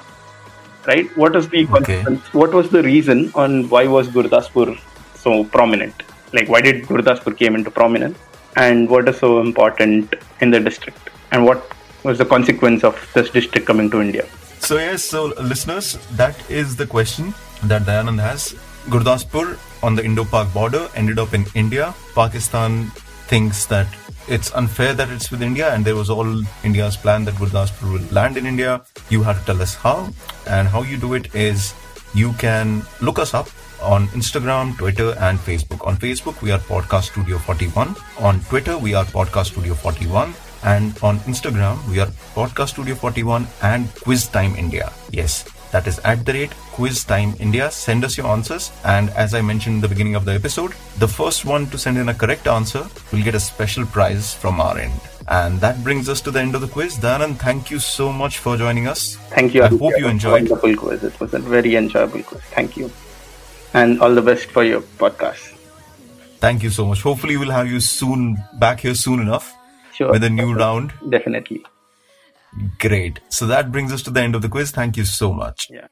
right? 0.85 1.09
What 1.17 1.35
is 1.35 1.49
the 1.49 1.65
consequence? 1.65 2.33
What 2.33 2.53
was 2.53 2.69
the 2.69 2.83
reason 2.83 3.31
on 3.35 3.67
why 3.69 3.87
was 3.87 4.07
Gurdaspur 4.09 4.79
so 5.15 5.43
prominent? 5.45 6.03
Like, 6.33 6.49
why 6.49 6.61
did 6.61 6.83
Gurdaspur 6.83 7.37
came 7.37 7.55
into 7.55 7.71
prominence, 7.71 8.17
and 8.55 8.89
what 8.89 9.09
is 9.09 9.17
so 9.17 9.41
important 9.41 10.15
in 10.41 10.51
the 10.51 10.59
district, 10.59 11.09
and 11.31 11.45
what 11.45 11.71
was 12.03 12.17
the 12.17 12.25
consequence 12.25 12.83
of 12.83 12.95
this 13.13 13.29
district 13.29 13.65
coming 13.65 13.89
to 13.89 14.01
India? 14.01 14.25
So 14.63 14.77
yes, 14.77 15.03
so 15.03 15.25
listeners, 15.51 15.97
that 16.15 16.37
is 16.49 16.77
the 16.77 16.87
question 16.87 17.33
that 17.63 17.81
Dayanand 17.81 18.21
has. 18.21 18.53
Gurdaspur 18.85 19.59
on 19.83 19.95
the 19.95 20.05
Indo-Pak 20.05 20.53
border 20.53 20.87
ended 20.95 21.19
up 21.19 21.33
in 21.33 21.45
India. 21.53 21.93
Pakistan 22.15 22.85
thinks 23.27 23.65
that 23.65 23.87
it's 24.29 24.53
unfair 24.53 24.93
that 24.93 25.09
it's 25.09 25.29
with 25.31 25.41
India, 25.41 25.73
and 25.73 25.83
there 25.83 25.97
was 25.97 26.09
all 26.09 26.41
India's 26.63 26.95
plan 26.95 27.25
that 27.25 27.35
Gurdaspur 27.35 27.91
will 27.91 28.13
land 28.13 28.37
in 28.37 28.45
India. 28.45 28.81
You 29.09 29.21
have 29.23 29.39
to 29.41 29.45
tell 29.45 29.61
us 29.61 29.75
how, 29.75 30.09
and 30.47 30.69
how 30.69 30.83
you 30.83 30.95
do 30.95 31.13
it 31.13 31.35
is 31.35 31.73
you 32.13 32.31
can 32.33 32.83
look 33.01 33.19
us 33.19 33.33
up 33.33 33.49
on 33.81 34.07
Instagram, 34.19 34.77
Twitter, 34.77 35.13
and 35.19 35.37
Facebook. 35.39 35.85
On 35.85 35.97
Facebook, 35.97 36.41
we 36.41 36.51
are 36.51 36.59
Podcast 36.59 37.11
Studio 37.11 37.37
41. 37.37 37.97
On 38.19 38.39
Twitter, 38.39 38.77
we 38.77 38.93
are 38.93 39.03
Podcast 39.03 39.47
Studio 39.47 39.73
41. 39.73 40.33
And 40.63 40.97
on 41.03 41.19
Instagram, 41.19 41.77
we 41.89 41.99
are 41.99 42.07
Podcast 42.35 42.69
Studio 42.69 42.95
41 42.95 43.45
and 43.63 43.93
Quiz 43.95 44.27
Time 44.27 44.55
India. 44.55 44.93
Yes, 45.11 45.43
that 45.71 45.87
is 45.87 45.99
at 45.99 46.25
the 46.25 46.31
rate 46.31 46.51
Quiz 46.71 47.03
Time 47.03 47.33
India. 47.37 47.69
Send 47.69 48.05
us 48.05 48.17
your 48.17 48.27
answers. 48.27 48.71
And 48.85 49.09
as 49.09 49.33
I 49.33 49.41
mentioned 49.41 49.75
in 49.75 49.81
the 49.81 49.89
beginning 49.89 50.15
of 50.15 50.23
the 50.23 50.33
episode, 50.33 50.71
the 50.99 51.07
first 51.07 51.43
one 51.43 51.67
to 51.71 51.77
send 51.77 51.97
in 51.97 52.07
a 52.07 52.13
correct 52.13 52.47
answer 52.47 52.87
will 53.11 53.23
get 53.23 53.35
a 53.35 53.41
special 53.41 53.85
prize 53.85 54.33
from 54.33 54.61
our 54.61 54.77
end. 54.77 54.99
And 55.27 55.59
that 55.59 55.83
brings 55.83 56.07
us 56.07 56.21
to 56.21 56.31
the 56.31 56.39
end 56.39 56.55
of 56.55 56.61
the 56.61 56.67
quiz. 56.67 56.95
Danan, 56.97 57.35
thank 57.35 57.69
you 57.69 57.79
so 57.79 58.13
much 58.13 58.37
for 58.37 58.55
joining 58.55 58.87
us. 58.87 59.17
Thank 59.31 59.53
you. 59.53 59.63
I 59.63 59.67
hope 59.67 59.81
you 59.81 59.87
It 59.89 59.95
was 59.95 60.05
a 60.05 60.09
enjoyed. 60.09 60.49
Wonderful 60.49 60.75
quiz. 60.77 61.03
It 61.03 61.19
was 61.19 61.33
a 61.33 61.39
very 61.39 61.75
enjoyable 61.75 62.23
quiz. 62.23 62.41
Thank 62.51 62.77
you, 62.77 62.89
and 63.73 63.99
all 63.99 64.13
the 64.15 64.21
best 64.21 64.45
for 64.45 64.63
your 64.63 64.81
podcast. 64.81 65.51
Thank 66.39 66.63
you 66.63 66.69
so 66.69 66.85
much. 66.85 67.01
Hopefully, 67.01 67.35
we'll 67.35 67.51
have 67.51 67.69
you 67.69 67.79
soon 67.79 68.37
back 68.53 68.81
here 68.81 68.95
soon 68.95 69.19
enough 69.19 69.53
Sure. 69.93 70.11
with 70.11 70.23
a 70.23 70.29
new 70.29 70.53
round. 70.53 70.93
Definitely. 71.07 71.65
Great. 72.79 73.19
So 73.29 73.45
that 73.47 73.71
brings 73.71 73.91
us 73.91 74.01
to 74.03 74.11
the 74.11 74.21
end 74.21 74.35
of 74.35 74.41
the 74.41 74.49
quiz. 74.49 74.71
Thank 74.71 74.97
you 74.97 75.05
so 75.05 75.33
much. 75.33 75.67
Yeah. 75.69 75.87